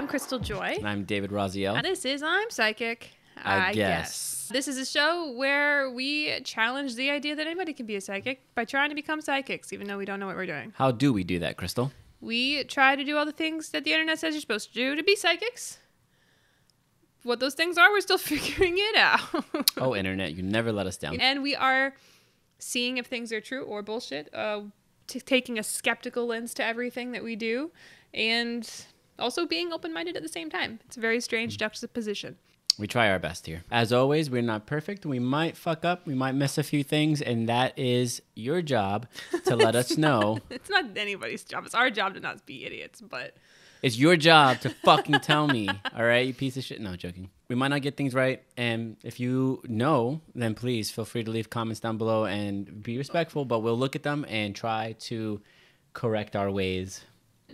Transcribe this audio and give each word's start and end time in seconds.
I'm 0.00 0.08
Crystal 0.08 0.38
Joy. 0.38 0.76
And 0.78 0.88
I'm 0.88 1.04
David 1.04 1.28
Raziel. 1.30 1.76
And 1.76 1.84
this 1.84 2.06
is 2.06 2.22
I'm 2.22 2.48
Psychic. 2.48 3.10
I 3.36 3.74
guess. 3.74 4.48
This 4.50 4.66
is 4.66 4.78
a 4.78 4.86
show 4.86 5.30
where 5.36 5.90
we 5.90 6.40
challenge 6.40 6.94
the 6.94 7.10
idea 7.10 7.36
that 7.36 7.46
anybody 7.46 7.74
can 7.74 7.84
be 7.84 7.96
a 7.96 8.00
psychic 8.00 8.40
by 8.54 8.64
trying 8.64 8.88
to 8.88 8.94
become 8.94 9.20
psychics, 9.20 9.74
even 9.74 9.86
though 9.86 9.98
we 9.98 10.06
don't 10.06 10.18
know 10.18 10.24
what 10.24 10.36
we're 10.36 10.46
doing. 10.46 10.72
How 10.74 10.90
do 10.90 11.12
we 11.12 11.22
do 11.22 11.38
that, 11.40 11.58
Crystal? 11.58 11.92
We 12.22 12.64
try 12.64 12.96
to 12.96 13.04
do 13.04 13.18
all 13.18 13.26
the 13.26 13.32
things 13.32 13.68
that 13.72 13.84
the 13.84 13.92
internet 13.92 14.18
says 14.18 14.32
you're 14.32 14.40
supposed 14.40 14.68
to 14.70 14.74
do 14.74 14.96
to 14.96 15.02
be 15.02 15.16
psychics. 15.16 15.76
What 17.22 17.38
those 17.38 17.52
things 17.52 17.76
are, 17.76 17.90
we're 17.90 18.00
still 18.00 18.16
figuring 18.32 18.76
it 18.78 18.96
out. 18.96 19.20
Oh, 19.76 19.94
internet, 19.94 20.32
you 20.32 20.42
never 20.42 20.72
let 20.72 20.86
us 20.86 20.96
down. 20.96 21.20
and 21.20 21.42
we 21.42 21.54
are 21.54 21.94
seeing 22.58 22.96
if 22.96 23.04
things 23.04 23.34
are 23.34 23.40
true 23.42 23.64
or 23.64 23.82
bullshit. 23.82 24.34
Uh, 24.34 24.62
t- 25.08 25.20
taking 25.20 25.58
a 25.58 25.62
skeptical 25.62 26.24
lens 26.26 26.54
to 26.54 26.64
everything 26.64 27.12
that 27.12 27.22
we 27.22 27.36
do, 27.36 27.70
and 28.14 28.66
also 29.20 29.46
being 29.46 29.72
open-minded 29.72 30.16
at 30.16 30.22
the 30.22 30.28
same 30.28 30.50
time. 30.50 30.80
It's 30.86 30.96
a 30.96 31.00
very 31.00 31.20
strange 31.20 31.56
mm. 31.56 31.60
juxtaposition. 31.60 32.36
We 32.78 32.86
try 32.86 33.10
our 33.10 33.18
best 33.18 33.46
here. 33.46 33.62
As 33.70 33.92
always, 33.92 34.30
we're 34.30 34.40
not 34.40 34.66
perfect. 34.66 35.04
We 35.04 35.18
might 35.18 35.54
fuck 35.56 35.84
up. 35.84 36.06
We 36.06 36.14
might 36.14 36.32
miss 36.32 36.56
a 36.56 36.62
few 36.62 36.82
things, 36.82 37.20
and 37.20 37.46
that 37.48 37.78
is 37.78 38.22
your 38.34 38.62
job 38.62 39.06
to 39.44 39.54
let 39.54 39.76
us 39.76 39.96
know. 39.98 40.38
It's 40.50 40.70
not 40.70 40.96
anybody's 40.96 41.44
job. 41.44 41.66
It's 41.66 41.74
our 41.74 41.90
job 41.90 42.14
to 42.14 42.20
not 42.20 42.46
be 42.46 42.64
idiots, 42.64 43.02
but 43.02 43.36
It's 43.82 43.98
your 43.98 44.16
job 44.16 44.60
to 44.60 44.70
fucking 44.70 45.20
tell 45.20 45.46
me. 45.46 45.68
All 45.96 46.04
right, 46.04 46.26
you 46.26 46.32
piece 46.32 46.56
of 46.56 46.64
shit. 46.64 46.80
No, 46.80 46.96
joking. 46.96 47.28
We 47.48 47.54
might 47.54 47.68
not 47.68 47.82
get 47.82 47.96
things 47.96 48.14
right, 48.14 48.42
and 48.56 48.96
if 49.02 49.20
you 49.20 49.62
know, 49.66 50.22
then 50.34 50.54
please 50.54 50.90
feel 50.90 51.04
free 51.04 51.24
to 51.24 51.30
leave 51.30 51.50
comments 51.50 51.80
down 51.80 51.98
below 51.98 52.24
and 52.24 52.82
be 52.82 52.96
respectful. 52.96 53.44
But 53.44 53.58
we'll 53.60 53.78
look 53.78 53.96
at 53.96 54.02
them 54.02 54.24
and 54.28 54.54
try 54.54 54.96
to 55.00 55.40
correct 55.92 56.36
our 56.36 56.50
ways. 56.50 57.04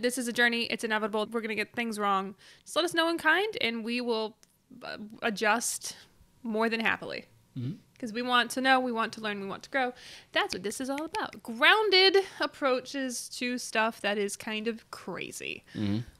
This 0.01 0.17
is 0.17 0.27
a 0.27 0.33
journey. 0.33 0.63
It's 0.65 0.83
inevitable. 0.83 1.27
We're 1.31 1.41
going 1.41 1.49
to 1.49 1.55
get 1.55 1.73
things 1.73 1.97
wrong. 1.99 2.35
Just 2.63 2.75
let 2.75 2.85
us 2.85 2.93
know 2.93 3.09
in 3.09 3.17
kind, 3.17 3.55
and 3.61 3.83
we 3.83 4.01
will 4.01 4.37
uh, 4.83 4.97
adjust 5.21 5.95
more 6.43 6.69
than 6.69 6.79
happily. 6.79 7.25
Because 7.93 8.13
we 8.13 8.21
want 8.21 8.51
to 8.51 8.61
know, 8.61 8.79
we 8.79 8.91
want 8.91 9.11
to 9.13 9.21
learn, 9.21 9.39
we 9.41 9.47
want 9.47 9.63
to 9.63 9.69
grow. 9.71 9.91
That's 10.31 10.53
what 10.53 10.61
this 10.61 10.79
is 10.79 10.91
all 10.91 11.03
about. 11.03 11.41
Grounded 11.41 12.17
approaches 12.39 13.27
to 13.39 13.57
stuff 13.57 13.99
that 14.01 14.19
is 14.19 14.35
kind 14.35 14.67
of 14.67 14.89
crazy. 14.91 15.63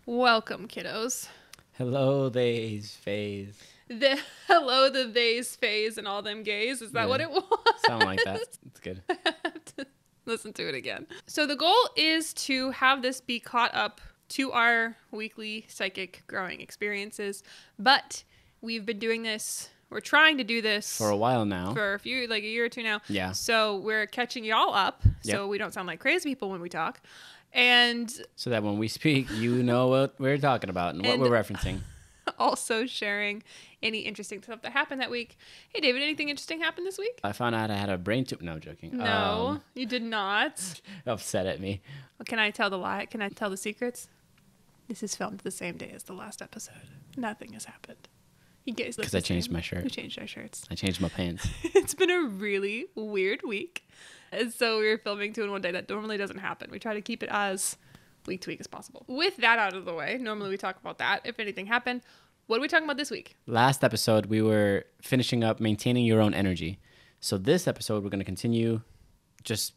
Welcome, 0.07 0.67
kiddos. 0.67 1.27
Hello, 1.73 2.29
they's 2.29 2.91
phase. 2.95 3.59
The 3.87 4.17
hello, 4.47 4.89
the 4.89 5.05
theys, 5.13 5.55
phase, 5.55 5.99
and 5.99 6.07
all 6.07 6.23
them 6.23 6.41
gays. 6.41 6.81
Is 6.81 6.91
that 6.93 7.01
Yeah. 7.03 7.05
what 7.07 7.21
it 7.21 7.29
was? 7.31 7.43
Sound 7.85 8.03
like 8.03 8.23
that. 8.23 8.41
It's 8.65 8.79
good. 8.81 9.03
listen 10.31 10.53
to 10.53 10.67
it 10.67 10.75
again. 10.75 11.07
So 11.25 11.47
the 11.47 11.55
goal 11.55 11.89
is 11.95 12.33
to 12.33 12.71
have 12.71 13.01
this 13.01 13.21
be 13.21 13.39
caught 13.39 13.73
up 13.73 14.01
to 14.29 14.51
our 14.51 14.97
weekly 15.11 15.65
psychic 15.69 16.23
growing 16.27 16.59
experiences, 16.61 17.43
but 17.79 18.23
we've 18.61 18.85
been 18.85 18.99
doing 18.99 19.23
this. 19.23 19.69
We're 19.89 20.01
trying 20.01 20.37
to 20.37 20.43
do 20.43 20.61
this 20.61 20.97
For 20.97 21.09
a 21.09 21.15
while 21.15 21.45
now. 21.45 21.73
for 21.73 21.93
a 21.93 21.99
few, 21.99 22.27
like 22.27 22.43
a 22.43 22.47
year 22.47 22.65
or 22.65 22.69
two 22.69 22.83
now. 22.83 22.99
Yeah. 23.07 23.31
So 23.31 23.77
we're 23.77 24.05
catching 24.05 24.43
y'all 24.43 24.73
up, 24.73 25.01
so 25.21 25.47
we 25.47 25.57
don't 25.57 25.73
sound 25.73 25.87
like 25.87 26.01
crazy 26.01 26.29
people 26.29 26.49
when 26.49 26.59
we 26.59 26.67
talk, 26.67 26.99
and 27.53 28.13
so 28.35 28.49
that 28.49 28.63
when 28.63 28.77
we 28.77 28.89
speak, 28.89 29.31
you 29.31 29.63
know 29.63 29.87
what 29.87 30.15
we're 30.19 30.37
talking 30.37 30.69
about 30.69 30.95
and 30.95 31.05
what 31.05 31.19
we're 31.19 31.29
referencing. 31.29 31.79
also 32.37 32.85
sharing 32.85 33.43
any 33.83 33.99
interesting 33.99 34.41
stuff 34.41 34.61
that 34.63 34.71
happened 34.71 35.01
that 35.01 35.11
week. 35.11 35.37
Hey, 35.69 35.79
David, 35.81 36.01
anything 36.01 36.29
interesting 36.29 36.59
happened 36.59 36.87
this 36.87 36.97
week? 36.97 37.19
I 37.23 37.31
found 37.31 37.53
out 37.55 37.69
I 37.71 37.75
had 37.75 37.89
a 37.89 37.97
brain 37.97 38.25
tumor. 38.25 38.43
No, 38.43 38.59
joking. 38.59 38.97
No, 38.97 39.05
Um, 39.05 39.61
you 39.75 39.85
did 39.85 40.03
not. 40.03 40.81
upset 41.05 41.45
at 41.45 41.59
me. 41.59 41.81
Can 42.25 42.39
I 42.39 42.49
tell 42.51 42.69
the 42.69 42.77
lie? 42.77 43.05
Can 43.05 43.21
I 43.21 43.29
tell 43.29 43.49
the 43.49 43.57
secrets? 43.57 44.07
This 44.87 45.03
is 45.03 45.15
filmed 45.15 45.39
the 45.41 45.51
same 45.51 45.77
day 45.77 45.91
as 45.93 46.03
the 46.03 46.13
last 46.13 46.41
episode. 46.41 46.73
Nothing 47.15 47.53
has 47.53 47.65
happened. 47.65 48.07
You 48.65 48.73
guys 48.73 48.97
look 48.97 49.05
Because 49.05 49.15
I 49.15 49.19
changed 49.21 49.45
same. 49.47 49.53
my 49.53 49.61
shirt. 49.61 49.83
We 49.83 49.89
changed 49.89 50.19
our 50.19 50.27
shirts. 50.27 50.65
I 50.71 50.75
changed 50.75 50.99
my 50.99 51.09
pants. 51.09 51.47
it's 51.63 51.93
been 51.93 52.09
a 52.09 52.21
really 52.23 52.87
weird 52.95 53.41
week. 53.43 53.87
And 54.31 54.51
so 54.53 54.79
we 54.79 54.87
were 54.89 54.97
filming 54.97 55.31
two 55.33 55.43
in 55.43 55.51
one 55.51 55.61
day. 55.61 55.71
That 55.71 55.87
normally 55.89 56.17
doesn't 56.17 56.39
happen. 56.39 56.69
We 56.71 56.79
try 56.79 56.93
to 56.93 57.01
keep 57.01 57.23
it 57.23 57.29
as 57.31 57.77
week 58.25 58.41
to 58.41 58.49
week 58.49 58.59
as 58.59 58.67
possible. 58.67 59.05
With 59.07 59.37
that 59.37 59.57
out 59.59 59.73
of 59.73 59.85
the 59.85 59.93
way, 59.93 60.17
normally 60.19 60.49
we 60.49 60.57
talk 60.57 60.77
about 60.81 60.97
that. 60.97 61.21
If 61.23 61.39
anything 61.39 61.65
happened, 61.67 62.01
what 62.47 62.57
are 62.57 62.61
we 62.61 62.67
talking 62.67 62.85
about 62.85 62.97
this 62.97 63.11
week? 63.11 63.35
Last 63.45 63.83
episode, 63.83 64.25
we 64.27 64.41
were 64.41 64.85
finishing 65.01 65.43
up 65.43 65.59
maintaining 65.59 66.05
your 66.05 66.21
own 66.21 66.33
energy. 66.33 66.79
So 67.19 67.37
this 67.37 67.67
episode, 67.67 68.03
we're 68.03 68.09
going 68.09 68.19
to 68.19 68.25
continue 68.25 68.81
just 69.43 69.73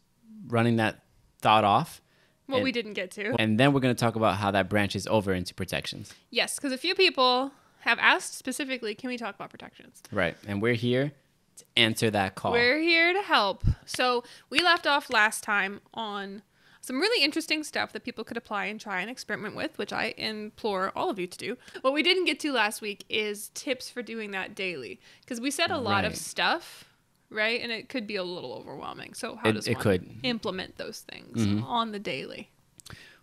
running 0.48 0.76
that 0.76 1.04
thought 1.40 1.64
off. 1.64 2.00
What 2.46 2.56
And- 2.58 2.64
we 2.64 2.72
didn't 2.72 2.94
get 2.94 3.10
to. 3.12 3.34
And 3.38 3.58
then 3.58 3.72
we're 3.72 3.80
going 3.80 3.94
to 3.94 3.98
talk 4.00 4.16
about 4.16 4.36
how 4.36 4.50
that 4.52 4.68
branches 4.68 5.06
over 5.06 5.32
into 5.32 5.54
protections. 5.54 6.12
Yes, 6.30 6.56
because 6.56 6.72
a 6.72 6.78
few 6.78 6.94
people 6.94 7.52
have 7.80 7.98
asked 7.98 8.34
specifically, 8.36 8.94
can 8.94 9.08
we 9.08 9.16
talk 9.16 9.34
about 9.34 9.50
protections? 9.50 10.02
Right. 10.12 10.36
And 10.46 10.60
we're 10.60 10.74
here 10.74 11.12
to 11.56 11.64
answer 11.76 12.10
that 12.10 12.34
call. 12.34 12.52
We're 12.52 12.80
here 12.80 13.12
to 13.12 13.22
help. 13.22 13.64
So 13.86 14.24
we 14.50 14.60
left 14.60 14.86
off 14.86 15.10
last 15.10 15.42
time 15.42 15.80
on 15.94 16.42
some 16.80 16.98
really 16.98 17.22
interesting 17.24 17.62
stuff 17.62 17.92
that 17.92 18.04
people 18.04 18.24
could 18.24 18.36
apply 18.36 18.66
and 18.66 18.80
try 18.80 19.00
and 19.00 19.10
experiment 19.10 19.54
with, 19.54 19.76
which 19.78 19.92
I 19.92 20.14
implore 20.16 20.92
all 20.96 21.10
of 21.10 21.18
you 21.18 21.26
to 21.26 21.38
do. 21.38 21.56
What 21.82 21.92
we 21.92 22.02
didn't 22.02 22.24
get 22.24 22.40
to 22.40 22.52
last 22.52 22.80
week 22.80 23.04
is 23.08 23.50
tips 23.50 23.90
for 23.90 24.02
doing 24.02 24.30
that 24.30 24.54
daily, 24.54 25.00
because 25.20 25.40
we 25.40 25.50
said 25.50 25.70
a 25.70 25.78
lot 25.78 26.04
of 26.04 26.16
stuff, 26.16 26.86
right? 27.28 27.60
And 27.60 27.70
it 27.70 27.88
could 27.88 28.06
be 28.06 28.16
a 28.16 28.24
little 28.24 28.54
overwhelming. 28.54 29.14
So 29.14 29.36
how 29.36 29.50
It- 29.50 29.52
does 29.52 29.68
it 29.68 29.74
one 29.74 29.82
could. 29.82 30.10
implement 30.22 30.76
those 30.78 31.00
things 31.00 31.44
mm-hmm. 31.46 31.64
on 31.64 31.92
the 31.92 31.98
daily? 31.98 32.50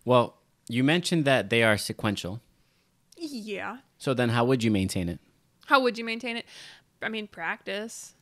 well, 0.05 0.37
you 0.69 0.83
mentioned 0.83 1.25
that 1.25 1.49
they 1.49 1.63
are 1.63 1.77
sequential. 1.77 2.41
Yeah. 3.17 3.77
So 3.97 4.13
then 4.13 4.29
how 4.29 4.45
would 4.45 4.63
you 4.63 4.71
maintain 4.71 5.09
it? 5.09 5.19
How 5.65 5.81
would 5.81 5.97
you 5.97 6.03
maintain 6.05 6.37
it? 6.37 6.45
I 7.01 7.09
mean, 7.09 7.27
practice. 7.27 8.13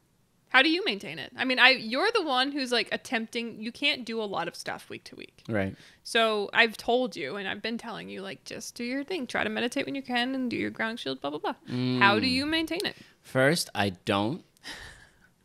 How 0.55 0.61
do 0.61 0.69
you 0.69 0.85
maintain 0.85 1.19
it? 1.19 1.33
I 1.35 1.43
mean, 1.43 1.59
I 1.59 1.71
you're 1.71 2.07
the 2.13 2.23
one 2.23 2.53
who's 2.53 2.71
like 2.71 2.87
attempting. 2.93 3.59
You 3.61 3.73
can't 3.73 4.05
do 4.05 4.21
a 4.21 4.23
lot 4.23 4.47
of 4.47 4.55
stuff 4.55 4.89
week 4.89 5.03
to 5.05 5.15
week. 5.17 5.43
Right. 5.49 5.75
So 6.03 6.49
I've 6.53 6.77
told 6.77 7.17
you, 7.17 7.35
and 7.35 7.45
I've 7.45 7.61
been 7.61 7.77
telling 7.77 8.07
you, 8.07 8.21
like, 8.21 8.45
just 8.45 8.73
do 8.73 8.85
your 8.85 9.03
thing. 9.03 9.27
Try 9.27 9.43
to 9.43 9.49
meditate 9.49 9.85
when 9.85 9.95
you 9.95 10.01
can, 10.01 10.33
and 10.33 10.49
do 10.49 10.55
your 10.55 10.69
ground 10.69 11.01
shield. 11.01 11.19
Blah 11.19 11.31
blah 11.31 11.39
blah. 11.39 11.55
How 11.99 12.19
do 12.19 12.27
you 12.27 12.45
maintain 12.45 12.79
it? 12.85 12.95
First, 13.21 13.69
I 13.75 13.89
don't. 14.05 14.45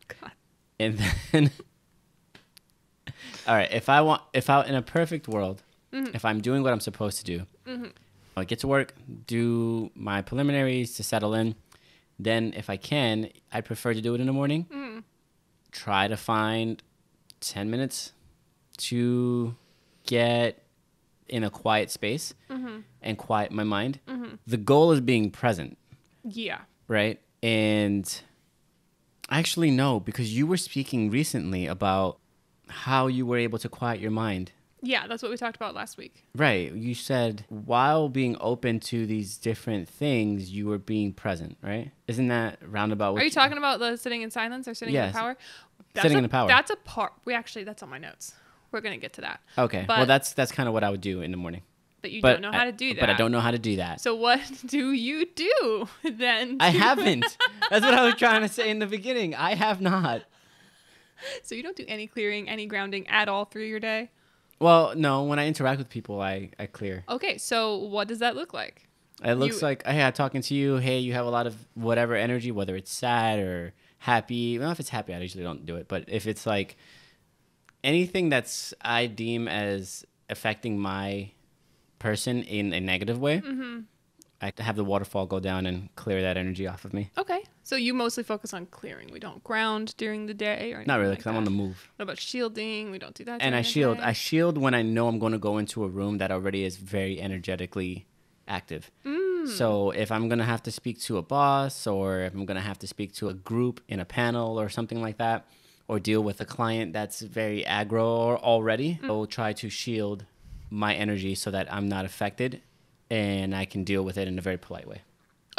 God. 0.21 0.31
And 0.79 0.97
then 1.33 1.51
All 3.47 3.55
right, 3.55 3.71
if 3.73 3.89
I 3.89 3.99
want 3.99 4.21
if 4.33 4.49
I 4.49 4.63
in 4.65 4.75
a 4.75 4.81
perfect 4.81 5.27
world, 5.27 5.61
Mm-hmm. 5.91 6.15
if 6.15 6.23
I'm 6.23 6.39
doing 6.39 6.63
what 6.63 6.71
I'm 6.71 6.79
supposed 6.79 7.17
to 7.17 7.25
do. 7.25 7.91
I 8.37 8.45
get 8.45 8.59
to 8.59 8.67
work, 8.67 8.93
do 9.27 9.91
my 9.93 10.21
preliminaries 10.21 10.95
to 10.95 11.03
settle 11.03 11.33
in. 11.33 11.55
Then 12.23 12.53
if 12.55 12.69
I 12.69 12.77
can, 12.77 13.29
I 13.51 13.61
prefer 13.61 13.93
to 13.93 14.01
do 14.01 14.13
it 14.13 14.21
in 14.21 14.27
the 14.27 14.33
morning. 14.33 14.65
Mm-hmm. 14.71 14.99
Try 15.71 16.07
to 16.07 16.17
find 16.17 16.81
10 17.39 17.69
minutes 17.71 18.13
to 18.77 19.55
get 20.05 20.63
in 21.27 21.43
a 21.43 21.49
quiet 21.49 21.89
space 21.89 22.33
Mm-hmm. 22.49 22.79
and 23.01 23.17
quiet 23.17 23.51
my 23.51 23.63
mind. 23.63 23.99
The 24.45 24.57
goal 24.57 24.91
is 24.91 25.01
being 25.01 25.31
present 25.31 25.77
Yeah. 26.23 26.59
right? 26.87 27.19
And 27.41 28.05
actually, 29.29 29.71
no, 29.71 29.99
because 29.99 30.35
you 30.35 30.45
were 30.45 30.57
speaking 30.57 31.09
recently 31.09 31.65
about 31.65 32.19
how 32.67 33.07
you 33.07 33.25
were 33.25 33.37
able 33.37 33.57
to 33.59 33.69
quiet 33.69 33.99
your 33.99 34.11
mind. 34.11 34.51
Yeah, 34.83 35.05
that's 35.07 35.21
what 35.21 35.29
we 35.29 35.37
talked 35.37 35.55
about 35.55 35.75
last 35.75 35.97
week. 35.97 36.25
Right. 36.35 36.71
You 36.73 36.95
said 36.95 37.45
while 37.49 38.09
being 38.09 38.35
open 38.39 38.79
to 38.81 39.05
these 39.05 39.37
different 39.37 39.87
things, 39.87 40.49
you 40.51 40.65
were 40.67 40.79
being 40.79 41.13
present, 41.13 41.57
right? 41.61 41.91
Isn't 42.07 42.29
that 42.29 42.57
roundabout? 42.65 43.15
Are 43.17 43.23
you 43.23 43.29
talking 43.29 43.57
about 43.59 43.79
the 43.79 43.95
sitting 43.97 44.21
in 44.23 44.31
silence 44.31 44.67
or 44.67 44.73
sitting 44.73 44.95
in 44.95 45.01
Yes. 45.01 45.13
the 45.13 45.19
power? 45.19 45.37
Sitting 45.95 46.15
a, 46.15 46.17
in 46.19 46.23
the 46.23 46.29
power. 46.29 46.47
That's 46.47 46.71
a 46.71 46.75
part. 46.77 47.13
We 47.25 47.33
actually, 47.33 47.63
that's 47.63 47.83
on 47.83 47.89
my 47.89 47.97
notes. 47.99 48.33
We're 48.71 48.81
gonna 48.81 48.97
get 48.97 49.13
to 49.13 49.21
that. 49.21 49.41
Okay. 49.57 49.83
But- 49.87 49.97
well, 49.97 50.05
that's 50.07 50.33
that's 50.33 50.51
kind 50.51 50.67
of 50.67 50.73
what 50.73 50.83
I 50.83 50.89
would 50.89 51.01
do 51.01 51.21
in 51.21 51.31
the 51.31 51.37
morning. 51.37 51.61
But 52.01 52.09
you 52.11 52.21
But 52.23 52.33
don't 52.33 52.41
know 52.41 52.51
how 52.57 52.63
to 52.63 52.71
do 52.71 52.95
that. 52.95 52.99
But 52.99 53.09
I 53.11 53.13
don't 53.13 53.31
know 53.31 53.39
how 53.41 53.51
to 53.51 53.59
do 53.59 53.75
that. 53.75 54.01
So 54.01 54.15
what 54.15 54.39
do 54.65 54.91
you 54.93 55.27
do 55.35 55.87
then? 56.03 56.57
I 56.59 56.69
haven't. 56.69 57.37
that's 57.69 57.85
what 57.85 57.93
I 57.93 58.05
was 58.05 58.15
trying 58.15 58.41
to 58.41 58.47
say 58.47 58.71
in 58.71 58.79
the 58.79 58.87
beginning. 58.87 59.35
I 59.35 59.53
have 59.53 59.79
not. 59.81 60.23
so 61.43 61.53
you 61.53 61.61
don't 61.61 61.75
do 61.75 61.85
any 61.87 62.07
clearing, 62.07 62.49
any 62.49 62.65
grounding 62.65 63.07
at 63.07 63.29
all 63.29 63.45
through 63.45 63.65
your 63.65 63.79
day. 63.79 64.09
Well, 64.61 64.93
no. 64.95 65.23
When 65.23 65.39
I 65.39 65.47
interact 65.47 65.79
with 65.79 65.89
people, 65.89 66.21
I 66.21 66.51
I 66.59 66.65
clear. 66.67 67.03
Okay, 67.09 67.37
so 67.37 67.77
what 67.77 68.07
does 68.07 68.19
that 68.19 68.35
look 68.35 68.53
like? 68.53 68.87
It 69.23 69.33
looks 69.35 69.61
You- 69.61 69.67
like, 69.67 69.85
hey, 69.85 70.01
I'm 70.03 70.13
talking 70.13 70.41
to 70.43 70.53
you. 70.55 70.77
Hey, 70.77 70.99
you 70.99 71.13
have 71.13 71.25
a 71.25 71.29
lot 71.29 71.45
of 71.47 71.55
whatever 71.73 72.15
energy, 72.15 72.51
whether 72.51 72.75
it's 72.75 72.91
sad 72.93 73.39
or 73.39 73.73
happy. 73.99 74.57
Well, 74.59 74.71
if 74.71 74.79
it's 74.79 74.89
happy, 74.89 75.13
I 75.13 75.19
usually 75.19 75.43
don't 75.43 75.65
do 75.65 75.75
it. 75.75 75.87
But 75.87 76.05
if 76.07 76.25
it's 76.27 76.45
like 76.45 76.75
anything 77.83 78.29
that's 78.29 78.73
I 78.81 79.07
deem 79.07 79.47
as 79.47 80.05
affecting 80.29 80.79
my 80.79 81.31
person 81.99 82.43
in 82.43 82.73
a 82.73 82.79
negative 82.79 83.19
way, 83.19 83.41
Mm-hmm. 83.41 83.79
I 84.41 84.51
have 84.57 84.75
the 84.75 84.83
waterfall 84.83 85.27
go 85.27 85.39
down 85.39 85.65
and 85.65 85.93
clear 85.95 86.21
that 86.23 86.35
energy 86.35 86.67
off 86.67 86.83
of 86.83 86.93
me. 86.93 87.11
Okay, 87.17 87.43
so 87.63 87.75
you 87.75 87.93
mostly 87.93 88.23
focus 88.23 88.53
on 88.53 88.65
clearing. 88.65 89.09
We 89.11 89.19
don't 89.19 89.43
ground 89.43 89.95
during 89.97 90.25
the 90.25 90.33
day, 90.33 90.73
or 90.73 90.83
Not 90.85 90.99
really, 90.99 91.11
because 91.11 91.27
like 91.27 91.33
I'm 91.33 91.37
on 91.37 91.43
the 91.43 91.51
move. 91.51 91.89
What 91.95 92.03
about 92.03 92.17
shielding? 92.17 92.89
We 92.91 92.97
don't 92.97 93.13
do 93.13 93.23
that. 93.25 93.41
And 93.41 93.55
I 93.55 93.61
shield. 93.61 93.99
I 93.99 94.13
shield 94.13 94.57
when 94.57 94.73
I 94.73 94.81
know 94.81 95.07
I'm 95.07 95.19
going 95.19 95.33
to 95.33 95.39
go 95.39 95.57
into 95.57 95.83
a 95.83 95.87
room 95.87 96.17
that 96.17 96.31
already 96.31 96.63
is 96.63 96.77
very 96.77 97.21
energetically 97.21 98.07
active. 98.47 98.91
Mm. 99.05 99.47
So 99.47 99.91
if 99.91 100.11
I'm 100.11 100.29
gonna 100.29 100.45
have 100.45 100.63
to 100.63 100.71
speak 100.71 100.99
to 101.01 101.17
a 101.17 101.21
boss, 101.21 101.87
or 101.87 102.19
if 102.19 102.33
I'm 102.33 102.45
gonna 102.45 102.61
have 102.61 102.79
to 102.79 102.87
speak 102.87 103.13
to 103.15 103.29
a 103.29 103.33
group 103.33 103.81
in 103.87 103.99
a 103.99 104.05
panel 104.05 104.59
or 104.59 104.69
something 104.69 105.01
like 105.01 105.17
that, 105.17 105.47
or 105.87 105.99
deal 105.99 106.21
with 106.21 106.39
a 106.41 106.45
client 106.45 106.93
that's 106.93 107.21
very 107.21 107.63
aggro 107.63 108.39
already, 108.41 108.99
I'll 109.03 109.25
try 109.25 109.53
to 109.53 109.69
shield 109.69 110.25
my 110.69 110.93
energy 110.93 111.35
so 111.35 111.51
that 111.51 111.71
I'm 111.73 111.89
not 111.89 112.05
affected, 112.05 112.61
and 113.11 113.55
I 113.55 113.65
can 113.65 113.83
deal 113.83 114.03
with 114.03 114.17
it 114.17 114.27
in 114.27 114.39
a 114.39 114.41
very 114.41 114.57
polite 114.57 114.87
way. 114.87 115.01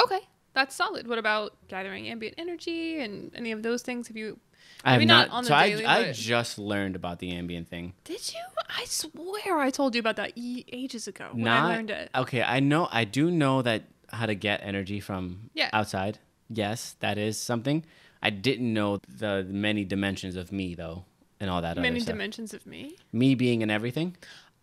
Okay, 0.02 0.20
that's 0.54 0.74
solid. 0.74 1.06
What 1.06 1.18
about 1.18 1.52
gathering 1.68 2.08
ambient 2.08 2.34
energy 2.38 2.98
and 2.98 3.30
any 3.36 3.52
of 3.52 3.62
those 3.62 3.82
things? 3.82 4.08
Have 4.08 4.16
you? 4.16 4.38
I 4.84 4.94
have 4.94 5.02
not. 5.02 5.28
not 5.28 5.34
on 5.36 5.44
the 5.44 5.48
so 5.48 5.58
daily, 5.60 5.84
I, 5.84 5.98
I 6.08 6.12
just 6.12 6.58
learned 6.58 6.96
about 6.96 7.18
the 7.20 7.30
ambient 7.32 7.68
thing. 7.68 7.92
Did 8.04 8.32
you? 8.32 8.40
I 8.68 8.84
swear 8.86 9.58
I 9.58 9.70
told 9.70 9.94
you 9.94 10.00
about 10.00 10.16
that 10.16 10.32
e- 10.34 10.64
ages 10.72 11.06
ago 11.06 11.28
when 11.32 11.44
not 11.44 11.64
I 11.70 11.76
learned 11.76 11.90
it. 11.90 12.10
okay. 12.14 12.42
I 12.42 12.58
know. 12.60 12.88
I 12.90 13.04
do 13.04 13.30
know 13.30 13.62
that 13.62 13.82
how 14.10 14.26
to 14.26 14.34
get 14.34 14.60
energy 14.64 14.98
from 15.00 15.50
Yeah. 15.54 15.70
outside. 15.72 16.18
Yes, 16.48 16.96
that 17.00 17.16
is 17.18 17.38
something. 17.38 17.84
I 18.22 18.30
didn't 18.30 18.72
know 18.72 18.98
the 19.08 19.44
many 19.48 19.84
dimensions 19.84 20.36
of 20.36 20.52
me 20.52 20.74
though, 20.74 21.04
and 21.40 21.50
all 21.50 21.60
that 21.62 21.76
Many 21.76 21.88
other 21.96 22.00
stuff. 22.00 22.14
dimensions 22.14 22.54
of 22.54 22.66
me. 22.66 22.96
Me 23.12 23.34
being 23.34 23.62
in 23.62 23.70
everything. 23.70 24.16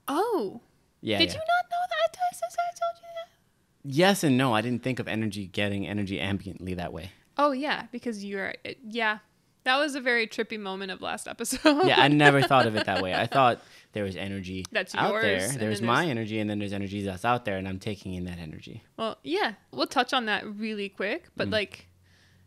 Oh, 0.07 0.61
Yeah. 1.01 1.17
did 1.19 1.29
yeah. 1.29 1.33
you 1.35 1.39
not 1.39 1.65
know 1.71 1.78
that? 2.13 2.19
I 2.31 2.35
said 2.35 2.47
I 2.59 2.71
told 2.71 3.01
you 3.01 3.07
that. 3.15 3.95
Yes 3.95 4.23
and 4.23 4.37
no. 4.37 4.53
I 4.53 4.61
didn't 4.61 4.83
think 4.83 4.99
of 4.99 5.07
energy 5.07 5.47
getting 5.47 5.87
energy 5.87 6.19
ambiently 6.19 6.75
that 6.75 6.93
way. 6.93 7.11
Oh 7.37 7.51
yeah, 7.51 7.87
because 7.91 8.23
you're 8.23 8.53
yeah. 8.83 9.19
That 9.65 9.77
was 9.77 9.93
a 9.95 10.01
very 10.01 10.25
trippy 10.25 10.59
moment 10.59 10.91
of 10.91 11.01
last 11.01 11.27
episode. 11.33 11.85
Yeah, 11.85 11.99
I 12.01 12.07
never 12.07 12.41
thought 12.41 12.65
of 12.65 12.75
it 12.75 12.85
that 12.85 13.01
way. 13.03 13.13
I 13.13 13.25
thought 13.35 13.61
there 13.93 14.03
was 14.03 14.15
energy 14.15 14.65
That's 14.71 14.95
out 14.95 15.11
yours, 15.11 15.23
there. 15.51 15.57
There's 15.59 15.81
my 15.81 15.97
there's- 16.05 16.09
energy, 16.11 16.39
and 16.39 16.49
then 16.49 16.59
there's 16.59 16.73
energy 16.73 17.03
that's 17.03 17.25
out 17.25 17.45
there, 17.45 17.57
and 17.57 17.67
I'm 17.67 17.79
taking 17.79 18.13
in 18.13 18.23
that 18.25 18.39
energy. 18.39 18.83
Well, 18.97 19.17
yeah, 19.23 19.53
we'll 19.71 19.87
touch 19.87 20.13
on 20.13 20.25
that 20.25 20.45
really 20.47 20.89
quick, 20.89 21.25
but 21.35 21.49
Mm. 21.49 21.53
like, 21.53 21.87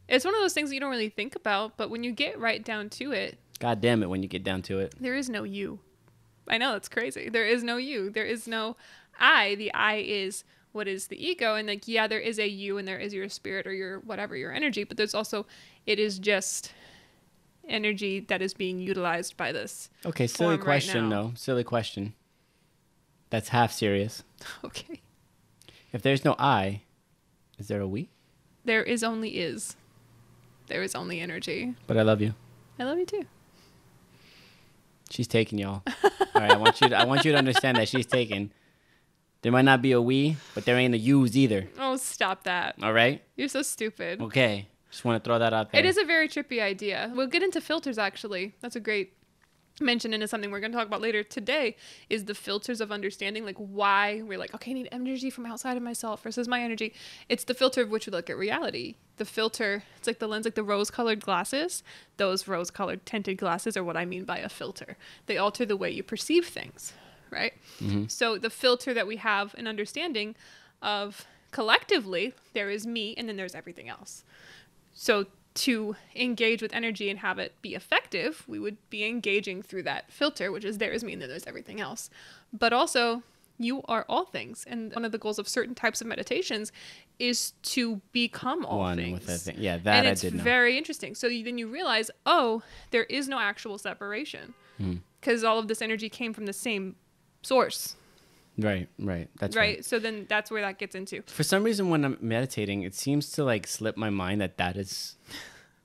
it's 0.09 0.25
one 0.25 0.35
of 0.35 0.41
those 0.41 0.53
things 0.55 0.71
that 0.71 0.75
you 0.75 0.81
don't 0.81 0.91
really 0.91 1.09
think 1.11 1.37
about, 1.37 1.77
but 1.77 1.91
when 1.91 2.03
you 2.03 2.13
get 2.13 2.39
right 2.41 2.65
down 2.65 2.89
to 2.91 3.13
it, 3.13 3.39
God 3.59 3.81
damn 3.81 4.03
it, 4.03 4.09
when 4.09 4.23
you 4.23 4.29
get 4.29 4.43
down 4.43 4.63
to 4.63 4.79
it. 4.81 4.95
there 5.01 5.15
is 5.15 5.29
no 5.29 5.45
you. 5.45 5.81
I 6.49 6.59
know 6.59 6.75
it's 6.77 6.89
crazy. 6.89 7.29
There 7.29 7.47
is 7.47 7.63
no 7.63 7.77
you. 7.77 8.11
There 8.11 8.25
is 8.25 8.49
no 8.49 8.77
I. 9.19 9.55
The 9.55 9.73
I 9.75 9.97
is 9.97 10.45
what 10.73 10.89
is 10.89 11.09
the 11.09 11.25
ego, 11.25 11.55
and 11.55 11.69
like, 11.69 11.87
yeah, 11.87 12.07
there 12.07 12.21
is 12.21 12.39
a 12.39 12.47
you, 12.47 12.79
and 12.79 12.89
there 12.89 12.99
is 12.99 13.13
your 13.13 13.29
spirit 13.29 13.67
or 13.67 13.75
your 13.75 14.01
whatever 14.01 14.37
your 14.37 14.53
energy, 14.53 14.85
but 14.85 14.97
there's 14.97 15.15
also 15.15 15.47
it 15.87 15.99
is 15.99 16.19
just 16.19 16.73
energy 17.69 18.21
that 18.21 18.43
is 18.43 18.55
being 18.55 18.79
utilized 18.79 19.37
by 19.37 19.53
this. 19.53 19.91
Okay, 20.05 20.27
silly 20.27 20.57
right 20.57 20.61
question 20.61 21.09
now. 21.09 21.23
though. 21.23 21.33
Silly 21.37 21.65
question. 21.65 22.15
That's 23.31 23.49
half 23.49 23.73
serious. 23.73 24.23
Okay. 24.65 25.01
If 25.93 26.03
there's 26.03 26.25
no 26.25 26.35
I, 26.39 26.83
is 27.59 27.69
there 27.69 27.81
a 27.81 27.87
we? 27.87 28.09
There 28.65 28.83
is 28.83 29.05
only 29.05 29.31
is. 29.31 29.77
There 30.69 30.83
is 30.83 30.95
only 30.95 31.21
energy. 31.21 31.75
But 31.87 31.99
I 31.99 32.03
love 32.03 32.21
you. 32.23 32.35
I 32.79 32.85
love 32.85 32.99
you 32.99 33.05
too. 33.07 33.27
She's 35.11 35.29
taken, 35.29 35.59
y'all. 35.59 35.83
All 35.87 36.13
right, 36.35 36.53
I 36.53 36.57
want 36.57 36.81
you. 36.81 36.89
To, 36.89 36.97
I 36.97 37.05
want 37.05 37.25
you 37.25 37.33
to 37.33 37.39
understand 37.39 37.77
that 37.77 37.89
she's 37.89 38.07
taken. 38.07 38.53
There 39.43 39.53
might 39.53 39.65
not 39.65 39.83
be 39.83 39.93
a 39.93 40.01
we, 40.01 40.37
but 40.55 40.65
there 40.65 40.79
ain't 40.79 40.95
a 40.95 40.99
yous 40.99 41.37
either. 41.37 41.69
Oh, 41.79 41.97
stop 41.97 42.45
that. 42.45 42.77
All 42.81 42.93
right. 42.93 43.23
You're 43.37 43.49
so 43.49 43.63
stupid. 43.63 44.21
Okay. 44.23 44.69
Just 44.91 45.05
want 45.05 45.23
to 45.23 45.29
throw 45.29 45.39
that 45.39 45.53
out 45.53 45.73
there. 45.73 45.81
It 45.81 45.87
is 45.87 45.97
a 45.97 46.05
very 46.05 46.29
trippy 46.29 46.61
idea. 46.61 47.11
We'll 47.15 47.27
get 47.27 47.43
into 47.43 47.61
filters 47.61 47.99
actually. 47.99 48.55
That's 48.61 48.77
a 48.77 48.81
great 48.81 49.15
mention 49.81 50.13
into 50.13 50.29
something 50.29 50.51
we're 50.51 50.61
going 50.61 50.71
to 50.71 50.77
talk 50.77 50.87
about 50.87 51.01
later 51.01 51.23
today 51.23 51.77
is 52.11 52.27
the 52.27 52.35
filters 52.35 52.81
of 52.81 52.93
understanding 52.93 53.45
like 53.45 53.57
why 53.57 54.23
we're 54.23 54.39
like 54.39 54.55
okay 54.55 54.71
I 54.71 54.75
need 54.75 54.89
energy 54.93 55.31
from 55.31 55.47
outside 55.47 55.77
of 55.77 55.83
myself 55.83 56.23
versus 56.23 56.47
my 56.47 56.61
energy. 56.61 56.93
It's 57.29 57.45
the 57.45 57.55
filter 57.55 57.81
of 57.83 57.91
which 57.91 58.07
we 58.07 58.13
look 58.13 58.29
at 58.29 58.37
reality. 58.37 58.97
The 59.17 59.25
filter, 59.25 59.83
it's 59.99 60.07
like 60.07 60.19
the 60.19 60.29
lens 60.29 60.45
like 60.45 60.55
the 60.55 60.63
rose-colored 60.63 61.21
glasses. 61.21 61.83
Those 62.17 62.47
rose-colored 62.47 63.07
tinted 63.07 63.39
glasses 63.39 63.77
are 63.77 63.85
what 63.85 63.97
I 63.97 64.05
mean 64.05 64.25
by 64.25 64.39
a 64.39 64.49
filter. 64.49 64.97
They 65.27 65.39
alter 65.39 65.65
the 65.65 65.77
way 65.77 65.91
you 65.91 66.03
perceive 66.03 66.47
things, 66.47 66.93
right? 67.33 67.53
So 68.09 68.39
the 68.39 68.51
filter 68.51 68.93
that 68.95 69.07
we 69.07 69.17
have 69.17 69.55
an 69.55 69.67
understanding 69.67 70.37
of 70.83 71.27
collectively 71.51 72.35
there 72.55 72.71
is 72.71 72.87
me 72.87 73.15
and 73.17 73.29
then 73.29 73.37
there's 73.37 73.55
everything 73.55 73.89
else. 73.89 74.25
So 74.95 75.27
to 75.55 75.97
engage 76.17 76.63
with 76.63 76.73
energy 76.75 77.11
and 77.11 77.19
have 77.19 77.39
it 77.39 77.53
be 77.61 77.75
effective, 77.75 78.45
we 78.47 78.59
would 78.59 78.77
be 78.91 79.05
engaging 79.05 79.63
through 79.63 79.83
that 79.85 80.11
filter, 80.13 80.51
which 80.53 80.65
is 80.65 80.79
there 80.79 80.93
is 80.93 81.03
me 81.05 81.13
and 81.13 81.21
then 81.23 81.29
there's 81.29 81.47
everything 81.47 81.81
else. 81.81 82.09
But 82.53 82.73
also, 82.73 83.23
you 83.59 83.83
are 83.87 84.07
all 84.09 84.25
things. 84.25 84.65
And 84.67 84.93
one 84.95 85.05
of 85.05 85.13
the 85.13 85.19
goals 85.19 85.39
of 85.39 85.47
certain 85.47 85.75
types 85.75 86.01
of 86.01 86.07
meditations 86.07 86.73
is 87.19 87.53
to 87.63 88.01
become 88.13 88.65
all 88.65 88.79
one 88.79 88.97
things. 88.97 89.21
with 89.21 89.29
a 89.29 89.39
thing. 89.39 89.57
Yeah, 89.59 89.77
that 89.79 89.95
and 89.99 90.09
I 90.09 90.13
it's 90.13 90.23
did 90.23 90.35
know. 90.35 90.43
very 90.43 90.79
interesting. 90.79 91.15
So 91.15 91.27
you, 91.27 91.45
then 91.45 91.59
you 91.59 91.69
realize, 91.69 92.11
oh, 92.25 92.63
there 92.91 93.05
is 93.05 93.29
no 93.29 93.39
actual 93.39 93.77
separation 93.79 94.55
Hmm. 94.79 94.97
because 95.21 95.45
all 95.45 95.59
of 95.59 95.69
this 95.69 95.83
energy 95.83 96.09
came 96.09 96.33
from 96.33 96.47
the 96.47 96.55
same 96.55 96.97
source, 97.43 97.97
right, 98.59 98.89
right. 98.99 99.29
That's 99.39 99.57
right. 99.57 99.77
right? 99.77 99.85
So 99.85 99.99
then 99.99 100.27
that's 100.29 100.51
where 100.51 100.63
that 100.63 100.79
gets 100.79 100.95
into. 100.95 101.23
For 101.27 101.43
some 101.43 101.65
reason, 101.65 101.91
when 101.91 102.05
I'm 102.05 102.19
meditating, 102.21 102.83
it 102.83 102.95
seems 102.95 103.31
to 103.33 103.45
like 103.45 103.67
slip 103.67 103.97
my 103.97 104.11
mind 104.11 104.41
that 104.41 104.57
that 104.59 104.77
is. 104.77 105.17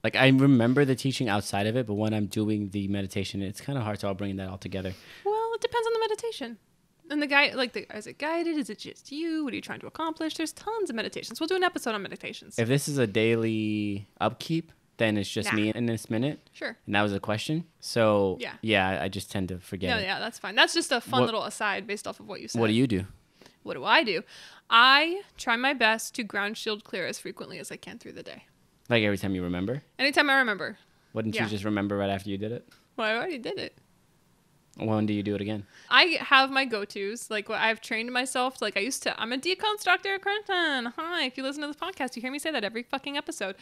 Like 0.03 0.15
I 0.15 0.27
remember 0.27 0.85
the 0.85 0.95
teaching 0.95 1.27
outside 1.27 1.67
of 1.67 1.75
it, 1.75 1.87
but 1.87 1.95
when 1.95 2.13
I'm 2.13 2.27
doing 2.27 2.69
the 2.69 2.87
meditation, 2.87 3.41
it's 3.41 3.59
kind 3.59 3.77
of 3.77 3.83
hard 3.83 3.99
to 3.99 4.07
all 4.07 4.13
bring 4.13 4.37
that 4.37 4.47
all 4.47 4.57
together. 4.57 4.93
Well, 5.25 5.51
it 5.55 5.61
depends 5.61 5.87
on 5.87 5.93
the 5.93 5.99
meditation. 5.99 6.57
And 7.09 7.21
the 7.21 7.27
guy, 7.27 7.53
like, 7.53 7.73
the, 7.73 7.87
is 7.95 8.07
it 8.07 8.17
guided? 8.17 8.57
Is 8.57 8.69
it 8.69 8.79
just 8.79 9.11
you? 9.11 9.43
What 9.43 9.53
are 9.53 9.55
you 9.55 9.61
trying 9.61 9.79
to 9.79 9.87
accomplish? 9.87 10.35
There's 10.35 10.51
tons 10.51 10.89
of 10.89 10.95
meditations. 10.95 11.39
We'll 11.39 11.47
do 11.47 11.55
an 11.55 11.63
episode 11.63 11.95
on 11.95 12.01
meditations. 12.01 12.59
If 12.59 12.67
this 12.67 12.87
is 12.87 12.97
a 12.97 13.07
daily 13.07 14.07
upkeep, 14.19 14.71
then 14.97 15.17
it's 15.17 15.29
just 15.29 15.49
Nah. 15.51 15.55
me 15.55 15.69
in 15.73 15.85
this 15.85 16.09
minute, 16.09 16.39
sure. 16.53 16.75
and 16.85 16.95
that 16.95 17.01
was 17.03 17.13
a 17.13 17.19
question. 17.19 17.65
So 17.79 18.37
Yeah. 18.39 18.53
yeah, 18.61 18.99
I 19.01 19.07
just 19.09 19.31
tend 19.31 19.49
to 19.49 19.59
forget. 19.59 19.89
No, 19.91 19.97
it. 19.97 20.03
yeah, 20.03 20.19
that's 20.19 20.39
fine. 20.39 20.55
That's 20.55 20.73
just 20.73 20.91
a 20.91 20.99
fun 21.01 21.21
What- 21.21 21.25
little 21.27 21.43
aside 21.43 21.85
based 21.87 22.07
off 22.07 22.19
of 22.19 22.27
what 22.27 22.41
you 22.41 22.47
said. 22.47 22.59
What 22.59 22.67
do 22.67 22.73
you 22.73 22.87
do? 22.87 23.05
What 23.63 23.73
do 23.75 23.83
I 23.83 24.03
do? 24.03 24.23
I 24.69 25.21
try 25.37 25.55
my 25.55 25.73
best 25.73 26.15
to 26.15 26.23
ground 26.23 26.57
shield 26.57 26.83
clear 26.83 27.05
as 27.05 27.19
frequently 27.19 27.59
as 27.59 27.71
I 27.71 27.75
can 27.77 27.99
through 27.99 28.13
the 28.13 28.23
day. 28.23 28.45
Like 28.89 29.03
every 29.03 29.17
time 29.17 29.35
you 29.35 29.43
remember? 29.43 29.83
Anytime 29.99 30.29
I 30.29 30.35
remember. 30.35 30.77
Wouldn't 31.13 31.35
Yeah. 31.35 31.43
you 31.43 31.49
just 31.49 31.63
remember 31.65 31.97
right 31.97 32.09
after 32.09 32.29
you 32.29 32.37
did 32.37 32.51
it? 32.51 32.67
Well, 32.95 33.07
I 33.07 33.15
already 33.15 33.37
did 33.37 33.59
it. 33.59 33.77
When 34.77 35.05
do 35.07 35.13
you 35.13 35.23
do 35.23 35.33
it 35.33 35.41
again? 35.41 35.65
I 35.89 36.17
have 36.21 36.51
my 36.51 36.63
go-tos. 36.63 37.31
Like 37.31 37.49
what 37.49 37.59
I've 37.59 37.81
trained 37.81 38.11
myself. 38.13 38.61
Like 38.61 38.77
I 38.77 38.81
used 38.81 39.01
to. 39.03 39.19
I'm 39.19 39.33
a 39.33 39.37
deconstructor, 39.37 40.21
Clinton. 40.21 40.93
Hi. 40.95 41.23
If 41.25 41.35
you 41.35 41.43
listen 41.43 41.61
to 41.61 41.67
this 41.67 41.75
podcast, 41.75 42.15
you 42.15 42.21
hear 42.21 42.31
me 42.31 42.37
say 42.39 42.51
that 42.51 42.63
every 42.63 42.83
fucking 42.83 43.17
episode. 43.17 43.55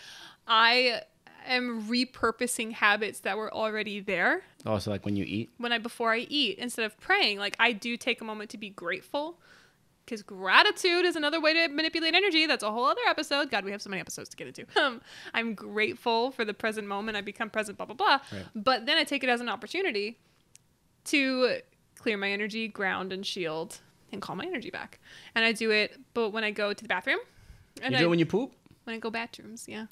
I 0.47 1.01
am 1.47 1.87
repurposing 1.87 2.71
habits 2.73 3.19
that 3.21 3.37
were 3.37 3.53
already 3.53 3.99
there 3.99 4.43
Also, 4.65 4.91
like 4.91 5.05
when 5.05 5.15
you 5.15 5.23
eat. 5.25 5.49
when 5.57 5.71
I 5.71 5.77
before 5.77 6.11
I 6.11 6.19
eat 6.29 6.57
instead 6.59 6.85
of 6.85 6.99
praying. 6.99 7.39
Like 7.39 7.55
I 7.59 7.71
do 7.71 7.97
take 7.97 8.21
a 8.21 8.23
moment 8.25 8.49
to 8.51 8.57
be 8.57 8.69
grateful. 8.69 9.39
Because 10.05 10.21
gratitude 10.21 11.03
is 11.03 11.15
another 11.15 11.41
way 11.41 11.53
to 11.53 11.67
manipulate 11.73 12.13
energy. 12.13 12.45
That's 12.45 12.61
a 12.63 12.71
whole 12.71 12.85
other 12.85 13.01
episode. 13.07 13.49
God, 13.49 13.65
we 13.65 13.71
have 13.71 13.81
so 13.81 13.89
many 13.89 13.99
episodes 13.99 14.29
to 14.29 14.37
get 14.37 14.45
into. 14.47 14.65
Um, 14.79 15.01
I'm 15.33 15.55
grateful 15.55 16.29
for 16.29 16.45
the 16.45 16.53
present 16.53 16.87
moment. 16.87 17.17
I 17.17 17.21
become 17.21 17.49
present, 17.49 17.77
blah, 17.77 17.87
blah, 17.87 17.95
blah. 17.95 18.19
Right. 18.31 18.45
But 18.53 18.85
then 18.85 18.97
I 18.99 19.03
take 19.03 19.23
it 19.23 19.29
as 19.31 19.41
an 19.41 19.49
opportunity 19.49 20.19
to 21.05 21.57
clear 21.97 22.17
my 22.17 22.29
energy, 22.29 22.67
ground 22.67 23.11
and 23.13 23.25
shield, 23.25 23.79
and 24.11 24.21
call 24.21 24.35
my 24.35 24.45
energy 24.45 24.69
back. 24.69 24.99
And 25.33 25.43
I 25.43 25.53
do 25.53 25.71
it, 25.71 25.99
but 26.13 26.29
when 26.29 26.43
I 26.43 26.51
go 26.51 26.71
to 26.73 26.83
the 26.83 26.87
bathroom, 26.87 27.19
and 27.81 27.91
you 27.93 27.97
I, 27.97 28.01
do 28.01 28.05
it 28.05 28.09
when 28.09 28.19
you 28.19 28.25
poop? 28.27 28.53
when 28.83 28.95
I 28.95 28.99
go 28.99 29.09
bathrooms, 29.09 29.65
yeah. 29.67 29.87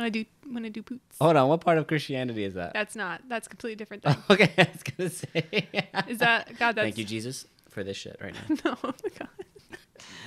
When 0.00 0.06
I 0.06 0.08
do 0.08 0.24
when 0.50 0.64
I 0.64 0.70
do 0.70 0.82
poots. 0.82 1.18
Hold 1.20 1.36
on, 1.36 1.50
what 1.50 1.60
part 1.60 1.76
of 1.76 1.86
Christianity 1.86 2.44
is 2.44 2.54
that? 2.54 2.72
That's 2.72 2.96
not. 2.96 3.20
That's 3.28 3.46
a 3.46 3.50
completely 3.50 3.76
different 3.76 4.02
thing. 4.04 4.16
okay, 4.30 4.50
I 4.56 4.68
was 4.72 4.82
gonna 4.82 5.10
say. 5.10 5.68
Is 6.08 6.16
that 6.20 6.58
God? 6.58 6.72
That's 6.74 6.86
Thank 6.86 6.96
you, 6.96 7.04
Jesus, 7.04 7.46
for 7.68 7.84
this 7.84 7.98
shit 7.98 8.16
right 8.18 8.32
now. 8.32 8.56
no. 8.64 8.78
oh 8.82 8.94
God. 9.18 9.28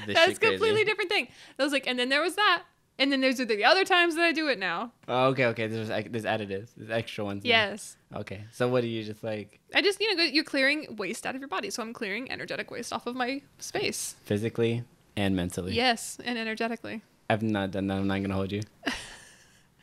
This 0.05 0.13
That's 0.13 0.27
shit 0.33 0.39
crazy. 0.39 0.57
completely 0.57 0.83
different 0.83 1.09
thing. 1.09 1.27
I 1.57 1.63
was 1.63 1.73
like, 1.73 1.87
and 1.87 1.97
then 1.97 2.09
there 2.09 2.21
was 2.21 2.35
that, 2.35 2.65
and 2.99 3.11
then 3.11 3.21
there's 3.21 3.37
the 3.37 3.65
other 3.65 3.83
times 3.83 4.13
that 4.13 4.23
I 4.23 4.31
do 4.31 4.47
it 4.47 4.59
now. 4.59 4.91
Oh, 5.07 5.29
okay, 5.29 5.45
okay. 5.45 5.65
There's 5.65 5.87
there's 5.87 6.25
additives. 6.25 6.69
There's 6.77 6.91
extra 6.91 7.25
ones. 7.25 7.43
Yes, 7.43 7.97
Okay. 8.13 8.43
So 8.51 8.67
what 8.67 8.81
do 8.81 8.87
you 8.87 9.03
just 9.03 9.23
like 9.23 9.59
I 9.73 9.81
just 9.81 9.99
you 9.99 10.15
know 10.15 10.21
you're 10.21 10.43
clearing 10.43 10.97
waste 10.97 11.25
out 11.25 11.33
of 11.33 11.41
your 11.41 11.47
body, 11.47 11.71
so 11.71 11.81
I'm 11.81 11.93
clearing 11.93 12.31
energetic 12.31 12.69
waste 12.69 12.93
off 12.93 13.07
of 13.07 13.15
my 13.15 13.41
space. 13.57 14.13
physically 14.25 14.83
and 15.15 15.35
mentally? 15.35 15.73
Yes, 15.73 16.19
and 16.23 16.37
energetically. 16.37 17.01
I've 17.27 17.41
not 17.41 17.71
done 17.71 17.87
that. 17.87 17.95
I'm 17.97 18.05
not 18.05 18.21
gonna 18.21 18.35
hold 18.35 18.51
you. 18.51 18.61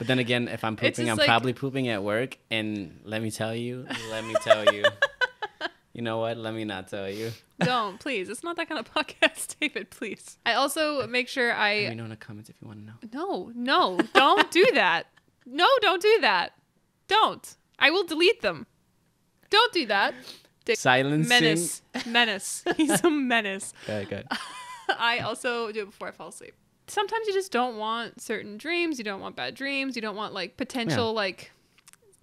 But 0.01 0.07
then 0.07 0.19
again, 0.19 0.49
if 0.49 0.65
I'm 0.65 0.77
pooping, 0.77 1.11
I'm 1.11 1.19
like- 1.19 1.27
probably 1.27 1.53
pooping 1.53 1.89
at 1.89 2.03
work. 2.03 2.39
And 2.51 3.01
let 3.05 3.21
me 3.21 3.31
tell 3.31 3.55
you, 3.55 3.87
let 4.11 4.25
me 4.25 4.35
tell 4.43 4.75
you. 4.75 4.83
You 5.93 6.03
know 6.03 6.19
what? 6.19 6.37
Let 6.39 6.55
me 6.55 6.65
not 6.65 6.87
tell 6.87 7.11
you. 7.11 7.33
Don't 7.59 7.99
please. 7.99 8.29
It's 8.29 8.45
not 8.45 8.57
that 8.57 8.69
kind 8.69 8.79
of 8.79 8.95
podcast, 8.95 9.57
David. 9.61 9.91
Please. 9.91 10.39
I 10.47 10.55
also 10.55 11.05
make 11.09 11.27
sure 11.29 11.53
I. 11.53 11.81
Let 11.81 11.89
me 11.91 11.95
know 11.97 12.05
in 12.05 12.11
the 12.11 12.17
comments 12.17 12.49
if 12.49 12.57
you 12.63 12.69
want 12.69 12.79
to 12.81 12.87
know. 12.87 13.51
no 13.55 13.97
no 13.99 13.99
don't 14.15 14.51
do 14.53 14.65
that. 14.75 15.09
No, 15.45 15.67
don't 15.83 16.01
do 16.01 16.19
that. 16.21 16.53
Don't. 17.09 17.57
I 17.79 17.91
will 17.91 18.05
delete 18.05 18.41
them. 18.41 18.67
Don't 19.51 19.73
do 19.73 19.85
that. 19.87 20.15
Dick- 20.65 20.79
Silencing. 20.79 21.29
Menace. 21.29 21.83
Menace. 22.07 22.65
He's 22.77 23.03
a 23.05 23.11
menace. 23.11 23.75
Good, 23.87 24.09
good. 24.09 24.27
I 24.97 25.19
also 25.19 25.73
do 25.73 25.83
it 25.83 25.87
before 25.87 26.07
I 26.09 26.13
fall 26.13 26.29
asleep. 26.29 26.55
Sometimes 26.91 27.27
you 27.27 27.33
just 27.33 27.53
don't 27.53 27.77
want 27.77 28.21
certain 28.21 28.59
dreams. 28.59 28.99
You 28.99 29.05
don't 29.05 29.21
want 29.21 29.37
bad 29.37 29.55
dreams. 29.55 29.97
You 29.97 30.03
don't 30.03 30.17
want 30.17 30.35
like 30.35 30.57
potential 30.57 31.07
Yeah. 31.09 31.21
like 31.25 31.53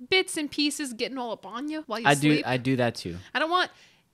bits 0.10 0.38
and 0.38 0.50
pieces 0.52 0.94
getting 0.94 1.18
all 1.18 1.32
up 1.32 1.46
on 1.46 1.70
you 1.70 1.84
while 1.88 2.00
you 2.00 2.08
I 2.08 2.14
sleep. 2.14 2.44
do 2.44 2.50
I 2.50 2.58
do 2.58 2.76
that 2.76 2.96
too. 2.96 3.18
I 3.34 3.40
don't 3.40 3.50
want, 3.50 3.72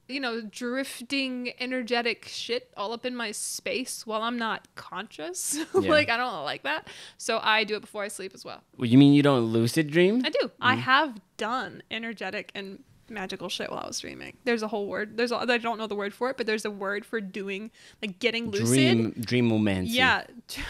you 0.08 0.20
know, 0.20 0.42
drifting 0.42 1.52
energetic 1.60 2.26
shit 2.28 2.72
all 2.78 2.94
up 2.94 3.06
in 3.06 3.16
my 3.16 3.32
space 3.32 4.06
while 4.08 4.22
I'm 4.22 4.38
not 4.38 4.68
conscious. 4.76 5.58
Yeah. 5.74 5.90
like 5.90 6.10
I 6.10 6.18
don't 6.18 6.44
like 6.44 6.64
that. 6.64 6.88
So 7.18 7.40
I 7.42 7.64
do 7.64 7.76
it 7.76 7.82
before 7.82 8.04
I 8.04 8.08
sleep 8.08 8.34
as 8.34 8.46
well. 8.46 8.62
Well, 8.78 8.86
You 8.88 8.98
mean 8.98 9.14
you 9.14 9.24
don't 9.24 9.46
lucid 9.46 9.90
dream? 9.92 10.22
I 10.24 10.30
do. 10.30 10.52
I 10.62 10.76
mm. 10.76 10.80
have 10.80 11.20
done 11.38 11.82
energetic 11.92 12.52
and 12.56 12.84
magical 13.10 13.50
shit 13.50 13.70
while 13.70 13.82
I 13.84 13.88
was 13.88 14.00
dreaming. 14.00 14.38
There's 14.46 14.64
a 14.64 14.68
whole 14.68 14.88
word. 14.88 15.18
There's 15.18 15.32
a, 15.32 15.38
I 15.38 15.58
don't 15.58 15.78
know 15.78 15.88
the 15.88 15.96
word 15.96 16.14
for 16.14 16.30
it, 16.30 16.38
but 16.38 16.46
there's 16.46 16.66
a 16.66 16.72
word 16.72 17.06
for 17.06 17.20
doing 17.22 17.72
like 18.02 18.20
getting 18.20 18.50
lucid. 18.52 18.68
Dream 18.68 19.12
dream 19.20 19.50
dreamomancy. 19.50 19.88
Yeah. 19.90 20.24
I 20.58 20.62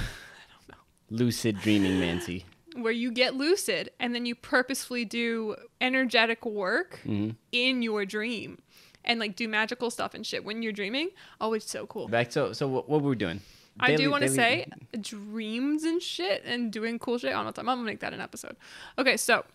don't 0.52 0.70
know. 0.70 0.76
Lucid 1.10 1.60
dreaming 1.60 2.00
mancy. 2.00 2.46
Where 2.76 2.92
you 2.92 3.12
get 3.12 3.36
lucid 3.36 3.92
and 4.00 4.16
then 4.16 4.26
you 4.26 4.34
purposefully 4.34 5.06
do 5.06 5.56
energetic 5.80 6.44
work 6.46 7.00
Mm-hmm. 7.06 7.32
in 7.52 7.82
your 7.84 8.04
dream 8.06 8.62
and 9.06 9.20
like 9.20 9.36
do 9.36 9.48
magical 9.48 9.92
stuff 9.92 10.14
and 10.16 10.26
shit 10.26 10.44
when 10.44 10.64
you're 10.64 10.72
dreaming. 10.72 11.10
Oh, 11.40 11.54
it's 11.54 11.70
so 11.70 11.86
cool. 11.86 12.08
Back 12.08 12.32
so 12.32 12.52
so 12.54 12.68
what, 12.68 12.90
what 12.90 13.02
were 13.02 13.12
we 13.12 13.16
doing? 13.16 13.42
I 13.80 13.88
Daily- 13.88 14.04
do 14.06 14.12
want 14.12 14.24
to 14.24 14.30
say 14.30 14.66
dreams 15.02 15.84
and 15.84 16.02
shit 16.02 16.44
and 16.46 16.72
doing 16.72 16.98
cool 17.00 17.18
shit 17.18 17.34
all 17.34 17.44
the 17.46 17.52
time. 17.52 17.70
I'm 17.70 17.78
gonna 17.78 17.86
make 17.86 18.00
that 18.00 18.14
an 18.14 18.22
episode. 18.22 18.56
Okay, 18.98 19.18
so 19.18 19.46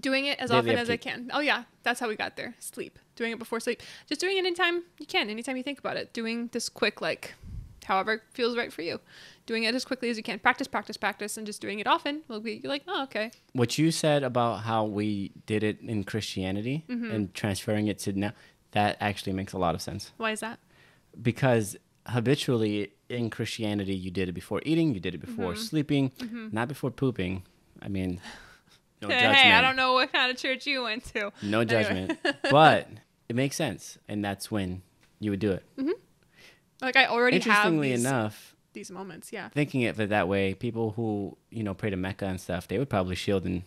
doing 0.00 0.26
it 0.26 0.38
as 0.38 0.50
Daily 0.50 0.58
often 0.60 0.78
as 0.78 0.90
I 0.90 0.96
can. 0.96 1.30
Oh 1.32 1.40
yeah, 1.40 1.64
that's 1.82 2.00
how 2.00 2.08
we 2.08 2.16
got 2.16 2.36
there. 2.36 2.54
Sleep. 2.58 2.98
Doing 3.16 3.32
it 3.32 3.38
before 3.38 3.60
sleep. 3.60 3.82
Just 4.08 4.20
doing 4.20 4.36
it 4.36 4.40
anytime 4.40 4.82
you 4.98 5.06
can, 5.06 5.28
anytime 5.30 5.56
you 5.56 5.62
think 5.62 5.78
about 5.78 5.96
it. 5.96 6.12
Doing 6.12 6.48
this 6.52 6.68
quick, 6.68 7.00
like 7.00 7.34
however 7.84 8.22
feels 8.32 8.56
right 8.56 8.72
for 8.72 8.82
you. 8.82 9.00
Doing 9.44 9.64
it 9.64 9.74
as 9.74 9.84
quickly 9.84 10.08
as 10.08 10.16
you 10.16 10.22
can. 10.22 10.38
Practice, 10.38 10.68
practice, 10.68 10.96
practice, 10.96 11.36
and 11.36 11.46
just 11.46 11.60
doing 11.60 11.78
it 11.80 11.86
often 11.86 12.22
will 12.28 12.40
be 12.40 12.60
you're 12.62 12.70
like, 12.72 12.84
oh 12.88 13.02
okay. 13.04 13.32
what 13.52 13.76
you 13.76 13.90
said 13.90 14.22
about 14.22 14.62
how 14.62 14.84
we 14.84 15.32
did 15.46 15.62
it 15.62 15.80
in 15.82 16.04
Christianity 16.04 16.84
Mm-hmm. 16.88 17.10
and 17.10 17.34
transferring 17.34 17.88
it 17.88 17.98
to 18.00 18.12
now, 18.12 18.32
that 18.70 18.96
actually 19.00 19.32
makes 19.32 19.52
a 19.52 19.58
lot 19.58 19.74
of 19.74 19.82
sense. 19.82 20.12
Why 20.16 20.30
is 20.30 20.40
that? 20.40 20.58
Because 21.20 21.76
habitually 22.06 22.92
in 23.08 23.28
Christianity, 23.30 23.94
you 23.94 24.10
did 24.10 24.28
it 24.28 24.32
before 24.32 24.62
eating, 24.64 24.94
you 24.94 25.00
did 25.00 25.14
it 25.14 25.18
before 25.18 25.52
Mm-hmm. 25.52 25.62
sleeping, 25.62 26.12
not 26.52 26.68
before 26.68 26.90
pooping. 26.90 27.42
I 27.82 27.88
mean, 27.88 28.20
no 29.02 29.08
hey, 29.08 29.20
judgment. 29.20 29.36
hey, 29.38 29.52
I 29.52 29.60
don't 29.60 29.76
know 29.76 29.92
what 29.94 30.12
kind 30.12 30.30
of 30.30 30.36
church 30.36 30.66
you 30.66 30.82
went 30.82 31.04
to. 31.14 31.32
No 31.42 31.60
Anyway. 31.60 31.66
judgment. 31.66 32.18
but 32.50 32.88
it 33.28 33.36
makes 33.36 33.56
sense. 33.56 33.98
And 34.08 34.24
that's 34.24 34.50
when 34.50 34.82
you 35.20 35.30
would 35.30 35.40
do 35.40 35.52
it. 35.52 35.64
Mm-hmm. 35.76 35.90
Like 36.80 36.96
I 36.96 37.06
already 37.06 37.38
have 37.38 37.46
Interestingly 37.46 37.90
these, 37.90 38.00
enough, 38.04 38.56
these 38.72 38.90
moments. 38.90 39.32
Yeah. 39.32 39.48
thinking 39.50 39.84
of 39.86 40.00
it 40.00 40.08
that 40.10 40.26
way, 40.28 40.54
people 40.54 40.92
who, 40.92 41.36
you 41.50 41.62
know, 41.62 41.74
pray 41.74 41.90
to 41.90 41.96
Mecca 41.96 42.26
and 42.26 42.40
stuff, 42.40 42.66
they 42.68 42.78
would 42.78 42.88
probably 42.90 43.14
shield 43.14 43.46
in 43.46 43.64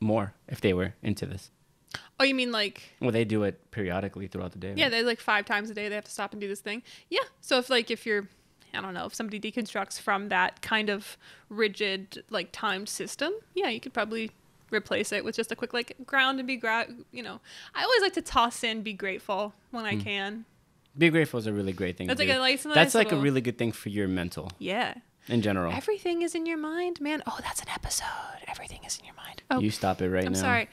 more 0.00 0.34
if 0.48 0.60
they 0.60 0.72
were 0.74 0.94
into 1.02 1.26
this. 1.26 1.50
Oh, 2.20 2.24
you 2.24 2.34
mean 2.34 2.52
like 2.52 2.82
Well, 3.00 3.10
they 3.10 3.24
do 3.24 3.42
it 3.44 3.70
periodically 3.70 4.26
throughout 4.28 4.52
the 4.52 4.58
day. 4.58 4.74
Yeah, 4.76 4.84
right? 4.84 4.90
they 4.90 5.02
like 5.02 5.20
five 5.20 5.44
times 5.46 5.70
a 5.70 5.74
day 5.74 5.88
they 5.88 5.94
have 5.94 6.04
to 6.04 6.10
stop 6.10 6.32
and 6.32 6.40
do 6.40 6.48
this 6.48 6.60
thing. 6.60 6.82
Yeah. 7.08 7.20
So 7.40 7.58
if 7.58 7.70
like 7.70 7.90
if 7.90 8.04
you're 8.06 8.28
I 8.72 8.80
don't 8.80 8.94
know, 8.94 9.06
if 9.06 9.14
somebody 9.14 9.40
deconstructs 9.40 10.00
from 10.00 10.28
that 10.28 10.62
kind 10.62 10.90
of 10.90 11.16
rigid 11.48 12.22
like 12.30 12.50
timed 12.52 12.88
system, 12.88 13.32
yeah, 13.54 13.68
you 13.68 13.80
could 13.80 13.92
probably 13.92 14.30
replace 14.70 15.12
it 15.12 15.24
with 15.24 15.36
just 15.36 15.52
a 15.52 15.56
quick 15.56 15.72
like 15.72 15.96
ground 16.06 16.38
and 16.38 16.46
be 16.46 16.56
gra- 16.56 16.88
you 17.12 17.22
know. 17.22 17.40
I 17.74 17.82
always 17.82 18.02
like 18.02 18.14
to 18.14 18.22
toss 18.22 18.64
in 18.64 18.82
be 18.82 18.92
grateful 18.92 19.54
when 19.70 19.84
I 19.84 19.94
hmm. 19.94 20.00
can. 20.00 20.44
Be 20.96 21.08
grateful 21.08 21.38
is 21.38 21.46
a 21.46 21.52
really 21.52 21.72
great 21.72 21.96
thing. 21.96 22.08
That's 22.08 22.18
like 22.18 22.28
do. 22.28 22.34
a 22.34 22.38
nice- 22.38 22.64
That's 22.64 22.94
like 22.94 23.12
a 23.12 23.16
really 23.16 23.40
good 23.40 23.58
thing 23.58 23.72
for 23.72 23.90
your 23.90 24.08
mental 24.08 24.50
Yeah. 24.58 24.94
in 25.28 25.40
general. 25.40 25.72
Everything 25.72 26.22
is 26.22 26.34
in 26.34 26.46
your 26.46 26.58
mind, 26.58 27.00
man. 27.00 27.22
Oh, 27.26 27.38
that's 27.40 27.62
an 27.62 27.68
episode. 27.72 28.06
Everything 28.48 28.80
is 28.84 28.98
in 28.98 29.04
your 29.04 29.14
mind. 29.14 29.42
Oh, 29.50 29.60
You 29.60 29.70
stop 29.70 30.02
it 30.02 30.10
right 30.10 30.24
now. 30.24 30.30
I'm 30.30 30.34
sorry. 30.34 30.68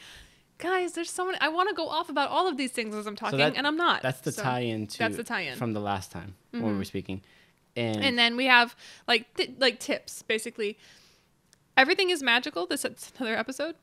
Guys, 0.58 0.94
there's 0.94 1.12
so 1.12 1.26
many. 1.26 1.38
I 1.40 1.50
want 1.50 1.70
to 1.70 1.76
go 1.76 1.88
off 1.88 2.10
about 2.10 2.32
all 2.32 2.48
of 2.48 2.58
these 2.58 2.72
things 2.72 2.96
as 2.96 3.06
I'm 3.06 3.16
talking, 3.16 3.38
that- 3.38 3.56
and 3.56 3.68
I'm 3.68 3.78
not. 3.78 4.02
That's 4.02 4.22
the 4.22 4.32
So- 4.32 4.42
tie-in 4.42 4.88
to 4.88 4.98
That's 4.98 5.18
the 5.18 5.24
tie-in. 5.24 5.56
from 5.56 5.74
the 5.74 5.82
last 5.82 6.12
time 6.12 6.34
when 6.50 6.64
we 6.64 6.70
mm-hmm. 6.70 6.78
were 6.80 6.86
speaking. 6.86 7.22
And, 7.76 8.04
and 8.04 8.18
then 8.18 8.36
we 8.36 8.46
have 8.46 8.76
like 9.08 9.32
th- 9.36 9.52
like 9.60 9.80
tips 9.80 10.24
basically 10.24 10.80
everything 11.78 12.10
is 12.10 12.24
magical 12.24 12.66
this 12.66 12.84
is 12.84 13.12
another 13.20 13.38
episode 13.38 13.76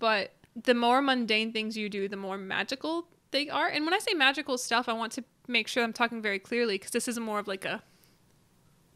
but 0.00 0.32
the 0.60 0.74
more 0.74 1.00
mundane 1.00 1.52
things 1.52 1.76
you 1.76 1.88
do 1.88 2.08
the 2.08 2.16
more 2.16 2.36
magical 2.36 3.06
they 3.30 3.48
are. 3.48 3.68
And 3.68 3.84
when 3.84 3.94
i 3.94 3.98
say 3.98 4.14
magical 4.14 4.58
stuff 4.58 4.88
i 4.88 4.92
want 4.92 5.12
to 5.12 5.24
make 5.46 5.68
sure 5.68 5.84
i'm 5.84 5.92
talking 5.92 6.20
very 6.20 6.38
clearly 6.38 6.76
because 6.76 6.90
this 6.90 7.06
is 7.06 7.18
more 7.18 7.38
of 7.38 7.46
like 7.46 7.64
a 7.64 7.82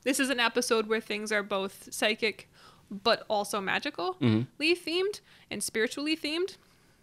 this 0.03 0.21
is 0.21 0.29
an 0.31 0.41
episode 0.41 0.87
where 0.87 1.01
things 1.01 1.33
are 1.33 1.43
both 1.43 1.93
psychic 1.93 2.51
but 2.91 3.25
also 3.29 3.61
magically 3.61 4.11
mm-hmm. 4.21 4.43
themed 4.61 5.21
and 5.51 5.63
spiritually 5.63 6.17
themed. 6.17 6.57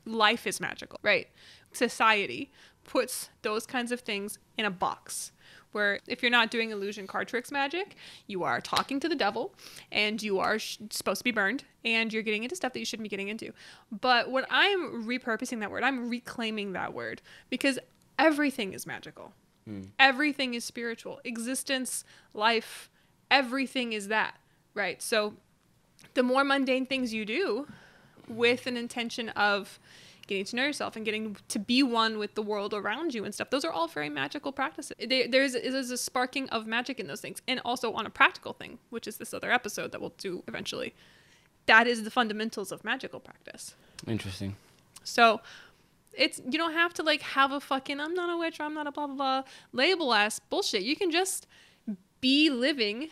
Life 0.05 0.45
is 0.47 0.59
magical 0.59 0.99
right? 1.03 1.27
Society 1.71 2.51
puts 2.83 3.29
those 3.43 3.65
kinds 3.65 3.91
of 3.91 4.01
things 4.01 4.39
in 4.57 4.65
a 4.65 4.71
box 4.71 5.31
where 5.71 5.99
if 6.07 6.21
you're 6.21 6.31
not 6.31 6.51
doing 6.51 6.71
illusion 6.71 7.07
card 7.07 7.27
tricks 7.27 7.51
magic 7.51 7.95
you 8.27 8.43
are 8.43 8.61
talking 8.61 8.99
to 8.99 9.09
the 9.09 9.15
devil 9.15 9.53
and 9.91 10.21
you 10.21 10.39
are 10.39 10.59
sh- 10.59 10.77
supposed 10.89 11.19
to 11.19 11.23
be 11.23 11.31
burned 11.31 11.63
and 11.83 12.13
you're 12.13 12.23
getting 12.23 12.43
into 12.43 12.55
stuff 12.55 12.73
that 12.73 12.79
you 12.79 12.85
shouldn't 12.85 13.03
be 13.03 13.09
getting 13.09 13.29
into. 13.29 13.51
But 13.91 14.31
when 14.31 14.45
i'm 14.49 15.05
repurposing 15.05 15.59
that 15.59 15.71
word 15.71 15.83
i'm 15.83 16.09
reclaiming 16.09 16.73
that 16.73 16.93
word 16.93 17.21
because 17.49 17.79
everything 18.19 18.73
is 18.73 18.85
magical. 18.85 19.33
Hmm. 19.65 19.81
Everything 19.99 20.53
is 20.53 20.63
spiritual. 20.63 21.19
Existence 21.23 22.03
life 22.33 22.89
everything 23.29 23.93
is 23.93 24.09
that 24.09 24.35
right? 24.73 25.01
So 25.01 25.33
the 26.13 26.23
more 26.23 26.43
mundane 26.43 26.85
things 26.85 27.13
you 27.13 27.25
do 27.25 27.67
with 28.27 28.67
an 28.67 28.77
intention 28.77 29.29
of 29.29 29.79
getting 30.31 30.45
to 30.45 30.55
know 30.55 30.63
yourself 30.63 30.95
and 30.95 31.03
getting 31.03 31.35
to 31.49 31.59
be 31.59 31.83
one 31.83 32.17
with 32.17 32.35
the 32.35 32.41
world 32.41 32.73
around 32.73 33.13
you 33.13 33.25
and 33.25 33.33
stuff. 33.33 33.49
Those 33.49 33.65
are 33.65 33.71
all 33.71 33.87
very 33.87 34.09
magical 34.09 34.51
practices. 34.51 34.95
There, 35.05 35.27
there's, 35.27 35.53
there's 35.53 35.91
a 35.91 35.97
sparking 35.97 36.49
of 36.49 36.65
magic 36.65 36.99
in 36.99 37.07
those 37.07 37.19
things. 37.21 37.41
And 37.47 37.59
also 37.65 37.91
on 37.93 38.05
a 38.05 38.09
practical 38.09 38.53
thing 38.53 38.79
which 38.89 39.07
is 39.07 39.17
this 39.17 39.33
other 39.33 39.51
episode 39.51 39.91
that 39.91 39.99
we'll 40.01 40.13
do 40.17 40.43
eventually. 40.47 40.93
That 41.65 41.85
is 41.85 42.03
the 42.03 42.11
fundamentals 42.11 42.71
of 42.71 42.83
magical 42.83 43.19
practice. 43.19 43.75
Interesting. 44.07 44.55
so 45.03 45.41
it's 46.13 46.41
you 46.49 46.57
don't 46.57 46.73
have 46.73 46.93
to 46.95 47.03
like 47.03 47.21
have 47.21 47.51
a 47.51 47.59
fucking 47.59 47.99
I'm 47.99 48.13
not 48.13 48.29
a 48.29 48.37
witch 48.37 48.59
or 48.59 48.63
I'm 48.63 48.73
not 48.73 48.87
a 48.87 48.91
blah 48.91 49.07
blah 49.07 49.15
blah 49.15 49.43
label 49.71 50.13
ass 50.13 50.39
bullshit. 50.39 50.81
You 50.83 50.95
can 50.95 51.11
just 51.11 51.47
be 52.19 52.49
living, 52.49 53.09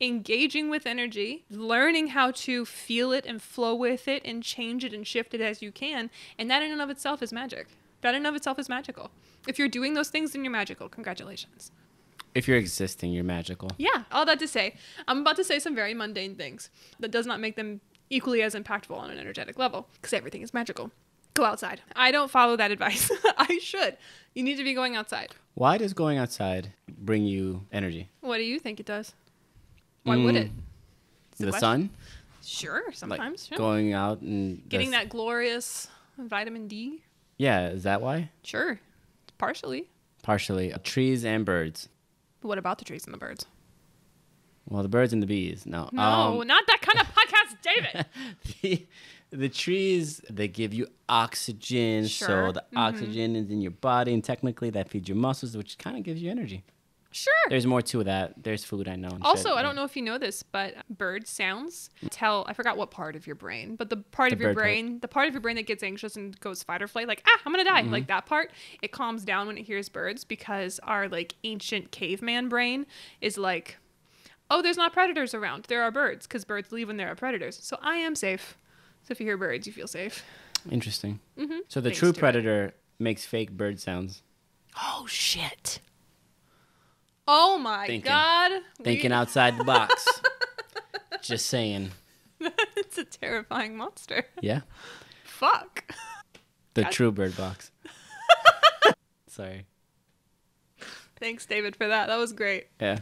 engaging 0.00 0.70
with 0.70 0.86
energy, 0.86 1.44
learning 1.50 2.08
how 2.08 2.30
to 2.32 2.64
feel 2.64 3.12
it 3.12 3.24
and 3.26 3.40
flow 3.40 3.74
with 3.74 4.08
it 4.08 4.22
and 4.24 4.42
change 4.42 4.84
it 4.84 4.92
and 4.92 5.06
shift 5.06 5.34
it 5.34 5.40
as 5.40 5.62
you 5.62 5.72
can. 5.72 6.10
And 6.38 6.50
that 6.50 6.62
in 6.62 6.72
and 6.72 6.82
of 6.82 6.90
itself 6.90 7.22
is 7.22 7.32
magic. 7.32 7.68
That 8.00 8.10
in 8.10 8.18
and 8.18 8.26
of 8.26 8.34
itself 8.34 8.58
is 8.58 8.68
magical. 8.68 9.10
If 9.46 9.58
you're 9.58 9.68
doing 9.68 9.94
those 9.94 10.10
things, 10.10 10.32
then 10.32 10.44
you're 10.44 10.52
magical. 10.52 10.88
Congratulations. 10.88 11.70
If 12.34 12.48
you're 12.48 12.58
existing, 12.58 13.12
you're 13.12 13.24
magical. 13.24 13.70
Yeah, 13.78 14.04
all 14.10 14.26
that 14.26 14.40
to 14.40 14.48
say, 14.48 14.74
I'm 15.06 15.20
about 15.20 15.36
to 15.36 15.44
say 15.44 15.58
some 15.58 15.74
very 15.74 15.94
mundane 15.94 16.34
things 16.34 16.68
that 16.98 17.12
does 17.12 17.26
not 17.26 17.40
make 17.40 17.54
them 17.54 17.80
equally 18.10 18.42
as 18.42 18.54
impactful 18.54 18.96
on 18.96 19.10
an 19.10 19.18
energetic 19.18 19.58
level 19.58 19.88
because 19.94 20.12
everything 20.12 20.42
is 20.42 20.52
magical. 20.52 20.90
Go 21.34 21.44
outside. 21.44 21.80
I 21.96 22.10
don't 22.10 22.30
follow 22.30 22.56
that 22.56 22.70
advice. 22.70 23.10
I 23.38 23.58
should. 23.58 23.96
You 24.34 24.42
need 24.42 24.56
to 24.56 24.64
be 24.64 24.74
going 24.74 24.96
outside. 24.96 25.34
Why 25.54 25.78
does 25.78 25.92
going 25.92 26.18
outside 26.18 26.72
bring 26.88 27.24
you 27.24 27.66
energy? 27.72 28.10
What 28.20 28.38
do 28.38 28.44
you 28.44 28.58
think 28.58 28.80
it 28.80 28.86
does? 28.86 29.14
Why 30.04 30.16
would 30.16 30.34
Mm, 30.34 30.38
it? 30.46 30.50
It's 31.32 31.40
a 31.40 31.46
The 31.46 31.52
sun? 31.58 31.90
Sure, 32.44 32.82
Like 32.86 32.94
sometimes. 32.96 33.48
yeah. 33.50 33.58
going 33.58 33.92
out 33.94 34.20
and 34.20 34.66
Getting 34.68 34.90
that 34.92 35.08
glorious 35.08 35.88
vitamin 36.18 36.68
D. 36.68 37.02
Yeah, 37.38 37.68
is 37.70 37.82
that 37.82 38.00
why? 38.00 38.30
Sure, 38.42 38.78
partially. 39.38 39.88
Partially. 40.22 40.72
Trees 40.84 41.24
and 41.24 41.44
birds. 41.44 41.88
But 42.40 42.48
what 42.48 42.58
about 42.58 42.78
the 42.78 42.84
trees 42.84 43.04
and 43.06 43.12
the 43.14 43.18
birds? 43.18 43.46
Well, 44.68 44.82
the 44.82 44.88
birds 44.88 45.12
and 45.12 45.22
the 45.22 45.26
bees. 45.26 45.66
No. 45.66 45.88
No, 45.92 46.02
Um, 46.40 46.46
not 46.46 46.66
that 46.66 46.80
kind 46.80 46.98
of 47.00 47.06
podcast, 47.14 47.56
David. 47.62 48.06
the, 48.62 48.86
the 49.30 49.48
trees 49.48 50.20
they 50.30 50.48
give 50.48 50.72
you 50.72 50.86
oxygen 51.08 52.06
so 52.08 52.52
the 52.52 52.60
Mm-hmm. 52.60 52.78
oxygen 52.78 53.36
is 53.36 53.50
in 53.50 53.60
your 53.60 53.72
body 53.72 54.12
and 54.14 54.22
technically 54.22 54.70
that 54.70 54.88
feeds 54.88 55.08
your 55.08 55.16
muscles 55.16 55.56
which 55.56 55.76
kind 55.76 55.96
of 55.96 56.02
gives 56.04 56.22
you 56.22 56.30
energy 56.30 56.62
Sure. 57.16 57.32
there's 57.48 57.64
more 57.66 57.80
to 57.80 58.02
that 58.04 58.42
there's 58.42 58.64
food 58.64 58.88
i 58.88 58.96
know 58.96 59.16
Also, 59.22 59.50
shit, 59.50 59.56
I 59.58 59.62
don't 59.62 59.76
know 59.76 59.84
if 59.84 59.94
you 59.96 60.02
know 60.02 60.18
this, 60.18 60.42
but 60.42 60.74
bird 60.90 61.28
sounds 61.28 61.88
tell, 62.10 62.44
I 62.48 62.52
forgot 62.54 62.76
what 62.76 62.90
part 62.90 63.14
of 63.14 63.26
your 63.26 63.36
brain, 63.36 63.76
but 63.76 63.88
the 63.88 63.98
part 63.98 64.30
The 64.30 64.34
of 64.36 64.40
your 64.40 64.50
bird 64.50 64.56
part. 64.56 64.64
brain, 64.64 64.98
the 65.00 65.06
part 65.08 65.28
of 65.28 65.34
your 65.34 65.40
brain 65.40 65.54
that 65.56 65.66
gets 65.66 65.82
anxious 65.84 66.16
and 66.16 66.38
goes 66.40 66.62
fight 66.64 66.82
or 66.82 66.88
flight, 66.88 67.06
like, 67.06 67.22
ah, 67.26 67.40
I'm 67.46 67.52
going 67.52 67.64
to 67.64 67.70
die, 67.70 67.82
Mm-hmm. 67.82 67.92
like 67.92 68.06
that 68.08 68.26
part, 68.26 68.50
it 68.82 68.90
calms 68.90 69.24
down 69.24 69.46
when 69.46 69.56
it 69.58 69.62
hears 69.62 69.88
birds 69.88 70.24
because 70.24 70.80
our 70.82 71.08
like 71.08 71.36
ancient 71.44 71.92
caveman 71.92 72.48
brain 72.48 72.84
is 73.20 73.38
like, 73.38 73.78
oh, 74.50 74.60
there's 74.60 74.76
not 74.76 74.92
predators 74.92 75.34
around. 75.34 75.66
There 75.66 75.82
are 75.82 75.90
birds 75.92 76.26
because 76.26 76.44
birds 76.44 76.72
leave 76.72 76.88
when 76.88 76.96
there 76.96 77.08
are 77.10 77.14
predators. 77.14 77.58
So 77.62 77.78
I 77.80 77.96
am 77.96 78.14
safe. 78.16 78.58
So 79.04 79.12
if 79.12 79.20
you 79.20 79.26
hear 79.26 79.36
birds, 79.38 79.66
you 79.68 79.72
feel 79.72 79.86
safe. 79.88 80.24
interesting 80.70 81.20
Mm-hmm. 81.38 81.58
so 81.68 81.80
the 81.80 81.90
Thanks 81.90 81.98
true 82.00 82.12
to 82.12 82.18
it. 82.18 82.20
predator 82.20 82.74
makes 82.98 83.24
fake 83.24 83.52
bird 83.52 83.78
sounds 83.80 84.22
Oh, 84.82 85.06
shit. 85.08 85.78
Oh 87.26 87.58
my 87.58 87.86
Thinking. 87.86 88.10
god. 88.10 88.52
We- 88.78 88.84
Thinking 88.84 89.12
outside 89.12 89.56
the 89.58 89.64
box. 89.64 90.06
Just 91.22 91.46
saying. 91.46 91.90
it's 92.76 92.98
a 92.98 93.04
terrifying 93.04 93.76
monster. 93.76 94.26
Yeah. 94.40 94.60
Fuck. 95.24 95.84
The 96.74 96.82
God. 96.82 96.92
true 96.92 97.12
bird 97.12 97.36
box. 97.36 97.70
Sorry. 99.28 99.64
Thanks, 101.18 101.46
David, 101.46 101.76
for 101.76 101.88
that. 101.88 102.08
That 102.08 102.16
was 102.18 102.32
great. 102.32 102.66
Yeah. 102.80 102.98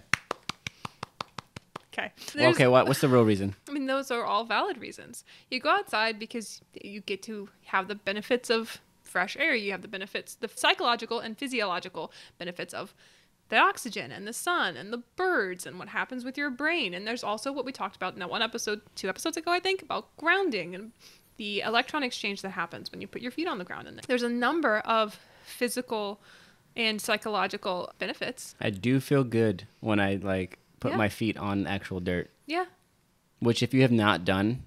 Okay. 1.93 2.11
There's- 2.35 2.55
okay. 2.55 2.69
What? 2.69 2.87
What's 2.87 3.01
the 3.01 3.09
real 3.09 3.25
reason? 3.25 3.55
I 3.69 3.73
mean, 3.73 3.87
those 3.87 4.11
are 4.11 4.25
all 4.25 4.45
valid 4.45 4.79
reasons. 4.79 5.25
You 5.51 5.61
go 5.61 5.71
outside 5.71 6.19
because 6.19 6.61
you 6.83 7.01
get 7.01 7.23
to 7.25 7.49
have 7.67 7.89
the 7.89 7.95
benefits 7.97 8.51
of 8.51 8.81
fresh 9.03 9.37
air. 9.37 9.55
You 9.55 9.73
have 9.73 9.83
the 9.83 9.89
benefits, 9.89 10.35
the 10.37 10.49
psychological 10.55 11.19
and 11.19 11.37
physiological 11.37 12.13
benefits 12.39 12.73
of 12.73 12.95
the 13.53 13.59
oxygen 13.59 14.11
and 14.11 14.27
the 14.27 14.33
sun 14.33 14.79
and 14.79 14.91
the 14.91 15.03
birds 15.15 15.67
and 15.67 15.79
what 15.79 15.89
happens 15.89 16.25
with 16.25 16.39
your 16.39 16.49
brain. 16.49 16.95
And 16.95 17.07
there's 17.07 17.23
also 17.23 17.53
what 17.53 17.67
we 17.67 17.71
talked 17.71 17.95
about 17.97 18.15
in 18.15 18.19
that 18.21 18.31
one 18.31 18.41
episode, 18.41 18.81
two 18.95 19.11
episodes 19.11 19.37
ago, 19.37 19.53
I 19.53 19.61
think, 19.61 19.83
about 19.83 20.17
grounding 20.17 20.75
and 20.75 20.93
the 21.37 21.61
electron 21.61 22.03
exchange 22.03 22.41
that 22.41 22.49
happens 22.53 22.91
when 22.91 23.03
you 23.03 23.07
put 23.07 23.21
your 23.21 23.31
feet 23.31 23.47
on 23.47 23.59
the 23.59 23.65
ground. 23.65 23.89
And 23.89 24.01
there's 24.07 24.23
a 24.23 24.29
number 24.31 24.79
of 24.79 25.21
physical 25.45 26.19
and 26.77 26.99
psychological 26.99 27.93
benefits. 27.99 28.55
I 28.59 28.71
do 28.71 29.01
feel 29.01 29.23
good 29.23 29.67
when 29.81 30.01
I 30.01 30.15
like 30.15 30.59
put 30.81 30.93
Yeah. 30.93 30.97
my 30.97 31.11
feet 31.11 31.37
on 31.37 31.67
actual 31.67 32.01
dirt, 32.01 32.31
Yeah. 32.47 32.65
which 33.41 33.63
if 33.63 33.75
you 33.75 33.83
have 33.83 33.93
not 33.93 34.25
done, 34.25 34.63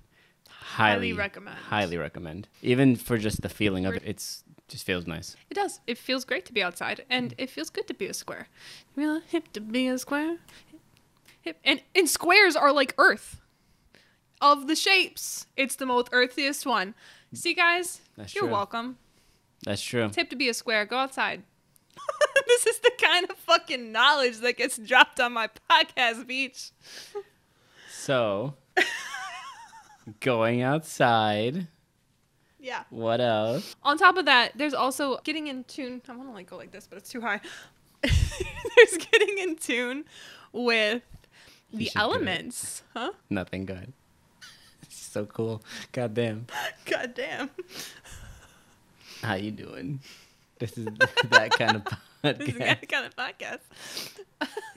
highly, 0.47 1.09
Highly 1.09 1.13
recommend. 1.13 1.57
Highly 1.57 1.97
recommend. 1.97 2.47
Even 2.61 2.95
for 2.95 3.17
just 3.17 3.41
the 3.41 3.49
feeling 3.49 3.87
of 3.87 3.95
it, 3.95 4.03
it's 4.05 4.43
just 4.67 4.85
feels 4.85 5.05
nice. 5.05 5.35
It 5.49 5.53
does. 5.53 5.79
It 5.85 5.97
feels 5.97 6.25
great 6.25 6.45
to 6.45 6.53
be 6.53 6.63
outside, 6.63 7.05
and 7.09 7.31
mm. 7.31 7.35
it 7.37 7.49
feels 7.49 7.69
good 7.69 7.87
to 7.87 7.93
be 7.93 8.07
a 8.07 8.13
square. 8.13 8.47
Real 8.95 9.21
hip 9.21 9.51
to 9.53 9.61
be 9.61 9.87
a 9.87 9.97
square. 9.97 10.37
Hip. 11.41 11.59
And 11.63 11.81
and 11.93 12.09
squares 12.09 12.55
are 12.55 12.71
like 12.71 12.93
Earth. 12.97 13.41
Of 14.41 14.67
the 14.67 14.75
shapes, 14.75 15.47
it's 15.55 15.75
the 15.75 15.85
most 15.85 16.09
earthiest 16.11 16.65
one. 16.65 16.93
See, 17.33 17.53
guys, 17.53 18.01
That's 18.17 18.35
you're 18.35 18.43
true. 18.43 18.51
welcome. 18.51 18.97
That's 19.63 19.81
true. 19.81 20.05
It's 20.05 20.15
hip 20.17 20.29
to 20.29 20.35
be 20.35 20.49
a 20.49 20.53
square. 20.53 20.85
Go 20.85 20.97
outside. 20.97 21.43
this 22.47 22.65
is 22.67 22.79
the 22.79 22.91
kind 23.01 23.29
of 23.29 23.37
fucking 23.37 23.91
knowledge 23.91 24.39
that 24.39 24.57
gets 24.57 24.77
dropped 24.77 25.19
on 25.19 25.33
my 25.33 25.49
podcast, 25.69 26.27
Beach. 26.27 26.71
So, 27.89 28.55
going 30.19 30.61
outside. 30.61 31.67
Yeah. 32.65 32.83
What 32.89 33.21
else? 33.21 33.75
On 33.83 33.95
top 33.95 34.17
of 34.17 34.25
that, 34.25 34.53
there's 34.57 34.73
also 34.73 35.19
getting 35.23 35.45
in 35.45 35.65
tune. 35.65 36.01
I 36.09 36.15
want 36.15 36.29
to 36.29 36.33
like 36.33 36.49
go 36.49 36.57
like 36.57 36.71
this, 36.71 36.87
but 36.87 36.97
it's 36.97 37.11
too 37.11 37.21
high. 37.21 37.39
there's 38.01 38.97
getting 39.11 39.37
in 39.37 39.55
tune 39.55 40.05
with 40.51 41.03
You 41.71 41.77
the 41.77 41.83
should 41.85 41.93
do 41.93 41.99
it. 41.99 42.01
elements, 42.01 42.81
huh? 42.95 43.11
Nothing 43.29 43.65
good. 43.67 43.93
It's 44.81 44.95
so 45.15 45.27
cool. 45.27 45.61
Goddamn. 45.91 46.47
God 46.85 47.13
damn. 47.13 47.51
How 49.21 49.35
you 49.35 49.51
doing? 49.51 49.99
This 50.57 50.75
is 50.75 50.85
that 51.29 51.51
kind 51.51 51.75
of 51.75 51.83
This 52.37 52.49
is 52.49 52.55
podcast. 52.55 52.89
kind 52.89 53.05
of 53.05 53.15
podcast. 53.15 53.59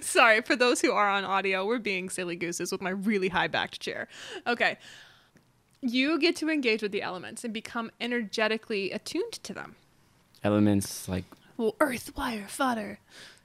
Sorry, 0.00 0.42
for 0.42 0.56
those 0.56 0.82
who 0.82 0.92
are 0.92 1.08
on 1.08 1.24
audio, 1.24 1.64
we're 1.66 1.78
being 1.78 2.10
silly 2.10 2.36
gooses 2.36 2.70
with 2.70 2.82
my 2.82 2.90
really 2.90 3.28
high 3.28 3.48
backed 3.48 3.80
chair. 3.80 4.08
Okay. 4.46 4.76
You 5.80 6.18
get 6.18 6.34
to 6.36 6.48
engage 6.50 6.82
with 6.82 6.92
the 6.92 7.02
elements 7.02 7.44
and 7.44 7.54
become 7.54 7.90
energetically 8.00 8.90
attuned 8.90 9.32
to 9.44 9.54
them. 9.54 9.76
Elements 10.42 11.08
like 11.08 11.24
Well, 11.56 11.76
earth, 11.80 12.16
wire, 12.16 12.46
fodder, 12.48 12.98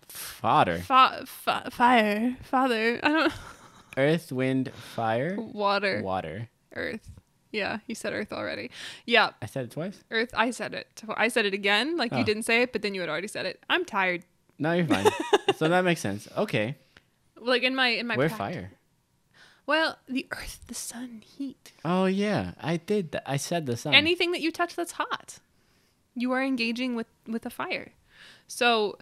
fodder, 0.08 0.80
fa- 0.80 1.24
fa- 1.26 1.70
fire, 1.72 2.38
father, 2.44 3.00
I 3.04 3.10
don't 3.10 3.34
earth, 3.98 4.32
wind, 4.32 4.72
fire, 4.74 5.36
water, 5.40 6.02
water. 6.04 6.50
earth. 6.76 7.10
Yeah, 7.52 7.80
you 7.86 7.94
said 7.94 8.14
earth 8.14 8.34
already. 8.34 8.72
Yeah, 9.06 9.32
I 9.40 9.46
said 9.46 9.66
it 9.66 9.72
twice. 9.72 10.04
earth. 10.10 10.32
I 10.36 10.50
said 10.50 10.74
it. 10.74 11.04
I 11.16 11.28
said 11.28 11.46
it 11.46 11.54
again, 11.54 11.98
like 11.98 12.12
Oh. 12.12 12.18
you 12.18 12.24
didn't 12.24 12.44
say 12.44 12.64
it, 12.64 12.72
but 12.74 12.82
then 12.82 12.96
you 12.96 13.02
had 13.02 13.10
already 13.12 13.28
said 13.28 13.46
it. 13.46 13.64
I'm 13.70 13.86
tired. 13.86 14.24
No, 14.58 14.74
you're 14.74 14.88
fine. 14.88 15.06
so 15.56 15.68
that 15.70 15.84
makes 15.86 16.02
sense. 16.02 16.28
Okay, 16.36 16.76
Like 17.40 17.62
in 17.62 17.76
my 17.76 17.90
in 17.90 18.08
my 18.08 18.18
we're 18.18 18.28
prac- 18.30 18.38
fire. 18.40 18.72
Well, 19.66 19.98
the 20.08 20.28
earth, 20.32 20.60
the 20.68 20.74
sun, 20.76 21.22
heat. 21.26 21.72
Oh 21.86 22.06
yeah, 22.06 22.52
I 22.60 22.78
did 22.78 23.12
that. 23.14 23.24
I 23.30 23.38
said 23.38 23.66
the 23.66 23.78
sun. 23.78 23.94
anything 23.94 24.32
that 24.34 24.42
you 24.42 24.52
touch 24.52 24.76
that's 24.76 24.94
hot 24.94 25.40
you 26.16 26.32
are 26.32 26.44
engaging 26.44 26.96
with 26.96 27.08
with 27.28 27.44
a 27.46 27.50
fire 27.50 27.92
so 28.48 28.98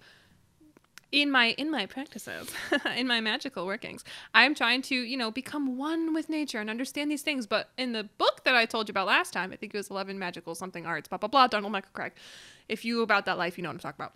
in 1.11 1.29
my 1.29 1.47
in 1.57 1.69
my 1.69 1.85
practices 1.85 2.49
in 2.95 3.05
my 3.05 3.19
magical 3.19 3.65
workings 3.65 4.01
i'm 4.33 4.55
trying 4.55 4.81
to 4.81 4.95
you 4.95 5.17
know 5.17 5.29
become 5.29 5.77
one 5.77 6.13
with 6.13 6.29
nature 6.29 6.59
and 6.59 6.69
understand 6.69 7.11
these 7.11 7.21
things 7.21 7.45
but 7.45 7.69
in 7.77 7.91
the 7.91 8.05
book 8.17 8.45
that 8.45 8.55
i 8.55 8.65
told 8.65 8.87
you 8.87 8.93
about 8.93 9.07
last 9.07 9.33
time 9.33 9.51
i 9.51 9.57
think 9.57 9.73
it 9.73 9.77
was 9.77 9.89
11 9.89 10.17
magical 10.17 10.55
something 10.55 10.85
arts 10.85 11.09
blah 11.09 11.17
blah 11.17 11.27
blah 11.27 11.47
donald 11.47 11.73
michael 11.73 11.91
kraig 11.93 12.13
if 12.69 12.85
you 12.85 13.01
about 13.01 13.25
that 13.25 13.37
life 13.37 13.57
you 13.57 13.61
know 13.61 13.67
what 13.69 13.73
i'm 13.73 13.79
talking 13.79 14.01
about 14.01 14.13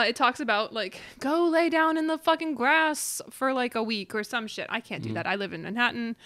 Uh, 0.00 0.04
it 0.04 0.16
talks 0.16 0.40
about 0.40 0.72
like 0.72 0.98
go 1.18 1.44
lay 1.44 1.68
down 1.68 1.98
in 1.98 2.06
the 2.06 2.16
fucking 2.16 2.54
grass 2.54 3.20
for 3.28 3.52
like 3.52 3.74
a 3.74 3.82
week 3.82 4.14
or 4.14 4.24
some 4.24 4.46
shit 4.46 4.66
i 4.70 4.80
can't 4.80 5.02
do 5.02 5.08
mm-hmm. 5.08 5.16
that 5.16 5.26
i 5.26 5.34
live 5.34 5.52
in 5.52 5.62
manhattan 5.62 6.16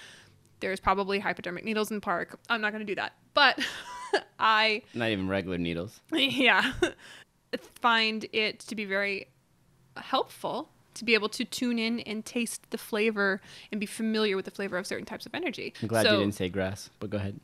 there's 0.61 0.79
probably 0.79 1.19
hypodermic 1.19 1.65
needles 1.65 1.91
in 1.91 1.97
the 1.97 2.01
park 2.01 2.39
i'm 2.49 2.61
not 2.61 2.71
going 2.71 2.87
to 2.87 2.91
do 2.91 2.95
that 2.95 3.15
but 3.33 3.59
i 4.39 4.81
Not 4.95 5.11
even 5.11 5.27
regular 5.27 5.59
needles. 5.59 6.01
yeah 6.13 6.73
find 7.81 8.27
it 8.33 8.61
to 8.61 8.77
be 8.77 8.85
very 8.85 9.27
helpful 9.97 10.69
to 10.95 11.05
be 11.05 11.15
able 11.15 11.29
to 11.31 11.45
tune 11.45 11.79
in 11.79 11.99
and 12.01 12.25
taste 12.25 12.71
the 12.71 12.79
flavor 12.79 13.41
and 13.73 13.81
be 13.81 13.87
familiar 13.87 14.37
with 14.37 14.45
the 14.45 14.53
flavor 14.53 14.79
of 14.79 14.87
certain 14.87 15.05
types 15.05 15.27
of 15.27 15.35
energy. 15.35 15.75
I'm 15.83 15.89
glad 15.89 16.07
So- 16.07 16.13
you 16.13 16.19
didn't 16.21 16.35
say 16.35 16.49
grass, 16.49 16.91
but 17.01 17.11
go 17.11 17.19
ahead. 17.19 17.41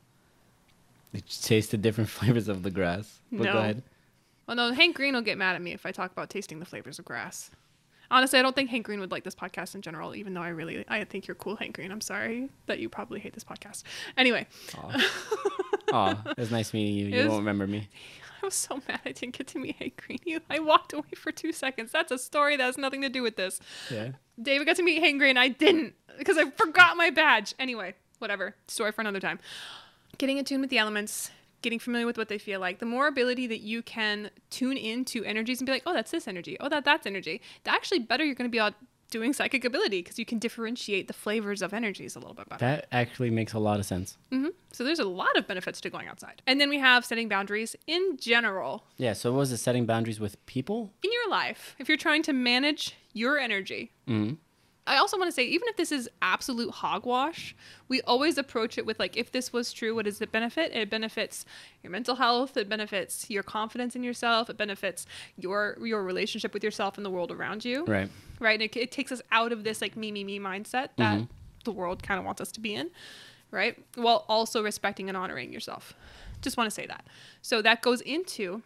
You 1.11 1.21
taste 1.27 1.71
the 1.71 1.77
different 1.77 2.09
flavors 2.17 2.47
of 2.47 2.63
the 2.63 2.71
grass. 2.71 3.19
But 3.29 3.43
No. 3.43 3.53
go 3.53 3.59
ahead. 3.59 3.83
Well, 4.51 4.57
no, 4.57 4.73
Hank 4.75 4.97
Green 4.97 5.13
will 5.13 5.21
get 5.21 5.37
mad 5.37 5.55
at 5.55 5.61
me 5.61 5.71
if 5.71 5.85
I 5.85 5.93
talk 5.93 6.11
about 6.11 6.29
tasting 6.29 6.59
the 6.59 6.65
flavors 6.65 6.99
of 6.99 7.05
grass. 7.05 7.51
Honestly, 8.11 8.37
I 8.37 8.41
don't 8.41 8.53
think 8.53 8.69
Hank 8.69 8.85
Green 8.85 8.99
would 8.99 9.09
like 9.09 9.23
this 9.23 9.33
podcast 9.33 9.75
in 9.75 9.81
general, 9.81 10.13
even 10.13 10.33
though 10.33 10.41
I 10.41 10.49
really, 10.49 10.83
I 10.89 11.05
think 11.05 11.25
you're 11.25 11.35
cool, 11.35 11.55
Hank 11.55 11.73
Green. 11.73 11.89
I'm 11.89 12.01
sorry 12.01 12.49
that 12.65 12.79
you 12.79 12.89
probably 12.89 13.21
hate 13.21 13.31
this 13.31 13.45
podcast. 13.45 13.83
Anyway, 14.17 14.45
Aw, 15.93 16.21
it 16.31 16.37
was 16.37 16.51
nice 16.51 16.73
meeting 16.73 16.95
you. 16.95 17.05
You 17.05 17.17
was- 17.19 17.27
won't 17.29 17.39
remember 17.39 17.65
me. 17.65 17.87
I 18.43 18.45
was 18.45 18.55
so 18.55 18.81
mad 18.89 18.99
I 19.05 19.13
didn't 19.13 19.37
get 19.37 19.47
to 19.47 19.59
meet 19.59 19.77
Hank 19.77 20.03
Green. 20.05 20.19
You, 20.25 20.41
I 20.49 20.59
walked 20.59 20.91
away 20.91 21.11
for 21.15 21.31
two 21.31 21.53
seconds. 21.53 21.93
That's 21.93 22.11
a 22.11 22.17
story 22.17 22.57
that 22.57 22.63
has 22.63 22.77
nothing 22.77 23.03
to 23.03 23.09
do 23.09 23.23
with 23.23 23.37
this. 23.37 23.61
Yeah. 23.89 24.09
David 24.41 24.67
got 24.67 24.75
to 24.75 24.83
meet 24.83 25.01
Hank 25.01 25.17
Green. 25.17 25.37
I 25.37 25.47
didn't 25.47 25.93
because 26.17 26.37
I 26.37 26.49
forgot 26.49 26.97
my 26.97 27.09
badge. 27.09 27.55
Anyway, 27.57 27.95
whatever. 28.19 28.55
Story 28.67 28.91
for 28.91 28.99
another 28.99 29.21
time. 29.21 29.39
Getting 30.17 30.39
in 30.39 30.43
tune 30.43 30.59
with 30.59 30.71
the 30.71 30.77
elements, 30.77 31.31
getting 31.61 31.79
familiar 31.79 32.05
with 32.05 32.17
what 32.17 32.27
they 32.29 32.37
feel 32.37 32.59
like. 32.59 32.79
The 32.79 32.85
more 32.85 33.07
ability 33.07 33.47
that 33.47 33.61
you 33.61 33.81
can 33.81 34.29
tune 34.49 34.77
into 34.77 35.23
energies 35.23 35.59
and 35.59 35.65
be 35.65 35.71
like, 35.71 35.83
oh, 35.85 35.93
that's 35.93 36.11
this 36.11 36.27
energy. 36.27 36.57
Oh, 36.59 36.69
that 36.69 36.85
that's 36.85 37.05
energy. 37.05 37.41
The 37.63 37.71
actually 37.71 37.99
better 37.99 38.23
you're 38.23 38.35
going 38.35 38.49
to 38.49 38.51
be 38.51 38.59
out 38.59 38.73
doing 39.09 39.33
psychic 39.33 39.65
ability 39.65 40.01
because 40.01 40.17
you 40.17 40.25
can 40.25 40.39
differentiate 40.39 41.07
the 41.07 41.13
flavors 41.13 41.61
of 41.61 41.73
energies 41.73 42.15
a 42.15 42.19
little 42.19 42.33
bit 42.33 42.47
better. 42.47 42.65
That 42.65 42.87
actually 42.93 43.29
makes 43.29 43.51
a 43.51 43.59
lot 43.59 43.77
of 43.79 43.85
sense. 43.85 44.17
hmm 44.31 44.47
So 44.71 44.85
there's 44.85 44.99
a 44.99 45.05
lot 45.05 45.35
of 45.37 45.45
benefits 45.47 45.81
to 45.81 45.89
going 45.89 46.07
outside. 46.07 46.41
And 46.47 46.61
then 46.61 46.69
we 46.69 46.79
have 46.79 47.03
setting 47.03 47.27
boundaries 47.27 47.75
in 47.87 48.15
general 48.17 48.85
Yeah. 48.97 49.11
So, 49.13 49.31
what 49.33 49.39
was 49.39 49.51
it 49.51 49.57
setting 49.57 49.85
boundaries 49.85 50.19
with 50.21 50.43
people? 50.45 50.93
in 51.03 51.11
your 51.11 51.29
life. 51.29 51.75
If 51.77 51.89
you're 51.89 51.97
trying 51.97 52.23
to 52.23 52.33
manage 52.33 52.95
your 53.13 53.37
energy, 53.37 53.91
hmm 54.07 54.33
I 54.87 54.97
also 54.97 55.15
want 55.17 55.27
to 55.27 55.31
say, 55.31 55.43
even 55.43 55.67
if 55.67 55.77
this 55.77 55.91
is 55.91 56.09
absolute 56.23 56.71
hogwash, 56.71 57.55
we 57.87 58.01
always 58.01 58.37
approach 58.39 58.79
it 58.79 58.85
with 58.85 58.99
like, 58.99 59.15
if 59.15 59.31
this 59.31 59.53
was 59.53 59.71
true, 59.71 59.93
what 59.93 60.05
does 60.05 60.19
it 60.21 60.31
benefit? 60.31 60.71
It 60.73 60.89
benefits 60.89 61.45
your 61.83 61.91
mental 61.91 62.15
health. 62.15 62.57
It 62.57 62.67
benefits 62.67 63.29
your 63.29 63.43
confidence 63.43 63.95
in 63.95 64.01
yourself. 64.03 64.49
It 64.49 64.57
benefits 64.57 65.05
your 65.37 65.77
your 65.83 66.03
relationship 66.03 66.53
with 66.53 66.63
yourself 66.63 66.97
and 66.97 67.05
the 67.05 67.11
world 67.11 67.31
around 67.31 67.63
you. 67.63 67.85
Right. 67.85 68.09
Right. 68.39 68.59
And 68.59 68.63
it, 68.63 68.75
it 68.75 68.91
takes 68.91 69.11
us 69.11 69.21
out 69.31 69.51
of 69.51 69.63
this 69.63 69.81
like 69.81 69.95
me 69.95 70.11
me 70.11 70.23
me 70.23 70.39
mindset 70.39 70.89
that 70.97 71.19
Mhm. 71.19 71.27
the 71.63 71.71
world 71.71 72.01
kind 72.01 72.17
of 72.19 72.25
wants 72.25 72.41
us 72.41 72.51
to 72.53 72.59
be 72.59 72.73
in. 72.73 72.89
Right. 73.51 73.77
While 73.95 74.25
also 74.27 74.63
respecting 74.63 75.09
and 75.09 75.15
honoring 75.17 75.53
yourself. 75.53 75.93
Just 76.41 76.57
want 76.57 76.67
to 76.67 76.71
say 76.71 76.87
that. 76.87 77.05
So 77.43 77.61
that 77.61 77.81
goes 77.83 78.01
into 78.01 78.63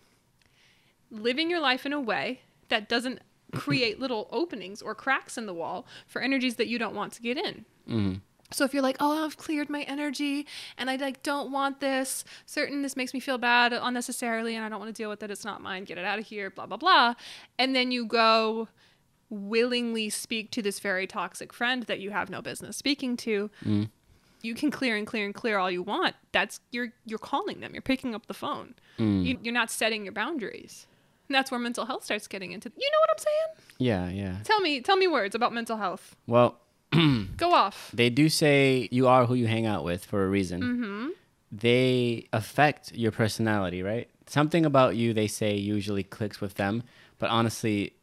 living 1.11 1.49
your 1.49 1.59
life 1.59 1.85
in 1.85 1.91
a 1.93 1.99
way 1.99 2.41
that 2.69 2.87
doesn't 2.87 3.19
create 3.55 3.99
little 3.99 4.27
openings 4.31 4.81
or 4.81 4.95
cracks 4.95 5.37
in 5.37 5.45
the 5.45 5.53
wall 5.53 5.85
for 6.07 6.21
energies 6.21 6.55
that 6.55 6.67
you 6.67 6.77
don't 6.77 6.95
want 6.95 7.13
to 7.13 7.21
get 7.21 7.37
in. 7.37 7.65
hmm 7.87 8.13
So 8.51 8.63
if 8.63 8.73
you're 8.73 8.83
like, 8.83 8.97
"Oh, 8.99 9.25
I've 9.25 9.37
cleared 9.37 9.69
my 9.69 9.81
energy 9.83 10.45
and 10.77 10.89
I 10.89 10.95
like 10.97 11.23
don't 11.23 11.51
want 11.51 11.79
this, 11.79 12.23
certain 12.45 12.81
this 12.83 12.95
makes 12.95 13.13
me 13.13 13.19
feel 13.19 13.37
bad 13.37 13.73
unnecessarily 13.73 14.55
and 14.55 14.63
I 14.63 14.69
don't 14.69 14.79
want 14.79 14.95
to 14.95 15.01
deal 15.01 15.09
with 15.09 15.23
it. 15.23 15.31
It's 15.31 15.45
not 15.45 15.61
mine. 15.61 15.83
Get 15.83 15.97
it 15.97 16.05
out 16.05 16.19
of 16.19 16.25
here, 16.25 16.49
blah 16.49 16.65
blah 16.67 16.77
blah." 16.77 17.15
And 17.57 17.75
then 17.75 17.91
you 17.91 18.05
go 18.05 18.67
willingly 19.29 20.09
speak 20.09 20.51
to 20.51 20.61
this 20.61 20.79
very 20.79 21.07
toxic 21.07 21.51
friend 21.51 21.83
that 21.83 21.99
you 21.99 22.11
have 22.11 22.29
no 22.29 22.41
business 22.41 22.77
speaking 22.77 23.17
to. 23.17 23.49
Mm. 23.65 23.89
You 24.41 24.53
can 24.53 24.69
clear 24.69 24.95
and 24.95 25.07
clear 25.07 25.25
and 25.25 25.33
clear 25.33 25.57
all 25.57 25.71
you 25.71 25.81
want. 25.81 26.15
That's 26.31 26.59
you're 26.71 26.93
you're 27.05 27.17
calling 27.19 27.61
them. 27.61 27.73
You're 27.73 27.81
picking 27.81 28.13
up 28.13 28.27
the 28.27 28.33
phone. 28.33 28.75
Mm. 28.99 29.25
You, 29.25 29.39
you're 29.41 29.53
not 29.53 29.71
setting 29.71 30.03
your 30.03 30.13
boundaries. 30.13 30.85
That's 31.29 31.49
where 31.51 31.59
mental 31.59 31.85
health 31.85 32.03
starts 32.05 32.27
getting 32.27 32.51
into. 32.51 32.69
You 32.77 32.89
know 32.91 32.99
what 33.01 33.09
I'm 33.11 33.17
saying? 33.17 33.67
Yeah, 33.79 34.09
yeah. 34.09 34.35
Tell 34.43 34.59
me, 34.61 34.81
tell 34.81 34.95
me 34.97 35.07
words 35.07 35.33
about 35.35 35.53
mental 35.53 35.77
health. 35.77 36.15
Well, 36.27 36.57
Go 37.37 37.53
off. 37.53 37.91
they 37.93 38.09
do 38.09 38.29
say 38.29 38.87
you 38.91 39.07
are 39.07 39.25
who 39.25 39.33
you 39.33 39.47
hang 39.47 39.65
out 39.65 39.83
with 39.83 40.05
for 40.05 40.23
a 40.23 40.29
reason. 40.29 40.61
Mm-hmm. 40.61 41.07
They 41.51 42.27
affect 42.33 42.93
your 42.93 43.11
personality, 43.11 43.81
right? 43.83 44.09
Something 44.27 44.65
about 44.65 44.95
you, 44.95 45.13
they 45.13 45.27
say, 45.27 45.55
usually 45.55 46.03
clicks 46.03 46.41
with 46.41 46.55
them. 46.55 46.83
But 47.19 47.29
honestly, 47.29 47.93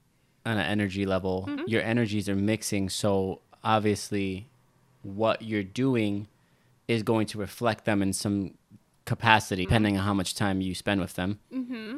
on 0.47 0.59
an 0.59 0.65
energy 0.67 1.07
level, 1.07 1.47
Mm-hmm. 1.49 1.65
your 1.69 1.83
energies 1.83 2.29
are 2.29 2.35
mixing. 2.37 2.89
So 2.89 3.41
obviously, 3.65 4.49
what 5.03 5.43
you're 5.43 5.63
doing 5.63 6.29
is 6.89 7.03
going 7.03 7.27
to 7.29 7.39
reflect 7.39 7.85
them 7.85 8.03
in 8.03 8.13
some 8.13 8.55
capacity, 9.05 9.65
depending 9.65 9.97
on 9.99 10.05
how 10.05 10.15
much 10.15 10.35
time 10.35 10.61
you 10.61 10.75
spend 10.75 11.01
with 11.01 11.15
them, 11.15 11.39
Mm-hmm. 11.53 11.97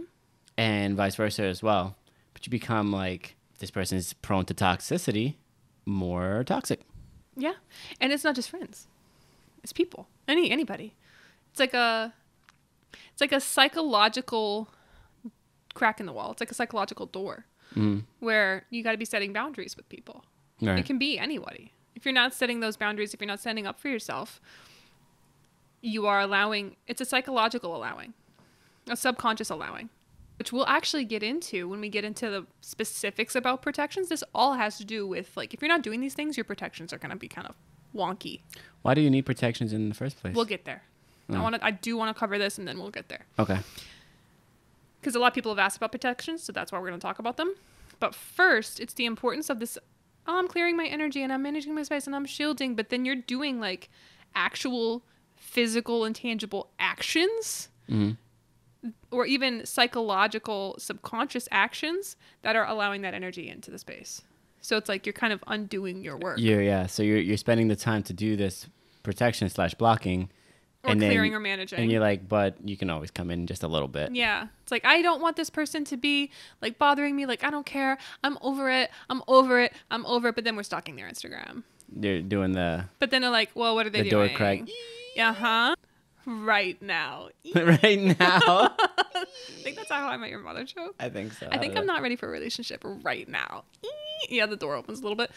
And 0.57 0.97
vice 0.97 1.17
versa 1.17 1.43
as 1.45 1.63
well. 1.63 1.97
But 2.33 2.47
you 2.47 2.51
become 2.51 2.91
like 2.93 3.37
this 3.59 3.71
person 3.71 3.99
is 3.99 4.13
prone 4.13 4.45
to 4.47 4.55
toxicity, 4.55 5.35
more 5.87 6.45
toxic. 6.45 6.81
Yeah, 7.37 7.55
and 8.01 8.13
it's 8.13 8.25
not 8.25 8.35
just 8.35 8.51
friends; 8.51 8.87
it's 9.63 9.73
people. 9.73 10.09
Any 10.29 10.51
anybody. 10.51 10.95
It's 11.51 11.61
like 11.61 11.75
a, 11.75 12.13
it's 13.13 13.21
like 13.21 13.33
a 13.33 13.41
psychological 13.41 14.69
crack 15.75 16.01
in 16.01 16.07
the 16.07 16.13
wall. 16.13 16.33
It's 16.33 16.41
like 16.41 16.51
a 16.51 16.55
psychological 16.55 17.07
door 17.07 17.47
Mm. 17.75 18.05
where 18.21 18.67
you 18.71 18.85
got 18.85 18.93
to 18.93 18.99
be 18.99 19.05
setting 19.07 19.33
boundaries 19.33 19.77
with 19.77 19.89
people. 19.89 20.25
Right. 20.61 20.79
It 20.79 20.85
can 20.87 20.97
be 20.99 21.19
anybody. 21.19 21.73
If 21.97 22.05
you're 22.05 22.15
not 22.15 22.33
setting 22.33 22.61
those 22.61 22.77
boundaries, 22.77 23.15
if 23.15 23.21
you're 23.21 23.27
not 23.27 23.41
standing 23.41 23.67
up 23.67 23.81
for 23.81 23.89
yourself, 23.89 24.41
you 25.81 26.07
are 26.07 26.21
allowing. 26.21 26.77
It's 26.87 27.01
a 27.01 27.05
psychological 27.05 27.75
allowing, 27.75 28.15
a 28.89 28.97
subconscious 28.97 29.51
allowing, 29.51 29.89
which 30.39 30.53
we'll 30.53 30.67
actually 30.67 31.05
get 31.05 31.23
into 31.23 31.69
when 31.69 31.81
we 31.81 31.89
get 31.89 32.05
into 32.05 32.29
the 32.31 32.47
specifics 32.61 33.35
about 33.37 33.63
protections. 33.63 34.09
This 34.09 34.25
all 34.35 34.55
has 34.55 34.77
to 34.79 34.85
do 34.85 35.07
with 35.07 35.37
like 35.37 35.55
if 35.55 35.61
you're 35.63 35.69
not 35.69 35.83
doing 35.83 36.01
these 36.01 36.15
things, 36.15 36.37
your 36.37 36.45
protections 36.45 36.93
are 36.93 36.99
going 36.99 37.11
to 37.11 37.17
be 37.17 37.29
kind 37.29 37.47
of 37.47 37.55
wonky. 37.95 38.41
Why 38.83 38.95
do 38.95 39.01
you 39.01 39.11
need 39.11 39.25
protections 39.27 39.73
in 39.73 39.89
the 39.89 39.95
first 39.95 40.21
place? 40.21 40.35
We'll 40.35 40.45
get 40.45 40.65
there. 40.65 40.83
I 41.31 41.35
Mm. 41.35 41.43
want 41.43 41.55
to. 41.55 41.65
I 41.65 41.71
do 41.71 41.97
want 41.97 42.15
to 42.15 42.19
cover 42.19 42.37
this, 42.39 42.59
and 42.59 42.69
then 42.69 42.79
we'll 42.79 42.91
get 42.91 43.09
there 43.09 43.25
okay. 43.39 43.59
because 45.01 45.15
a 45.15 45.19
lot 45.19 45.29
of 45.29 45.35
people 45.35 45.53
have 45.53 45.59
asked 45.59 45.77
about 45.79 45.91
protections, 45.93 46.43
so 46.43 46.53
that's 46.53 46.71
why 46.73 46.79
we're 46.79 46.89
going 46.89 47.01
to 47.01 47.07
talk 47.07 47.19
about 47.19 47.37
them. 47.39 47.55
But 48.01 48.15
first, 48.15 48.79
it's 48.81 48.93
the 48.95 49.07
importance 49.07 49.49
of 49.49 49.59
this. 49.61 49.79
Oh, 50.27 50.39
I'm 50.39 50.49
clearing 50.49 50.77
my 50.77 50.87
energy 50.87 51.23
and 51.23 51.33
I'm 51.33 51.43
managing 51.43 51.75
my 51.75 51.83
space 51.83 52.07
and 52.07 52.15
I'm 52.17 52.27
shielding, 52.27 52.75
but 52.75 52.89
then 52.91 53.05
you're 53.07 53.15
doing 53.17 53.61
like 53.61 53.89
actual 54.35 55.03
physical 55.37 56.05
and 56.05 56.17
tangible 56.17 56.71
actions 56.79 57.69
hmm 57.89 58.13
or 59.11 59.27
even 59.27 59.65
psychological 59.67 60.75
subconscious 60.79 61.49
actions 61.51 62.17
that 62.43 62.57
are 62.57 62.67
allowing 62.67 63.03
that 63.03 63.15
energy 63.15 63.49
into 63.49 63.71
the 63.71 63.79
space. 63.79 64.23
So 64.61 64.77
it's 64.77 64.89
like 64.89 65.05
you're 65.07 65.13
kind 65.13 65.33
of 65.33 65.45
undoing 65.47 66.03
your 66.03 66.17
work 66.17 66.39
You're 66.39 66.63
yeah. 66.63 66.87
So 66.87 67.03
you're 67.03 67.19
you're 67.19 67.37
spending 67.37 67.69
the 67.69 67.77
time 67.77 68.03
to 68.05 68.13
do 68.13 68.37
this 68.37 68.67
protection 69.03 69.49
slash 69.51 69.75
blocking, 69.75 70.31
or 70.83 70.91
and 70.93 71.03
then- 71.03 71.11
clearing 71.11 71.35
or 71.35 71.41
managing. 71.41 71.79
and 71.79 71.93
you're 71.93 72.01
like, 72.01 72.29
but 72.29 72.57
you 72.65 72.77
can 72.77 72.89
always 72.91 73.11
come 73.11 73.31
in 73.31 73.47
just 73.47 73.63
a 73.63 73.69
little 73.69 73.89
bit. 73.89 74.15
Yeah. 74.15 74.47
It's 74.63 74.73
like 74.73 74.85
I 74.87 75.03
don't 75.03 75.21
want 75.21 75.37
this 75.37 75.51
person 75.51 75.85
to 75.85 75.97
be 75.99 76.31
like 76.63 76.79
bothering 76.79 77.15
me. 77.15 77.27
Like 77.27 77.45
I 77.45 77.51
don't 77.51 77.67
care. 77.67 77.99
I'm 78.23 78.39
over 78.41 78.71
it. 78.71 78.91
I'm 79.11 79.23
over 79.29 79.61
it. 79.61 79.73
I'm 79.91 80.07
over 80.07 80.29
it. 80.29 80.35
But 80.35 80.45
then 80.45 80.57
we're 80.57 80.63
stalking 80.63 80.97
their 80.97 81.09
Instagram. 81.09 81.63
They're 81.91 82.23
doing 82.23 82.53
the 82.53 82.87
But 82.99 83.11
then 83.11 83.21
they're 83.23 83.31
like, 83.31 83.51
well, 83.55 83.75
what 83.75 83.87
are 83.87 83.91
they 83.91 84.03
the 84.03 84.11
door 84.11 84.25
doing? 84.27 84.37
crack 84.37 84.61
Uh 85.21 85.33
huh. 85.35 85.75
Right 86.27 86.81
now. 86.81 87.29
right 87.55 88.19
now. 88.19 88.75
I 89.15 89.25
think 89.63 89.77
that's 89.77 89.91
how 89.91 90.07
I 90.09 90.17
met 90.17 90.31
your 90.31 90.41
mother 90.41 90.67
show. 90.67 90.95
I 90.99 91.09
think 91.09 91.33
so. 91.33 91.49
I 91.51 91.59
think 91.59 91.77
I'm 91.77 91.87
not 91.87 92.03
ready 92.03 92.17
for 92.17 92.27
a 92.27 92.31
relationship 92.31 92.83
right 92.85 93.29
now. 93.29 93.65
Yeah, 94.29 94.47
the 94.47 94.57
door 94.57 94.75
opens 94.75 95.01
a 95.01 95.03
little 95.03 95.17
bit. 95.17 95.31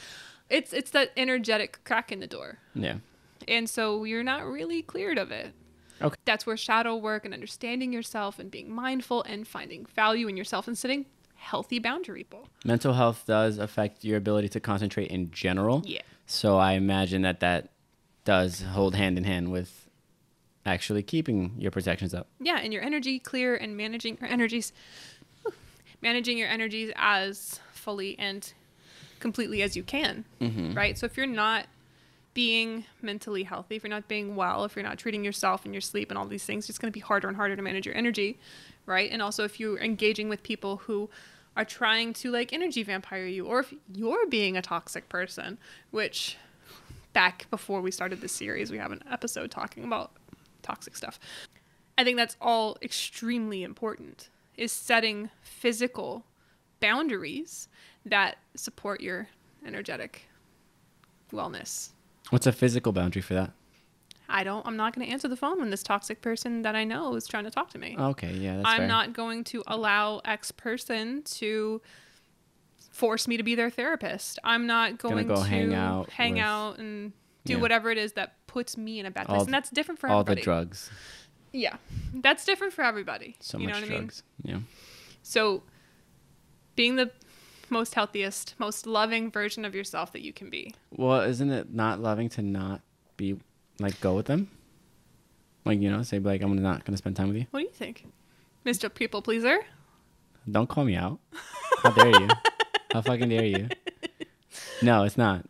It's 0.50 0.74
it's 0.74 0.92
that 0.92 1.12
energetic 1.18 1.84
crack 1.84 2.12
in 2.12 2.20
the 2.20 2.28
door. 2.28 2.60
Yeah. 2.74 2.98
And 3.48 3.70
so 3.70 4.04
you're 4.04 4.24
not 4.24 4.46
really 4.46 4.82
cleared 4.82 5.18
of 5.18 5.32
it. 5.32 5.54
Okay. 6.02 6.16
That's 6.26 6.46
where 6.46 6.58
shadow 6.58 6.96
work 6.96 7.26
and 7.26 7.34
understanding 7.34 7.92
yourself 7.92 8.40
and 8.40 8.52
being 8.52 8.72
mindful 8.74 9.24
and 9.24 9.48
finding 9.48 9.86
value 9.86 10.28
in 10.28 10.38
yourself 10.38 10.68
and 10.68 10.78
setting 10.78 11.06
healthy 11.36 11.80
boundary 11.80 12.20
people. 12.24 12.48
Mental 12.66 12.94
health 12.94 13.24
does 13.26 13.58
affect 13.58 14.04
your 14.04 14.18
ability 14.18 14.50
to 14.50 14.60
concentrate 14.60 15.10
in 15.10 15.32
general. 15.32 15.82
Yeah. 15.86 16.02
So 16.26 16.58
I 16.58 16.74
imagine 16.74 17.22
that 17.24 17.40
that 17.40 17.70
does 18.26 18.62
hold 18.62 18.96
hand 18.96 19.18
in 19.18 19.24
hand 19.24 19.52
with 19.52 19.87
actually 20.68 21.02
keeping 21.02 21.56
your 21.58 21.72
protections 21.72 22.14
up. 22.14 22.28
Yeah, 22.40 22.60
and 22.62 22.74
your 22.74 22.84
energy 22.84 23.18
clear 23.20 23.56
and 23.56 23.76
managing 23.76 24.18
your 24.22 24.30
energies 24.30 24.74
managing 26.02 26.38
your 26.38 26.48
energies 26.48 26.92
as 26.96 27.60
fully 27.74 28.18
and 28.20 28.54
completely 29.20 29.64
as 29.64 29.76
you 29.76 29.84
can. 29.84 30.26
Mm-hmm. 30.40 30.74
Right? 30.74 30.98
So 30.98 31.06
if 31.06 31.18
you're 31.18 31.26
not 31.26 31.66
being 32.34 32.86
mentally 33.02 33.44
healthy, 33.44 33.78
if 33.78 33.84
you're 33.84 33.90
not 33.90 34.08
being 34.08 34.36
well, 34.36 34.64
if 34.64 34.76
you're 34.76 34.86
not 34.86 35.00
treating 35.00 35.26
yourself 35.26 35.66
and 35.66 35.74
your 35.74 35.82
sleep 35.82 36.12
and 36.12 36.18
all 36.18 36.26
these 36.26 36.46
things, 36.46 36.70
it's 36.70 36.78
going 36.78 36.92
to 36.92 36.94
be 36.94 37.00
harder 37.00 37.28
and 37.28 37.36
harder 37.36 37.56
to 37.56 37.62
manage 37.64 37.86
your 37.86 37.96
energy, 37.96 38.38
right? 38.86 39.10
And 39.12 39.24
also 39.24 39.44
if 39.44 39.60
you're 39.60 39.80
engaging 39.80 40.30
with 40.30 40.44
people 40.44 40.78
who 40.78 41.10
are 41.56 41.66
trying 41.66 42.14
to 42.14 42.30
like 42.30 42.54
energy 42.54 42.84
vampire 42.84 43.26
you 43.26 43.48
or 43.48 43.62
if 43.62 43.74
you're 43.92 44.28
being 44.28 44.56
a 44.56 44.62
toxic 44.62 45.10
person, 45.10 45.58
which 45.90 46.38
back 47.14 47.50
before 47.50 47.82
we 47.82 47.90
started 47.90 48.22
this 48.22 48.34
series, 48.34 48.70
we 48.70 48.78
have 48.78 48.92
an 48.92 49.02
episode 49.12 49.50
talking 49.50 49.84
about 49.84 50.12
toxic 50.68 50.96
stuff. 50.96 51.20
I 51.98 52.04
think 52.04 52.18
that's 52.18 52.36
all 52.42 52.78
extremely 52.82 53.64
important 53.64 54.30
is 54.56 54.72
setting 54.72 55.30
physical 55.42 56.26
boundaries 56.80 57.68
that 58.06 58.38
support 58.56 59.02
your 59.02 59.28
energetic 59.66 60.24
wellness. 61.32 61.90
What's 62.30 62.48
a 62.48 62.52
physical 62.52 62.92
boundary 62.92 63.22
for 63.22 63.34
that? 63.34 63.52
I 64.30 64.44
don't 64.44 64.66
I'm 64.68 64.76
not 64.76 64.94
going 64.94 65.08
to 65.08 65.12
answer 65.14 65.30
the 65.30 65.38
phone 65.38 65.60
when 65.60 65.70
this 65.70 65.84
toxic 65.84 66.22
person 66.22 66.62
that 66.64 66.76
I 66.76 66.84
know 66.84 67.16
is 67.16 67.28
trying 67.28 67.46
to 67.46 67.50
talk 67.52 67.70
to 67.72 67.78
me. 67.80 67.96
Okay, 67.98 68.34
yeah, 68.34 68.58
that's 68.58 68.68
I'm 68.68 68.80
fair. 68.80 68.88
not 68.88 69.14
going 69.14 69.44
to 69.46 69.64
allow 69.68 70.20
X 70.26 70.52
person 70.52 71.22
to 71.24 71.82
force 72.92 73.28
me 73.28 73.38
to 73.38 73.44
be 73.44 73.56
their 73.56 73.70
therapist. 73.70 74.38
I'm 74.44 74.68
not 74.68 74.98
going 74.98 75.28
go 75.28 75.36
to 75.36 75.44
hang 75.44 75.74
out 75.74 76.10
hang 76.10 76.34
with- 76.34 76.42
out 76.44 76.80
and 76.80 77.14
do 77.46 77.54
Yeah. 77.54 77.60
whatever 77.60 77.90
it 77.90 77.98
is 77.98 78.14
that 78.14 78.46
puts 78.58 78.76
me 78.76 79.00
in 79.00 79.06
a 79.06 79.12
bad 79.12 79.28
place. 79.28 79.44
And 79.44 79.54
that's 79.54 79.70
different 79.70 80.00
for 80.00 80.08
everybody. 80.08 80.32
all 80.32 80.36
the 80.36 80.42
drugs. 80.42 80.90
Yeah. 81.52 81.76
That's 82.12 82.44
different 82.44 82.74
for 82.74 82.82
everybody. 82.84 83.36
So 83.40 83.60
you 83.60 83.68
much 83.68 83.76
know 83.76 83.82
what 83.82 83.88
I 83.88 83.90
mean? 83.92 84.00
drugs. 84.00 84.24
Yeah. 84.42 84.60
So, 85.22 85.62
being 86.76 86.96
the 86.96 87.12
most 87.70 87.94
healthiest, 87.94 88.56
most 88.58 88.88
loving 88.88 89.30
version 89.30 89.64
of 89.64 89.76
yourself 89.76 90.12
that 90.14 90.22
you 90.22 90.34
can 90.34 90.50
be. 90.50 90.74
Well, 90.90 91.22
isn't 91.22 91.52
it 91.52 91.72
not 91.72 92.00
loving 92.00 92.30
to 92.30 92.42
not 92.42 92.82
be 93.16 93.38
like 93.78 94.02
go 94.02 94.16
with 94.16 94.26
them? 94.26 94.50
Like 95.64 95.80
you 95.80 95.92
know, 95.92 96.02
say 96.02 96.18
like 96.18 96.42
I'm 96.42 96.60
not 96.60 96.84
gonna 96.84 96.98
spend 96.98 97.16
time 97.16 97.28
with 97.28 97.38
you. 97.38 97.46
What 97.52 97.60
do 97.60 97.66
you 97.66 97.72
think, 97.72 98.08
Mr. 98.66 98.92
People 98.92 99.22
Pleaser? 99.22 99.60
Don't 100.50 100.68
call 100.68 100.84
me 100.84 100.96
out. 100.96 101.20
How 101.84 101.92
dare 101.92 102.10
you? 102.10 102.28
How 102.92 103.02
fucking 103.04 103.30
dare 103.30 103.46
you? 103.46 103.70
No, 104.82 105.04
it's 105.04 105.18
not. 105.18 105.46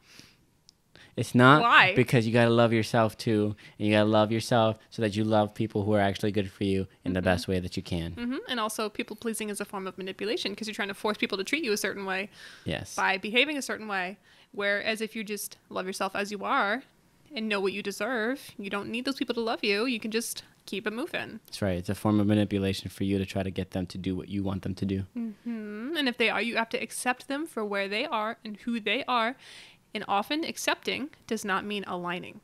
It's 1.17 1.33
not 1.33 1.63
Why? 1.63 1.95
because 1.95 2.27
you 2.27 2.31
gotta 2.31 2.51
love 2.51 2.71
yourself 2.71 3.17
too, 3.17 3.55
and 3.79 3.87
you 3.87 3.93
gotta 3.93 4.07
love 4.09 4.31
yourself 4.31 4.77
so 4.91 5.01
that 5.01 5.15
you 5.15 5.23
love 5.23 5.53
people 5.55 5.83
who 5.83 5.93
are 5.93 5.99
actually 5.99 6.31
good 6.31 6.51
for 6.51 6.63
you 6.63 6.87
in 7.03 7.13
the 7.13 7.21
best 7.23 7.47
way 7.47 7.59
that 7.59 7.75
you 7.75 7.81
can. 7.83 8.11
hmm 8.13 8.37
And 8.47 8.59
also, 8.59 8.87
people 8.87 9.15
pleasing 9.15 9.49
is 9.49 9.59
a 9.59 9.65
form 9.65 9.87
of 9.87 9.97
manipulation 9.97 10.51
because 10.51 10.67
you're 10.67 10.75
trying 10.75 10.87
to 10.89 10.93
force 10.93 11.17
people 11.17 11.37
to 11.39 11.43
treat 11.43 11.63
you 11.63 11.71
a 11.73 11.77
certain 11.77 12.05
way 12.05 12.29
Yes. 12.65 12.95
by 12.95 13.17
behaving 13.17 13.57
a 13.57 13.61
certain 13.63 13.87
way. 13.87 14.17
Whereas 14.51 15.01
if 15.01 15.15
you 15.15 15.23
just 15.23 15.57
love 15.69 15.87
yourself 15.87 16.15
as 16.15 16.31
you 16.31 16.43
are 16.43 16.83
and 17.35 17.49
know 17.49 17.59
what 17.59 17.73
you 17.73 17.81
deserve, 17.81 18.51
you 18.57 18.69
don't 18.69 18.89
need 18.89 19.03
those 19.05 19.15
people 19.17 19.35
to 19.35 19.41
love 19.41 19.63
you. 19.63 19.85
You 19.85 19.99
can 19.99 20.11
just 20.11 20.43
keep 20.67 20.85
it 20.85 20.93
moving. 20.93 21.39
That's 21.47 21.61
right. 21.61 21.77
It's 21.77 21.89
a 21.89 21.95
form 21.95 22.19
of 22.19 22.27
manipulation 22.27 22.89
for 22.89 23.03
you 23.05 23.17
to 23.17 23.25
try 23.25 23.41
to 23.41 23.51
get 23.51 23.71
them 23.71 23.85
to 23.87 23.97
do 23.97 24.15
what 24.15 24.29
you 24.29 24.43
want 24.43 24.61
them 24.61 24.75
to 24.75 24.85
do. 24.85 24.99
hmm 25.13 25.95
And 25.97 26.07
if 26.07 26.17
they 26.17 26.29
are, 26.29 26.41
you 26.41 26.57
have 26.57 26.69
to 26.69 26.77
accept 26.77 27.27
them 27.27 27.47
for 27.47 27.65
where 27.65 27.87
they 27.87 28.05
are 28.05 28.37
and 28.45 28.57
who 28.57 28.79
they 28.79 29.03
are. 29.07 29.35
And 29.97 30.05
often 30.07 30.43
accepting 30.43 31.09
does 31.25 31.43
not 31.43 31.65
mean 31.65 31.83
aligning. 31.87 32.39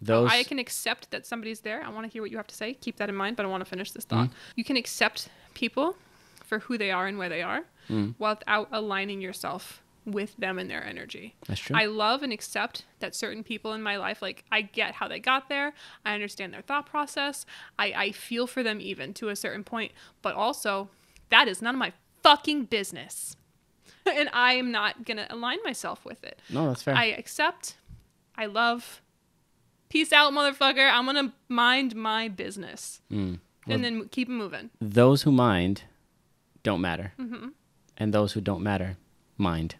Those 0.00 0.30
I 0.30 0.44
can 0.44 0.60
accept 0.60 1.10
that 1.10 1.26
somebody's 1.26 1.62
there. 1.62 1.82
I 1.82 1.88
want 1.88 2.06
to 2.06 2.12
hear 2.12 2.22
what 2.22 2.30
you 2.30 2.36
have 2.36 2.46
to 2.46 2.54
say. 2.54 2.74
Keep 2.74 2.98
that 2.98 3.08
in 3.08 3.16
mind, 3.16 3.34
but 3.36 3.44
I 3.44 3.48
want 3.48 3.60
to 3.60 3.68
finish 3.68 3.90
this 3.90 4.04
thought. 4.04 4.30
You 4.54 4.62
can 4.62 4.76
accept 4.76 5.28
people 5.52 5.96
for 6.44 6.60
who 6.60 6.78
they 6.78 6.92
are 6.92 7.08
and 7.08 7.18
where 7.18 7.28
they 7.28 7.42
are 7.42 7.62
Mm. 7.90 8.14
without 8.20 8.68
aligning 8.70 9.20
yourself 9.20 9.82
with 10.06 10.36
them 10.36 10.60
and 10.60 10.70
their 10.70 10.84
energy. 10.84 11.34
that's 11.48 11.58
true. 11.58 11.74
I 11.76 11.86
love 11.86 12.22
and 12.22 12.32
accept 12.32 12.84
that 13.00 13.16
certain 13.16 13.42
people 13.42 13.72
in 13.72 13.82
my 13.82 13.96
life, 13.96 14.22
like 14.22 14.44
I 14.52 14.62
get 14.62 14.94
how 14.94 15.08
they 15.08 15.18
got 15.18 15.48
there. 15.48 15.74
I 16.04 16.14
understand 16.14 16.54
their 16.54 16.62
thought 16.62 16.86
process. 16.86 17.44
I, 17.80 17.86
I 17.96 18.12
feel 18.12 18.46
for 18.46 18.62
them 18.62 18.80
even 18.80 19.12
to 19.14 19.28
a 19.30 19.34
certain 19.34 19.64
point, 19.64 19.90
but 20.22 20.36
also 20.36 20.88
that 21.30 21.48
is 21.48 21.60
none 21.60 21.74
of 21.74 21.80
my 21.80 21.92
fucking 22.22 22.66
business. 22.66 23.36
and 24.16 24.28
I 24.32 24.54
am 24.54 24.70
not 24.72 25.04
going 25.04 25.18
to 25.18 25.32
align 25.32 25.58
myself 25.64 26.04
with 26.04 26.22
it. 26.24 26.38
no, 26.50 26.68
that's 26.68 26.82
fair. 26.82 26.94
I 26.94 27.06
accept. 27.06 27.76
I 28.36 28.46
love. 28.46 29.00
Peace 29.88 30.12
out, 30.12 30.32
motherfucker. 30.32 30.90
I'm 30.90 31.04
going 31.04 31.28
to 31.28 31.32
mind 31.48 31.94
my 31.94 32.28
business. 32.28 33.00
Mm. 33.10 33.38
Well- 33.66 33.74
and 33.74 33.84
then 33.84 34.08
keep 34.08 34.28
moving. 34.28 34.70
Those 34.80 35.22
who 35.22 35.32
mind 35.32 35.84
don't 36.62 36.80
matter. 36.80 37.12
Mm-hmm. 37.18 37.48
And 37.98 38.12
those 38.14 38.32
who 38.32 38.40
don't 38.40 38.62
matter, 38.62 38.96
mind. 39.36 39.76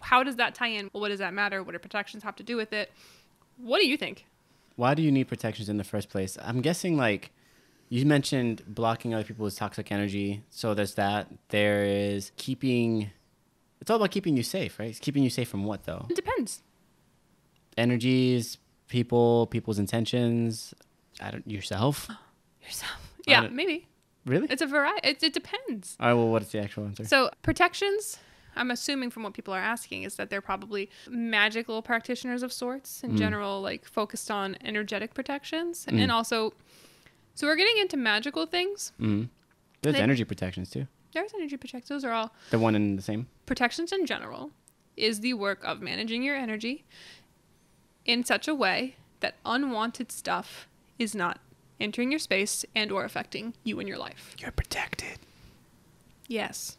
How 0.00 0.22
does 0.22 0.36
that 0.36 0.54
tie 0.54 0.68
in? 0.68 0.88
What 0.92 1.08
does 1.08 1.18
that 1.18 1.34
matter? 1.34 1.62
What 1.62 1.72
do 1.72 1.78
protections 1.78 2.22
have 2.22 2.36
to 2.36 2.42
do 2.42 2.56
with 2.56 2.72
it? 2.72 2.90
What 3.56 3.80
do 3.80 3.86
you 3.86 3.96
think? 3.96 4.24
Why 4.76 4.94
do 4.94 5.02
you 5.02 5.10
need 5.10 5.24
protections 5.28 5.68
in 5.68 5.76
the 5.76 5.84
first 5.84 6.08
place? 6.08 6.38
I'm 6.40 6.60
guessing 6.60 6.96
like 6.96 7.32
you 7.88 8.04
mentioned 8.06 8.62
blocking 8.66 9.14
other 9.14 9.24
people's 9.24 9.54
toxic 9.56 9.90
energy. 9.92 10.42
So 10.50 10.74
there's 10.74 10.94
that. 10.94 11.28
There 11.48 11.84
is 11.84 12.32
keeping 12.36 13.10
it's 13.80 13.90
all 13.90 13.96
about 13.96 14.10
keeping 14.10 14.36
you 14.36 14.42
safe, 14.42 14.78
right? 14.78 14.88
It's 14.90 14.98
keeping 14.98 15.22
you 15.22 15.30
safe 15.30 15.48
from 15.48 15.64
what 15.64 15.84
though? 15.84 16.06
It 16.10 16.16
depends. 16.16 16.62
Energies, 17.76 18.58
people, 18.88 19.46
people's 19.46 19.78
intentions, 19.78 20.74
I 21.20 21.30
don't 21.30 21.48
yourself. 21.48 22.08
Yourself. 22.64 23.12
Yeah, 23.26 23.48
maybe. 23.48 23.86
Really? 24.26 24.46
It's 24.50 24.60
a 24.60 24.66
variety. 24.66 25.08
It, 25.08 25.22
it 25.22 25.32
depends. 25.32 25.96
All 26.00 26.08
right, 26.08 26.12
well 26.14 26.28
what's 26.28 26.52
the 26.52 26.58
actual 26.58 26.84
answer? 26.84 27.04
So 27.06 27.30
protections, 27.42 28.18
I'm 28.56 28.70
assuming 28.70 29.08
from 29.10 29.22
what 29.22 29.32
people 29.32 29.54
are 29.54 29.60
asking, 29.60 30.02
is 30.02 30.16
that 30.16 30.28
they're 30.28 30.42
probably 30.42 30.90
magical 31.08 31.80
practitioners 31.80 32.42
of 32.42 32.52
sorts 32.52 33.02
in 33.02 33.12
Mm. 33.12 33.18
general, 33.18 33.62
like 33.62 33.86
focused 33.86 34.30
on 34.30 34.56
energetic 34.62 35.14
protections, 35.14 35.86
Mm. 35.86 36.00
and 36.02 36.12
also. 36.12 36.52
So 37.38 37.46
we're 37.46 37.54
getting 37.54 37.78
into 37.78 37.96
magical 37.96 38.46
things. 38.46 38.90
mm 39.00 39.28
There's 39.82 39.94
They- 39.94 40.02
energy 40.02 40.24
protections 40.24 40.70
too. 40.70 40.88
There's 41.12 41.32
energy 41.34 41.56
protections. 41.56 41.88
Those 41.88 42.04
are 42.04 42.10
all 42.10 42.32
The 42.50 42.58
one 42.58 42.74
and 42.74 42.98
the 42.98 43.02
same. 43.02 43.28
protections 43.46 43.92
in 43.92 44.06
general. 44.06 44.50
Is 44.96 45.20
the 45.20 45.34
work 45.34 45.62
of 45.62 45.80
managing 45.80 46.24
your 46.24 46.34
energy 46.34 46.84
in 48.04 48.24
such 48.24 48.48
a 48.48 48.56
way 48.56 48.96
that 49.20 49.36
unwanted 49.46 50.10
stuff 50.10 50.66
is 50.98 51.14
not 51.14 51.38
entering 51.78 52.10
your 52.10 52.18
space 52.18 52.64
and 52.74 52.90
or 52.90 53.04
affecting 53.04 53.54
you 53.62 53.78
and 53.78 53.88
your 53.88 53.98
life. 53.98 54.34
You're 54.40 54.50
protected. 54.50 55.20
Yes. 56.26 56.76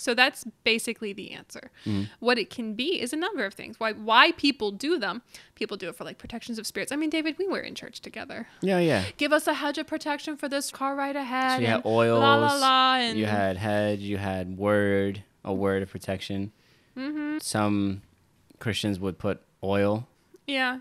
So 0.00 0.14
that's 0.14 0.44
basically 0.64 1.12
the 1.12 1.32
answer. 1.32 1.70
Mhm. 1.84 2.08
What 2.20 2.38
it 2.38 2.48
can 2.50 2.74
be 2.74 3.00
is 3.00 3.12
a 3.12 3.16
number 3.16 3.44
of 3.44 3.54
things. 3.54 3.78
Why 3.78 3.92
why 3.92 4.32
people 4.32 4.70
do 4.70 4.98
them? 4.98 5.22
People 5.54 5.76
do 5.76 5.88
it 5.88 5.94
for 5.96 6.04
like 6.04 6.18
protections 6.18 6.58
of 6.58 6.66
spirits. 6.66 6.90
I 6.90 6.96
mean, 6.96 7.10
David, 7.10 7.36
we 7.38 7.46
were 7.46 7.60
in 7.60 7.74
church 7.74 8.00
together. 8.00 8.48
Yeah, 8.62 8.78
yeah. 8.78 9.04
Give 9.16 9.32
us 9.32 9.46
a 9.46 9.54
hedge 9.54 9.78
of 9.78 9.86
protection 9.86 10.36
for 10.36 10.48
this 10.48 10.70
car 10.70 10.94
ride 10.94 11.16
ahead. 11.16 11.58
So 11.58 11.60
you 11.60 11.66
had 11.66 11.84
oils. 11.84 12.20
La 12.20 12.36
la 12.36 12.54
la. 12.54 12.94
And 12.96 13.18
you 13.18 13.26
had 13.26 13.56
hedge. 13.56 14.00
You 14.00 14.16
had 14.16 14.56
word. 14.56 15.22
A 15.42 15.54
word 15.54 15.82
of 15.82 15.90
protection. 15.90 16.52
Mm-hmm. 16.96 17.38
Some 17.40 18.02
Christians 18.58 19.00
would 19.00 19.18
put 19.18 19.40
oil. 19.64 20.06
Yeah. 20.46 20.80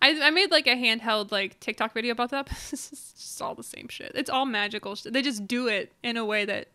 I, 0.00 0.18
I 0.20 0.30
made 0.30 0.50
like 0.50 0.66
a 0.66 0.76
handheld 0.76 1.30
like 1.30 1.60
TikTok 1.60 1.92
video 1.92 2.12
about 2.12 2.30
that. 2.30 2.48
it's 2.50 2.90
just 3.16 3.42
all 3.42 3.54
the 3.54 3.62
same 3.62 3.88
shit. 3.88 4.12
It's 4.14 4.30
all 4.30 4.46
magical. 4.46 4.94
Shit. 4.94 5.12
They 5.12 5.20
just 5.22 5.46
do 5.46 5.68
it 5.68 5.92
in 6.02 6.16
a 6.16 6.24
way 6.24 6.44
that 6.46 6.68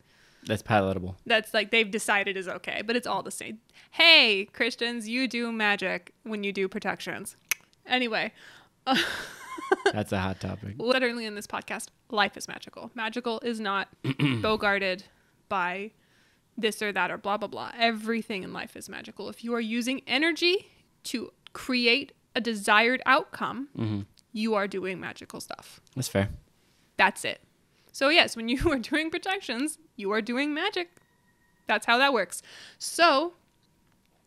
That's 0.48 0.62
palatable. 0.62 1.18
that's 1.26 1.54
like 1.54 1.72
they've 1.72 1.90
decided 1.92 2.38
is 2.38 2.48
okay, 2.48 2.82
but 2.86 2.96
it's 2.96 3.08
all 3.08 3.22
the 3.24 3.32
same. 3.32 3.60
Hey, 3.92 4.46
Christians, 4.54 5.08
you 5.10 5.28
do 5.28 5.52
magic 5.52 6.14
when 6.24 6.44
you 6.44 6.52
do 6.54 6.68
protections. 6.68 7.36
Anyway, 7.86 8.32
That's 9.94 10.12
a 10.12 10.20
hot 10.20 10.40
topic. 10.40 10.76
literally 10.78 11.26
in 11.26 11.36
this 11.36 11.48
podcast, 11.48 11.88
life 12.10 12.38
is 12.38 12.48
magical. 12.48 12.92
Magical 12.96 13.40
is 13.42 13.60
not 13.60 13.90
bogarted 14.06 15.04
by 15.50 15.92
this 16.58 16.82
or 16.82 16.92
that 16.92 17.12
or 17.12 17.18
blah 17.18 17.38
blah 17.38 17.48
blah. 17.48 17.72
Everything 17.78 18.44
in 18.44 18.54
life 18.54 18.76
is 18.78 18.88
magical. 18.90 19.30
If 19.30 19.44
you 19.44 19.54
are 19.54 19.60
using 19.62 20.02
energy 20.08 20.68
to 21.06 21.32
create 21.54 22.14
a 22.36 22.42
desired 22.42 23.02
outcome, 23.06 23.70
hmm 23.76 24.02
you 24.34 24.54
are 24.54 24.68
doing 24.68 25.00
magical 25.00 25.40
stuff. 25.42 25.82
That's 25.96 26.08
fair. 26.08 26.30
That's 26.98 27.26
it. 27.26 27.42
So, 27.98 28.10
yes, 28.10 28.36
when 28.36 28.48
you 28.48 28.60
are 28.72 28.78
doing 28.78 29.10
protections, 29.10 29.80
you 29.96 30.12
are 30.12 30.22
doing 30.22 30.54
magic. 30.54 30.92
That's 31.66 31.88
how 31.88 31.98
that 31.98 32.14
works. 32.14 32.44
So, 32.78 33.34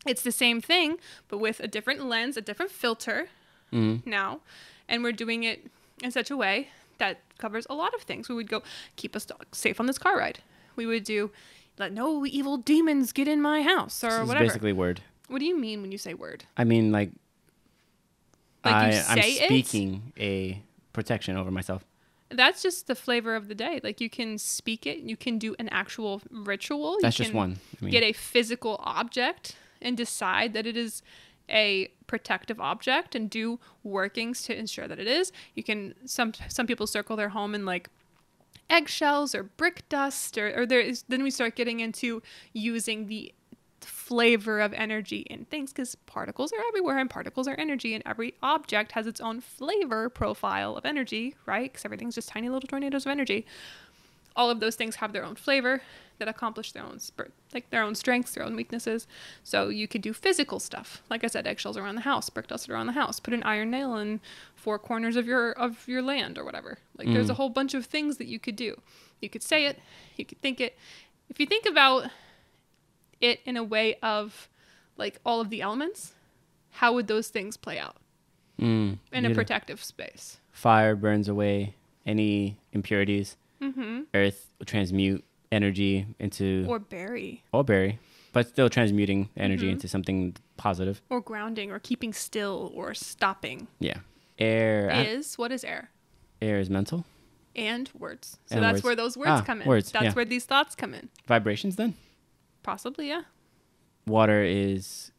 it's 0.05 0.23
the 0.23 0.31
same 0.33 0.59
thing, 0.59 0.97
but 1.29 1.37
with 1.37 1.61
a 1.61 1.69
different 1.69 2.05
lens, 2.05 2.35
a 2.35 2.41
different 2.41 2.69
filter 2.71 3.29
hmm 3.71 3.97
now. 4.05 4.41
And 4.89 5.03
we're 5.03 5.13
doing 5.13 5.43
it 5.43 5.67
in 6.03 6.11
such 6.11 6.29
a 6.29 6.35
way 6.35 6.67
that 6.97 7.19
covers 7.37 7.65
a 7.69 7.73
lot 7.73 7.93
of 7.93 8.01
things. 8.01 8.27
We 8.27 8.35
would 8.35 8.49
go, 8.49 8.61
keep 8.97 9.15
us 9.15 9.25
safe 9.53 9.79
on 9.79 9.85
this 9.85 9.97
car 9.97 10.17
ride. 10.17 10.39
We 10.75 10.85
would 10.85 11.05
do, 11.05 11.31
let 11.79 11.93
no 11.93 12.25
evil 12.25 12.57
demons 12.57 13.13
get 13.13 13.29
in 13.29 13.41
my 13.41 13.61
house 13.61 14.03
or 14.03 14.09
This 14.09 14.19
is 14.19 14.27
whatever. 14.27 14.45
basically 14.47 14.73
word. 14.73 14.99
what 15.29 15.39
do 15.39 15.45
you 15.45 15.57
mean 15.57 15.81
when 15.81 15.93
you 15.93 15.97
say 15.97 16.13
word? 16.13 16.43
I 16.57 16.65
mean, 16.65 16.91
like, 16.91 17.11
Like 18.65 18.75
I, 18.75 18.91
you 18.91 18.97
I'm 19.07 19.21
say 19.21 19.31
it? 19.35 19.45
speaking 19.45 20.11
a 20.19 20.61
protection 20.91 21.37
over 21.37 21.51
myself. 21.51 21.85
That's 22.33 22.61
just 22.61 22.87
the 22.87 22.95
flavor 22.95 23.35
of 23.35 23.47
the 23.47 23.55
day. 23.55 23.79
Like 23.83 24.01
you 24.01 24.09
can 24.09 24.37
speak 24.37 24.85
it, 24.85 24.99
you 24.99 25.17
can 25.17 25.37
do 25.37 25.55
an 25.59 25.69
actual 25.69 26.21
ritual. 26.29 26.97
That's 27.01 27.19
you 27.19 27.25
just 27.25 27.31
can 27.31 27.37
one. 27.37 27.59
I 27.81 27.85
mean, 27.85 27.91
get 27.91 28.03
a 28.03 28.13
physical 28.13 28.77
object 28.83 29.55
and 29.81 29.97
decide 29.97 30.53
that 30.53 30.65
it 30.65 30.77
is 30.77 31.01
a 31.49 31.91
protective 32.07 32.61
object 32.61 33.15
and 33.15 33.29
do 33.29 33.59
workings 33.83 34.43
to 34.43 34.57
ensure 34.57 34.87
that 34.87 34.99
it 34.99 35.07
is. 35.07 35.31
You 35.55 35.63
can 35.63 35.95
some 36.05 36.33
some 36.47 36.67
people 36.67 36.87
circle 36.87 37.15
their 37.15 37.29
home 37.29 37.55
in 37.55 37.65
like 37.65 37.89
eggshells 38.69 39.35
or 39.35 39.43
brick 39.43 39.87
dust 39.89 40.37
or, 40.37 40.61
or 40.61 40.65
there 40.65 40.79
is 40.79 41.03
then 41.09 41.23
we 41.23 41.29
start 41.29 41.55
getting 41.55 41.81
into 41.81 42.21
using 42.53 43.07
the 43.07 43.33
flavor 44.11 44.59
of 44.59 44.73
energy 44.73 45.19
in 45.29 45.45
things 45.45 45.71
because 45.71 45.95
particles 46.05 46.51
are 46.51 46.59
everywhere 46.67 46.97
and 46.97 47.09
particles 47.09 47.47
are 47.47 47.55
energy 47.57 47.93
and 47.93 48.03
every 48.05 48.33
object 48.43 48.91
has 48.91 49.07
its 49.07 49.21
own 49.21 49.39
flavor 49.39 50.09
profile 50.09 50.75
of 50.75 50.85
energy 50.85 51.33
right? 51.45 51.71
Because 51.71 51.85
everything's 51.85 52.15
just 52.15 52.27
tiny 52.27 52.49
little 52.49 52.67
tornadoes 52.67 53.05
of 53.05 53.11
energy. 53.11 53.45
All 54.35 54.49
of 54.49 54.59
those 54.59 54.75
things 54.75 54.95
have 54.97 55.13
their 55.13 55.23
own 55.23 55.35
flavor 55.35 55.81
that 56.19 56.27
accomplish 56.27 56.71
their 56.73 56.83
own 56.83 56.99
like 57.53 57.69
their 57.69 57.83
own 57.83 57.95
strengths 57.95 58.33
their 58.33 58.43
own 58.43 58.55
weaknesses. 58.55 59.07
So 59.43 59.69
you 59.69 59.87
could 59.87 60.01
do 60.01 60.13
physical 60.13 60.59
stuff. 60.59 61.01
Like 61.09 61.23
i 61.23 61.27
said 61.27 61.47
eggshells 61.47 61.77
around 61.77 61.95
the 61.95 62.01
house 62.01 62.29
brick 62.29 62.47
dust 62.47 62.69
around 62.69 62.87
the 62.87 62.93
house. 63.01 63.19
Put 63.19 63.33
an 63.33 63.43
iron 63.43 63.71
nail 63.71 63.95
in 63.95 64.19
four 64.55 64.77
corners 64.77 65.15
of 65.15 65.25
your 65.25 65.51
of 65.53 65.87
your 65.87 66.01
land 66.01 66.37
or 66.37 66.43
whatever. 66.43 66.77
Like 66.97 67.07
there's 67.13 67.29
a 67.29 67.33
Mm. 67.33 67.37
whole 67.37 67.49
bunch 67.49 67.73
of 67.73 67.85
things 67.85 68.17
that 68.17 68.27
you 68.27 68.39
could 68.39 68.57
do. 68.57 68.71
You 69.21 69.29
could 69.29 69.43
say 69.43 69.65
it 69.69 69.79
you 70.17 70.25
could 70.25 70.41
think 70.41 70.59
it. 70.61 70.77
If 71.29 71.39
you 71.39 71.45
think 71.45 71.65
about 71.65 72.09
it 73.21 73.39
in 73.45 73.55
a 73.57 73.63
way 73.63 73.95
of 74.01 74.49
like 74.97 75.19
all 75.25 75.39
of 75.41 75.49
the 75.49 75.61
elements 75.61 76.13
how 76.71 76.93
would 76.93 77.07
those 77.07 77.27
things 77.29 77.57
play 77.57 77.77
out 77.79 77.95
mm, 78.59 78.97
in 79.11 79.25
a 79.25 79.33
protective 79.33 79.83
space 79.83 80.39
fire 80.51 80.95
burns 80.95 81.27
away 81.27 81.75
any 82.05 82.57
impurities. 82.73 83.37
mm-hmm. 83.61 84.01
Earth 84.13 84.47
transmute 84.65 85.23
energy 85.51 86.05
into 86.19 86.65
or 86.67 86.79
bury 86.79 87.43
or 87.51 87.63
berry, 87.63 87.99
but 88.33 88.47
still 88.47 88.69
transmuting 88.69 89.29
energy 89.37 89.67
Mhm. 89.67 89.73
into 89.73 89.87
something 89.87 90.35
positive. 90.57 91.01
or 91.09 91.21
grounding 91.21 91.71
or 91.71 91.77
keeping 91.79 92.13
still 92.13 92.71
or 92.73 92.93
stopping 92.93 93.67
Yeah. 93.79 93.99
Air. 94.39 94.89
is 94.91 95.37
what 95.37 95.51
is 95.51 95.63
air 95.63 95.91
air 96.41 96.59
is 96.59 96.69
mental. 96.69 97.05
and 97.55 97.89
words 97.93 98.37
so 98.47 98.55
And 98.55 98.63
that's 98.63 98.75
words. 98.75 98.83
where 98.83 98.95
those 98.95 99.15
words 99.17 99.29
Ah, 99.29 99.41
come 99.41 99.61
in 99.61 99.67
words, 99.67 99.91
that's 99.91 100.03
yeah. 100.05 100.13
where 100.13 100.25
these 100.25 100.45
thoughts 100.45 100.73
come 100.75 100.93
in 100.93 101.09
Vibrations 101.27 101.75
then. 101.75 101.93
Possibly 102.63 103.07
yeah. 103.09 103.23
Water 104.07 104.43
is 104.43 105.11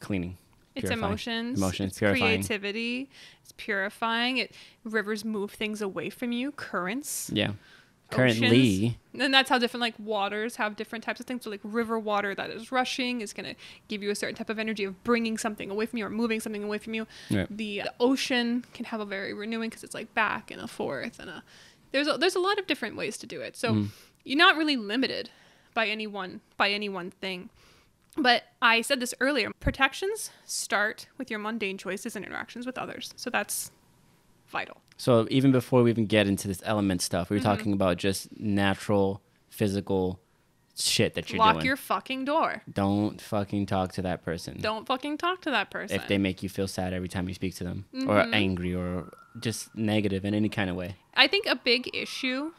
cleaning. 0.00 0.36
it's 0.74 0.90
emotions. 0.90 1.58
Emotions, 1.58 1.90
it's 1.92 1.98
purifying. 1.98 2.22
creativity. 2.42 3.10
It's 3.42 3.52
purifying. 3.56 4.38
It 4.38 4.54
rivers 4.84 5.24
move 5.24 5.50
things 5.52 5.82
away 5.82 6.08
from 6.10 6.32
you. 6.32 6.52
Currents. 6.52 7.30
Yeah. 7.32 7.52
Currently, 8.10 8.96
and 9.20 9.34
that's 9.34 9.50
how 9.50 9.58
different 9.58 9.82
like 9.82 9.94
waters 9.98 10.56
have 10.56 10.76
different 10.76 11.04
types 11.04 11.20
of 11.20 11.26
things. 11.26 11.44
So 11.44 11.50
like 11.50 11.60
river 11.62 11.98
water 11.98 12.34
that 12.34 12.48
is 12.48 12.72
rushing 12.72 13.20
is 13.20 13.34
going 13.34 13.44
to 13.50 13.54
give 13.88 14.02
you 14.02 14.08
a 14.10 14.14
certain 14.14 14.34
type 14.34 14.48
of 14.48 14.58
energy 14.58 14.84
of 14.84 15.04
bringing 15.04 15.36
something 15.36 15.70
away 15.70 15.84
from 15.84 15.98
you 15.98 16.06
or 16.06 16.10
moving 16.10 16.40
something 16.40 16.64
away 16.64 16.78
from 16.78 16.94
you. 16.94 17.06
Yeah. 17.28 17.44
the 17.50 17.82
ocean 18.00 18.64
can 18.72 18.86
have 18.86 19.00
a 19.00 19.04
very 19.04 19.34
renewing 19.34 19.68
because 19.68 19.84
it's 19.84 19.92
like 19.94 20.14
back 20.14 20.50
and 20.50 20.58
a 20.58 20.66
forth 20.66 21.18
and 21.18 21.28
a 21.28 21.42
there's 21.92 22.08
a, 22.08 22.16
there's 22.16 22.34
a 22.34 22.40
lot 22.40 22.58
of 22.58 22.66
different 22.66 22.96
ways 22.96 23.18
to 23.18 23.26
do 23.26 23.42
it. 23.42 23.56
So 23.58 23.72
Mm. 23.74 23.88
you're 24.24 24.38
not 24.38 24.56
really 24.56 24.76
limited 24.78 25.28
by 25.78 25.86
any 25.86 26.08
one 26.08 26.40
by 26.56 26.70
any 26.72 26.88
one 26.88 27.08
thing 27.22 27.50
but 28.16 28.42
i 28.60 28.80
said 28.80 28.98
this 28.98 29.14
earlier 29.20 29.48
protections 29.60 30.30
start 30.44 31.06
with 31.18 31.30
your 31.30 31.38
mundane 31.38 31.78
choices 31.78 32.16
and 32.16 32.24
interactions 32.24 32.66
with 32.66 32.76
others 32.76 33.12
so 33.14 33.30
that's 33.30 33.70
vital 34.48 34.78
So 34.96 35.28
even 35.30 35.52
before 35.52 35.84
we 35.84 35.90
even 35.90 36.06
get 36.06 36.26
into 36.26 36.48
this 36.48 36.60
element 36.64 37.00
stuff, 37.02 37.30
we 37.30 37.36
were 37.36 37.40
Mhm. 37.40 37.50
talking 37.52 37.72
about 37.72 37.98
just 37.98 38.22
natural, 38.40 39.22
physical 39.60 40.18
shit 40.74 41.14
that 41.14 41.30
you're 41.30 41.38
lock 41.38 41.54
doing. 41.56 41.66
your 41.66 41.76
fucking 41.76 42.24
door 42.24 42.62
Don't 42.82 43.20
fucking 43.20 43.66
talk 43.66 43.92
to 43.98 44.02
that 44.02 44.24
person. 44.24 44.58
don't 44.60 44.84
fucking 44.92 45.14
talk 45.18 45.40
to 45.42 45.50
that 45.56 45.70
person 45.70 45.94
if 46.00 46.08
they 46.08 46.18
make 46.18 46.42
you 46.42 46.48
feel 46.48 46.66
sad 46.66 46.92
every 46.92 47.08
time 47.14 47.28
you 47.28 47.34
speak 47.34 47.54
to 47.60 47.64
them, 47.68 47.78
or 48.10 48.16
Mhm. 48.24 48.34
angry, 48.44 48.74
or 48.74 49.12
just 49.38 49.72
negative 49.76 50.24
in 50.24 50.34
any 50.34 50.48
kind 50.48 50.68
of 50.70 50.74
way. 50.82 50.96
I 51.14 51.28
think 51.28 51.46
a 51.46 51.54
big 51.72 51.82
issue 51.94 52.52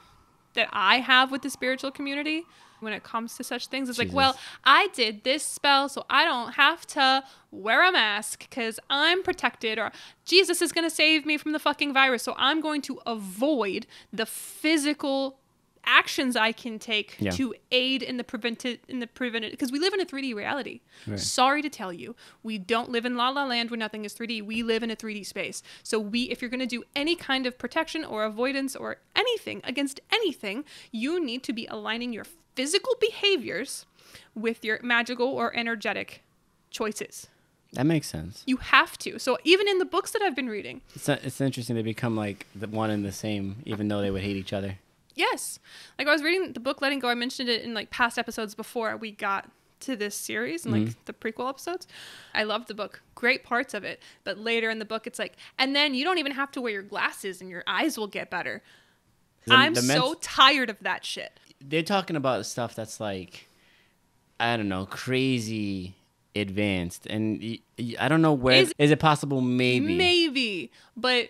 that 0.53 0.69
I 0.71 0.99
have 1.11 1.31
with 1.33 1.41
the 1.41 1.49
spiritual 1.49 1.91
community 1.91 2.45
when 2.81 2.93
it 2.93 3.03
comes 3.03 3.35
to 3.37 3.43
such 3.43 3.67
things 3.67 3.89
is 3.89 3.97
like, 3.97 4.11
well, 4.11 4.37
I 4.63 4.87
did 4.93 5.23
this 5.23 5.43
spell, 5.45 5.89
so 5.89 6.05
I 6.09 6.25
don't 6.25 6.53
have 6.53 6.85
to 6.87 7.23
wear 7.51 7.87
a 7.87 7.91
mask 7.91 8.49
because 8.49 8.79
I'm 8.89 9.23
protected, 9.23 9.77
or 9.79 9.91
Jesus 10.25 10.61
is 10.61 10.71
going 10.71 10.87
to 10.87 10.93
save 10.95 11.25
me 11.25 11.37
from 11.37 11.51
the 11.51 11.59
fucking 11.59 11.93
virus, 11.93 12.23
so 12.23 12.35
I'm 12.37 12.61
going 12.61 12.81
to 12.83 12.99
avoid 13.05 13.87
the 14.13 14.25
physical 14.25 15.37
actions 15.85 16.35
I 16.35 16.51
can 16.51 16.77
take 16.77 17.15
Yeah. 17.19 17.31
to 17.31 17.55
aid 17.71 18.03
in 18.03 18.17
the 18.17 18.23
prevented 18.23 18.79
in 18.87 18.99
the 18.99 19.07
prevented 19.07 19.51
because 19.51 19.71
we 19.71 19.79
live 19.79 19.93
in 19.93 20.01
a 20.01 20.05
3D 20.05 20.35
reality. 20.35 20.81
Right. 21.07 21.17
Sorry 21.19 21.61
to 21.63 21.69
tell 21.69 21.91
you, 21.91 22.15
we 22.43 22.57
don't 22.59 22.89
live 22.91 23.05
in 23.05 23.15
La 23.15 23.29
La 23.29 23.45
Land 23.45 23.71
where 23.71 23.77
nothing 23.77 24.05
is 24.05 24.13
3D. 24.13 24.43
We 24.45 24.61
live 24.61 24.83
in 24.83 24.91
a 24.91 24.95
3D 24.95 25.25
space. 25.25 25.63
So 25.81 25.97
we 25.97 26.23
if 26.23 26.41
you're 26.41 26.49
going 26.51 26.59
to 26.59 26.67
do 26.67 26.83
any 26.95 27.15
kind 27.15 27.47
of 27.47 27.57
protection 27.57 28.03
or 28.05 28.23
avoidance 28.25 28.75
or 28.75 28.97
anything 29.15 29.61
against 29.63 29.99
anything, 30.11 30.63
you 30.91 31.23
need 31.23 31.41
to 31.43 31.53
be 31.53 31.65
aligning 31.67 32.13
your 32.13 32.25
physical 32.55 32.95
behaviors 32.99 33.85
with 34.35 34.63
your 34.63 34.79
magical 34.81 35.27
or 35.27 35.55
energetic 35.55 36.23
choices. 36.69 37.27
That 37.73 37.85
makes 37.85 38.07
sense. 38.07 38.43
You 38.47 38.57
have 38.57 38.97
to. 38.99 39.19
So 39.19 39.37
even 39.43 39.67
in 39.67 39.77
the 39.77 39.85
books 39.85 40.11
that 40.11 40.21
I've 40.21 40.35
been 40.35 40.49
reading, 40.49 40.81
It's 40.95 41.07
uh, 41.07 41.19
it's 41.21 41.39
interesting 41.39 41.75
they 41.75 41.83
become 41.83 42.15
like 42.15 42.47
the 42.55 42.67
one 42.67 42.89
and 42.89 43.05
the 43.05 43.11
same, 43.11 43.57
even 43.65 43.87
though 43.87 44.01
they 44.01 44.09
would 44.09 44.23
hate 44.23 44.35
each 44.35 44.53
other. 44.53 44.79
Yes. 45.13 45.59
Like 45.97 46.07
I 46.07 46.11
was 46.11 46.23
reading 46.23 46.53
the 46.53 46.59
book 46.59 46.81
Letting 46.81 46.99
Go. 46.99 47.09
I 47.09 47.15
mentioned 47.15 47.49
it 47.49 47.61
in 47.61 47.73
like 47.73 47.91
past 47.91 48.17
episodes 48.17 48.55
before 48.55 48.95
we 48.97 49.11
got 49.11 49.49
to 49.81 49.95
this 49.95 50.15
series 50.15 50.65
and 50.65 50.73
like 50.73 50.83
mm-hmm. 50.83 50.99
the 51.05 51.13
prequel 51.13 51.49
episodes. 51.49 51.87
I 52.33 52.43
loved 52.43 52.67
the 52.67 52.73
book. 52.73 53.01
Great 53.15 53.43
parts 53.43 53.73
of 53.73 53.83
it. 53.83 54.01
But 54.23 54.37
later 54.37 54.69
in 54.69 54.79
the 54.79 54.85
book 54.85 55.05
it's 55.05 55.19
like 55.19 55.35
and 55.57 55.75
then 55.75 55.93
you 55.93 56.03
don't 56.03 56.17
even 56.17 56.31
have 56.31 56.51
to 56.53 56.61
wear 56.61 56.73
your 56.73 56.83
glasses 56.83 57.41
and 57.41 57.49
your 57.49 57.63
eyes 57.67 57.97
will 57.97 58.07
get 58.07 58.29
better. 58.29 58.63
The- 59.45 59.53
I'm 59.53 59.73
the 59.73 59.81
so 59.81 60.15
tired 60.21 60.69
of 60.69 60.77
that 60.81 61.05
shit. 61.05 61.39
They're 61.61 61.83
talking 61.83 62.15
about 62.15 62.45
stuff 62.45 62.75
that's 62.75 62.99
like 62.99 63.47
I 64.39 64.55
don't 64.55 64.69
know, 64.69 64.85
crazy 64.85 65.95
advanced, 66.35 67.05
and 67.07 67.41
y- 67.41 67.59
y- 67.77 67.95
I 67.99 68.07
don't 68.07 68.21
know 68.21 68.31
where 68.33 68.61
Is- 68.61 68.73
is 68.77 68.91
it 68.91 68.99
possible? 68.99 69.41
Maybe. 69.41 69.97
Maybe. 69.97 70.71
But 70.95 71.29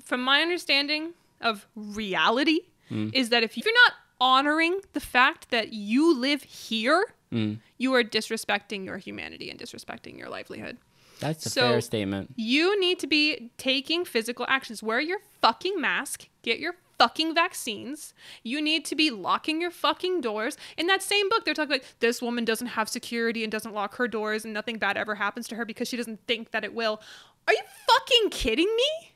from 0.00 0.22
my 0.22 0.40
understanding 0.42 1.14
of 1.40 1.66
reality 1.74 2.60
Mm. 2.90 3.12
is 3.14 3.30
that 3.30 3.42
if 3.42 3.56
you're 3.56 3.72
not 3.86 3.94
honoring 4.20 4.80
the 4.92 5.00
fact 5.00 5.50
that 5.50 5.72
you 5.72 6.14
live 6.16 6.42
here, 6.44 7.14
Mm. 7.32 7.58
you 7.78 7.92
are 7.94 8.04
disrespecting 8.04 8.84
your 8.84 8.98
humanity 8.98 9.50
and 9.50 9.58
disrespecting 9.58 10.16
your 10.16 10.28
livelihood. 10.28 10.76
That's 11.18 11.46
a 11.46 11.50
So- 11.50 11.60
fair 11.62 11.80
statement. 11.80 12.32
You 12.36 12.78
need 12.78 12.98
to 13.00 13.06
be 13.08 13.50
taking 13.58 14.04
physical 14.04 14.44
actions. 14.48 14.82
Wear 14.82 15.00
your 15.00 15.18
fucking 15.40 15.80
mask. 15.80 16.28
Get 16.42 16.58
your 16.60 16.76
fucking 16.98 17.34
vaccines. 17.34 18.14
You 18.42 18.60
need 18.60 18.84
to 18.86 18.94
be 18.94 19.10
locking 19.10 19.60
your 19.60 19.70
fucking 19.70 20.20
doors. 20.20 20.56
In 20.76 20.86
that 20.86 21.02
same 21.02 21.28
book, 21.28 21.44
they're 21.44 21.54
talking 21.54 21.72
like 21.72 21.84
this 22.00 22.22
woman 22.22 22.44
doesn't 22.44 22.68
have 22.68 22.88
security 22.88 23.42
and 23.42 23.50
doesn't 23.50 23.74
lock 23.74 23.96
her 23.96 24.08
doors, 24.08 24.44
and 24.44 24.54
nothing 24.54 24.78
bad 24.78 24.96
ever 24.96 25.14
happens 25.14 25.48
to 25.48 25.56
her 25.56 25.64
because 25.64 25.88
she 25.88 25.96
doesn't 25.96 26.20
think 26.26 26.50
that 26.52 26.64
it 26.64 26.74
will. 26.74 27.00
Are 27.46 27.52
you 27.52 27.62
fucking 27.86 28.30
kidding 28.30 28.74
me? 28.74 29.12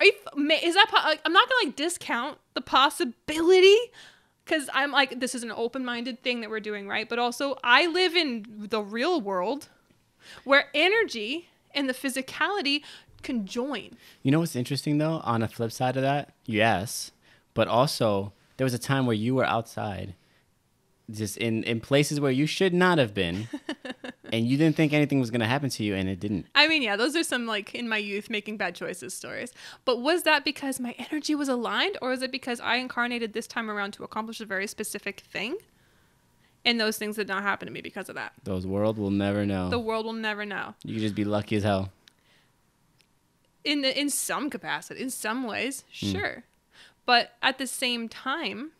Are 0.00 0.06
you? 0.06 0.12
Is 0.62 0.74
that? 0.74 1.18
I'm 1.24 1.32
not 1.32 1.48
gonna 1.48 1.66
like 1.66 1.76
discount 1.76 2.38
the 2.54 2.60
possibility 2.60 3.76
because 4.44 4.68
I'm 4.72 4.90
like 4.90 5.20
this 5.20 5.34
is 5.34 5.42
an 5.42 5.52
open-minded 5.52 6.22
thing 6.22 6.40
that 6.40 6.50
we're 6.50 6.60
doing, 6.60 6.88
right? 6.88 7.08
But 7.08 7.18
also, 7.18 7.56
I 7.62 7.86
live 7.86 8.16
in 8.16 8.66
the 8.70 8.82
real 8.82 9.20
world 9.20 9.68
where 10.44 10.66
energy 10.74 11.48
and 11.72 11.88
the 11.88 11.94
physicality 11.94 12.82
can 13.22 13.46
join. 13.46 13.90
You 14.22 14.30
know 14.30 14.40
what's 14.40 14.56
interesting 14.56 14.98
though? 14.98 15.20
On 15.24 15.40
the 15.40 15.48
flip 15.48 15.72
side 15.72 15.96
of 15.96 16.02
that, 16.02 16.34
yes, 16.46 17.12
but 17.54 17.68
also 17.68 18.32
there 18.56 18.64
was 18.64 18.74
a 18.74 18.78
time 18.78 19.06
where 19.06 19.16
you 19.16 19.34
were 19.34 19.44
outside, 19.44 20.14
just 21.10 21.36
in 21.36 21.62
in 21.64 21.80
places 21.80 22.20
where 22.20 22.30
you 22.30 22.46
should 22.46 22.72
not 22.74 22.98
have 22.98 23.14
been, 23.14 23.48
and 24.32 24.46
you 24.46 24.56
didn't 24.56 24.76
think 24.76 24.92
anything 24.92 25.18
was 25.20 25.30
gonna 25.30 25.46
happen 25.46 25.68
to 25.70 25.82
you, 25.84 25.94
and 25.94 26.08
it 26.08 26.20
didn't. 26.20 26.46
I 26.54 26.68
mean, 26.68 26.82
yeah, 26.82 26.96
those 26.96 27.16
are 27.16 27.24
some 27.24 27.46
like 27.46 27.74
in 27.74 27.88
my 27.88 27.96
youth 27.98 28.30
making 28.30 28.56
bad 28.56 28.74
choices 28.74 29.14
stories. 29.14 29.52
But 29.84 30.00
was 30.00 30.22
that 30.24 30.44
because 30.44 30.78
my 30.78 30.94
energy 30.98 31.34
was 31.34 31.48
aligned, 31.48 31.98
or 32.02 32.12
is 32.12 32.22
it 32.22 32.30
because 32.30 32.60
I 32.60 32.76
incarnated 32.76 33.32
this 33.32 33.46
time 33.46 33.70
around 33.70 33.92
to 33.94 34.04
accomplish 34.04 34.40
a 34.40 34.44
very 34.46 34.66
specific 34.66 35.20
thing? 35.20 35.56
And 36.62 36.78
those 36.78 36.98
things 36.98 37.16
did 37.16 37.26
not 37.26 37.42
happen 37.42 37.64
to 37.66 37.72
me 37.72 37.80
because 37.80 38.10
of 38.10 38.16
that. 38.16 38.34
Those 38.44 38.66
world 38.66 38.98
will 38.98 39.10
never 39.10 39.46
know. 39.46 39.70
The 39.70 39.78
world 39.78 40.04
will 40.04 40.12
never 40.12 40.44
know. 40.44 40.74
you 40.84 40.92
could 40.94 41.02
just 41.02 41.14
be 41.14 41.24
lucky 41.24 41.56
as 41.56 41.62
hell. 41.62 41.90
In 43.64 43.82
the, 43.82 43.98
in 43.98 44.10
some 44.10 44.50
capacity 44.50 45.00
in 45.00 45.10
some 45.10 45.44
ways 45.44 45.84
hmm. 45.98 46.12
sure. 46.12 46.44
But 47.06 47.32
at 47.42 47.58
the 47.58 47.66
same 47.66 48.08
time 48.08 48.72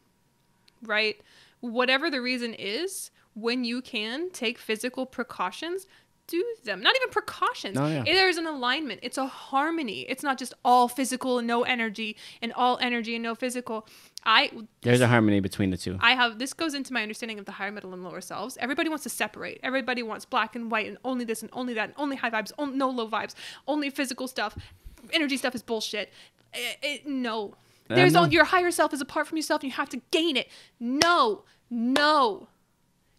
right 0.83 1.21
whatever 1.61 2.11
the 2.11 2.21
reason 2.21 2.55
is 2.55 3.11
when 3.35 3.64
you 3.64 3.83
can 3.83 4.31
take 4.31 4.59
physical 4.59 5.07
precautions 5.07 5.87
do 6.31 6.45
them 6.64 6.81
not 6.81 6.95
even 6.97 7.11
precautions 7.11 7.77
Oh, 7.79 7.87
yeah. 7.87 8.03
there's 8.05 8.37
an 8.38 8.47
alignment 8.47 9.01
it's 9.03 9.19
a 9.19 9.27
harmony 9.27 10.01
it's 10.12 10.23
not 10.23 10.38
just 10.38 10.53
all 10.64 10.87
physical 10.88 11.38
and 11.38 11.47
no 11.47 11.62
energy 11.64 12.16
and 12.43 12.53
all 12.55 12.79
energy 12.81 13.14
and 13.16 13.23
no 13.23 13.35
physical 13.35 13.87
i 14.25 14.51
There's 14.83 15.01
a 15.01 15.09
harmony 15.09 15.40
between 15.40 15.71
the 15.71 15.77
two. 15.79 15.97
I 16.01 16.12
have 16.12 16.38
this 16.38 16.53
goes 16.53 16.75
into 16.75 16.93
my 16.93 17.03
understanding 17.03 17.38
of 17.38 17.47
the 17.47 17.53
higher, 17.53 17.73
middle, 17.73 17.95
and 17.95 18.05
lower 18.05 18.21
selves. 18.21 18.59
Everybody 18.61 18.90
wants 18.90 19.05
to 19.05 19.09
separate. 19.09 19.61
Everybody 19.62 20.03
wants 20.03 20.27
black 20.27 20.55
and 20.55 20.71
white 20.71 20.87
and 20.88 20.99
only 21.07 21.25
this 21.25 21.40
and 21.40 21.51
only 21.55 21.73
that 21.73 21.85
and 21.88 21.95
only 21.97 22.16
high 22.16 22.29
vibes, 22.29 22.53
on, 22.59 22.77
no 22.77 22.90
low 22.90 23.09
vibes, 23.09 23.35
only 23.66 23.88
physical 23.88 24.29
stuff. 24.29 24.53
Energy 25.14 25.38
stuff 25.38 25.55
is 25.55 25.62
bullshit. 25.62 26.12
It, 26.53 26.77
it- 26.83 27.07
no, 27.07 27.55
Uh, 27.88 27.95
there's 27.95 28.14
all, 28.14 28.29
your 28.29 28.45
higher 28.45 28.71
self 28.71 28.93
is 28.93 29.01
apart 29.01 29.27
from 29.27 29.38
yourself, 29.38 29.62
and 29.62 29.71
you 29.73 29.77
have 29.77 29.88
to 29.88 30.01
gain 30.11 30.37
it. 30.37 30.49
No, 30.79 31.45
no, 31.71 32.49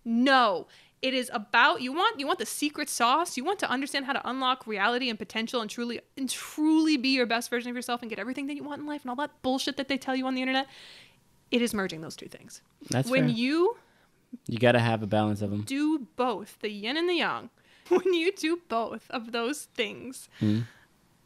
no. 0.05 0.67
It 1.01 1.15
is 1.15 1.31
about 1.33 1.81
you 1.81 1.91
want 1.93 2.19
you 2.19 2.27
want 2.27 2.37
the 2.39 2.45
secret 2.45 2.87
sauce. 2.89 3.35
You 3.35 3.43
want 3.43 3.57
to 3.59 3.69
understand 3.69 4.05
how 4.05 4.13
to 4.13 4.29
unlock 4.29 4.67
reality 4.67 5.09
and 5.09 5.17
potential 5.17 5.61
and 5.61 5.69
truly 5.69 5.99
and 6.15 6.29
truly 6.29 6.95
be 6.97 7.09
your 7.09 7.25
best 7.25 7.49
version 7.49 7.69
of 7.69 7.75
yourself 7.75 8.01
and 8.01 8.09
get 8.09 8.19
everything 8.19 8.47
that 8.47 8.55
you 8.55 8.63
want 8.63 8.81
in 8.81 8.87
life 8.87 9.01
and 9.01 9.09
all 9.09 9.15
that 9.15 9.41
bullshit 9.41 9.77
that 9.77 9.87
they 9.87 9.97
tell 9.97 10.15
you 10.15 10.27
on 10.27 10.35
the 10.35 10.41
internet. 10.41 10.67
It 11.49 11.61
is 11.61 11.73
merging 11.73 12.01
those 12.01 12.15
two 12.15 12.27
things 12.27 12.61
That's 12.89 13.09
when 13.09 13.27
fair. 13.27 13.35
you 13.35 13.77
You 14.47 14.57
gotta 14.59 14.79
have 14.79 15.03
a 15.03 15.07
balance 15.07 15.41
of 15.41 15.49
them. 15.51 15.63
do 15.63 16.07
both 16.15 16.57
the 16.61 16.69
yin 16.69 16.95
and 16.97 17.09
the 17.09 17.15
yang 17.15 17.49
when 17.89 18.13
you 18.13 18.31
do 18.31 18.61
both 18.69 19.09
of 19.09 19.31
those 19.33 19.63
things 19.73 20.29
hmm. 20.39 20.59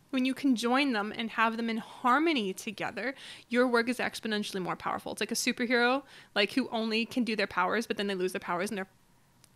when 0.09 0.25
you 0.25 0.33
can 0.33 0.55
join 0.55 0.93
them 0.93 1.13
and 1.15 1.29
have 1.31 1.57
them 1.57 1.69
in 1.69 1.77
harmony 1.77 2.53
together 2.53 3.13
your 3.49 3.67
work 3.67 3.87
is 3.87 3.99
exponentially 3.99 4.59
more 4.59 4.75
powerful 4.75 5.11
it's 5.11 5.21
like 5.21 5.31
a 5.31 5.35
superhero 5.35 6.01
like 6.33 6.53
who 6.53 6.67
only 6.71 7.05
can 7.05 7.23
do 7.23 7.35
their 7.35 7.45
powers 7.45 7.85
but 7.85 7.97
then 7.97 8.07
they 8.07 8.15
lose 8.15 8.31
their 8.31 8.39
powers 8.39 8.71
and 8.71 8.77
they're 8.79 8.87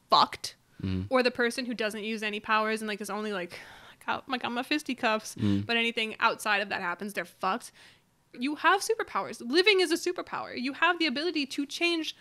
fucked 0.09 0.55
mm-hmm. 0.81 1.03
or 1.09 1.23
the 1.23 1.31
person 1.31 1.65
who 1.65 1.73
doesn't 1.73 2.03
use 2.03 2.23
any 2.23 2.39
powers 2.39 2.81
and 2.81 2.87
like 2.87 3.01
is 3.01 3.09
only 3.09 3.33
like 3.33 3.59
like 4.27 4.43
I'm 4.43 4.57
a 4.57 4.63
fisticuffs 4.63 5.35
mm-hmm. 5.35 5.61
but 5.61 5.77
anything 5.77 6.15
outside 6.19 6.61
of 6.61 6.69
that 6.69 6.81
happens 6.81 7.13
they're 7.13 7.25
fucked 7.25 7.71
you 8.33 8.55
have 8.55 8.81
superpowers 8.81 9.39
living 9.45 9.81
is 9.81 9.91
a 9.91 9.95
superpower 9.95 10.59
you 10.59 10.73
have 10.73 10.97
the 10.97 11.05
ability 11.05 11.45
to 11.45 11.65
change 11.65 12.15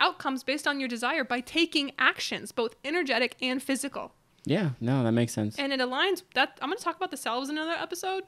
outcomes 0.00 0.42
based 0.42 0.66
on 0.66 0.80
your 0.80 0.88
desire 0.88 1.22
by 1.22 1.40
taking 1.40 1.92
actions, 1.98 2.50
both 2.50 2.74
energetic 2.84 3.36
and 3.40 3.62
physical. 3.62 4.12
Yeah, 4.44 4.70
no, 4.80 5.04
that 5.04 5.12
makes 5.12 5.32
sense. 5.32 5.58
And 5.58 5.72
it 5.72 5.80
aligns 5.80 6.22
that 6.34 6.58
I'm 6.62 6.70
going 6.70 6.78
to 6.78 6.84
talk 6.84 6.96
about 6.96 7.10
the 7.10 7.16
selves 7.16 7.50
in 7.50 7.58
another 7.58 7.78
episode. 7.78 8.24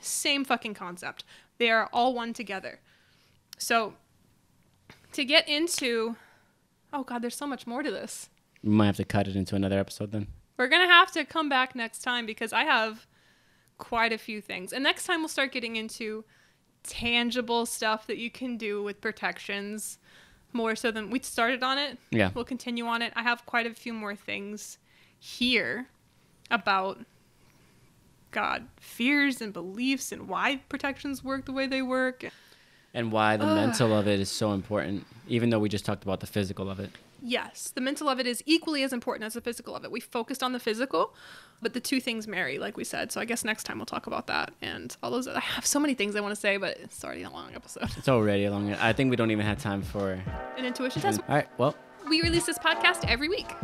Same 0.00 0.44
fucking 0.44 0.74
concept. 0.74 1.24
They 1.58 1.70
are 1.70 1.88
all 1.92 2.12
one 2.12 2.32
together. 2.32 2.80
So 3.56 3.94
to 5.12 5.24
get 5.24 5.48
into 5.48 6.16
Oh 6.92 7.04
god, 7.04 7.22
there's 7.22 7.36
so 7.36 7.46
much 7.46 7.66
more 7.66 7.82
to 7.82 7.90
this. 7.90 8.28
We 8.62 8.70
might 8.70 8.86
have 8.86 8.96
to 8.96 9.04
cut 9.04 9.28
it 9.28 9.36
into 9.36 9.54
another 9.54 9.78
episode 9.78 10.12
then. 10.12 10.28
We're 10.56 10.68
going 10.68 10.86
to 10.86 10.92
have 10.92 11.12
to 11.12 11.24
come 11.24 11.48
back 11.48 11.74
next 11.76 12.02
time 12.02 12.26
because 12.26 12.52
I 12.52 12.64
have 12.64 13.06
quite 13.78 14.12
a 14.12 14.18
few 14.18 14.40
things. 14.40 14.72
And 14.72 14.82
next 14.82 15.04
time 15.04 15.20
we'll 15.20 15.28
start 15.28 15.52
getting 15.52 15.76
into 15.76 16.24
tangible 16.82 17.66
stuff 17.66 18.06
that 18.08 18.18
you 18.18 18.30
can 18.30 18.56
do 18.56 18.82
with 18.82 19.00
protections 19.00 19.98
more 20.52 20.74
so 20.74 20.90
than 20.90 21.10
we 21.10 21.20
started 21.20 21.62
on 21.62 21.78
it. 21.78 21.98
Yeah. 22.10 22.30
We'll 22.34 22.44
continue 22.44 22.86
on 22.86 23.02
it. 23.02 23.12
I 23.14 23.22
have 23.22 23.46
quite 23.46 23.66
a 23.66 23.74
few 23.74 23.92
more 23.92 24.16
things 24.16 24.78
here 25.18 25.88
about 26.50 26.98
God, 28.30 28.66
fears 28.80 29.40
and 29.40 29.52
beliefs 29.52 30.10
and 30.12 30.28
why 30.28 30.56
protections 30.68 31.22
work 31.22 31.44
the 31.44 31.52
way 31.52 31.66
they 31.66 31.82
work. 31.82 32.24
And 32.98 33.12
why 33.12 33.36
the 33.36 33.46
mental 33.46 33.96
of 33.96 34.08
it 34.08 34.18
is 34.18 34.28
so 34.28 34.50
important, 34.50 35.06
even 35.28 35.50
though 35.50 35.60
we 35.60 35.68
just 35.68 35.84
talked 35.84 36.02
about 36.02 36.18
the 36.18 36.26
physical 36.26 36.68
of 36.68 36.80
it. 36.80 36.90
Yes, 37.22 37.70
the 37.72 37.80
mental 37.80 38.08
of 38.08 38.18
it 38.18 38.26
is 38.26 38.42
equally 38.44 38.82
as 38.82 38.92
important 38.92 39.24
as 39.24 39.34
the 39.34 39.40
physical 39.40 39.76
of 39.76 39.84
it. 39.84 39.92
We 39.92 40.00
focused 40.00 40.42
on 40.42 40.52
the 40.52 40.58
physical, 40.58 41.14
but 41.62 41.74
the 41.74 41.80
two 41.80 42.00
things 42.00 42.26
marry, 42.26 42.58
like 42.58 42.76
we 42.76 42.82
said. 42.82 43.12
So 43.12 43.20
I 43.20 43.24
guess 43.24 43.44
next 43.44 43.62
time 43.62 43.78
we'll 43.78 43.86
talk 43.86 44.08
about 44.08 44.26
that 44.26 44.52
and 44.62 44.96
all 45.00 45.12
those. 45.12 45.28
I 45.28 45.38
have 45.38 45.64
so 45.64 45.78
many 45.78 45.94
things 45.94 46.16
I 46.16 46.20
want 46.20 46.34
to 46.34 46.40
say, 46.40 46.56
but 46.56 46.76
it's 46.78 47.04
already 47.04 47.22
a 47.22 47.30
long 47.30 47.54
episode. 47.54 47.88
It's 47.96 48.08
already 48.08 48.46
a 48.46 48.50
long. 48.50 48.74
I 48.74 48.92
think 48.92 49.10
we 49.10 49.16
don't 49.16 49.30
even 49.30 49.46
have 49.46 49.62
time 49.62 49.82
for. 49.82 50.20
An 50.56 50.64
intuition 50.64 51.00
test. 51.00 51.20
All 51.28 51.36
right. 51.36 51.46
Well. 51.56 51.76
We 52.08 52.20
release 52.22 52.46
this 52.46 52.58
podcast 52.58 53.04
every 53.06 53.28
week 53.28 53.54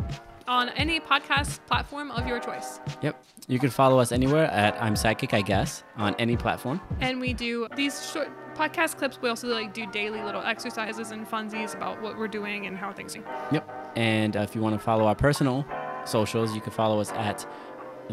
on 0.47 0.69
any 0.69 1.01
podcast 1.01 1.59
platform 1.65 2.09
of 2.11 2.25
your 2.25 2.39
choice. 2.39 2.79
Yep. 3.01 3.21
You 3.47 3.59
can 3.59 3.69
follow 3.69 3.99
us 3.99 4.11
anywhere 4.11 4.45
at 4.45 4.81
I'm 4.81 4.95
Psychic, 4.95 5.33
I 5.33 5.41
guess, 5.41 5.83
on 5.97 6.15
any 6.15 6.35
platform. 6.35 6.81
And 6.99 7.19
we 7.21 7.33
do 7.33 7.67
these 7.75 8.11
short 8.11 8.29
podcast 8.55 8.97
clips. 8.97 9.19
We 9.21 9.29
also 9.29 9.47
like 9.47 9.73
do 9.73 9.85
daily 9.91 10.21
little 10.21 10.41
exercises 10.41 11.11
and 11.11 11.27
funsies 11.27 11.75
about 11.75 12.01
what 12.01 12.17
we're 12.17 12.27
doing 12.27 12.65
and 12.65 12.75
how 12.75 12.91
things 12.91 13.15
are. 13.15 13.47
Yep. 13.51 13.93
And 13.95 14.35
uh, 14.35 14.41
if 14.41 14.55
you 14.55 14.61
want 14.61 14.73
to 14.75 14.79
follow 14.79 15.05
our 15.05 15.15
personal 15.15 15.65
socials, 16.05 16.55
you 16.55 16.61
can 16.61 16.71
follow 16.71 16.99
us 16.99 17.11
at 17.11 17.45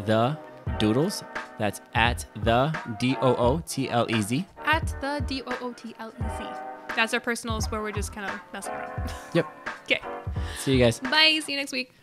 the 0.05 0.37
Dootlez. 0.77 1.25
That's 1.57 1.81
at 1.95 2.25
the 2.43 2.77
D 2.99 3.15
O 3.21 3.35
O 3.35 3.63
T 3.67 3.89
L 3.89 4.05
E 4.09 4.21
Z. 4.21 4.45
At 4.65 4.95
the 5.01 5.23
D 5.25 5.41
O 5.47 5.57
O 5.61 5.73
T 5.73 5.95
L 5.99 6.13
E 6.19 6.23
Z. 6.37 6.45
That's 6.95 7.13
our 7.13 7.19
personals 7.19 7.71
where 7.71 7.81
we're 7.81 7.91
just 7.91 8.13
kind 8.13 8.29
of 8.29 8.39
messing 8.53 8.73
around. 8.73 9.11
Yep. 9.33 9.47
Okay. 9.83 9.99
See 10.59 10.71
you 10.71 10.79
guys. 10.79 11.01
Bye. 11.01 11.41
See 11.43 11.51
you 11.51 11.57
next 11.57 11.73
week. 11.73 11.91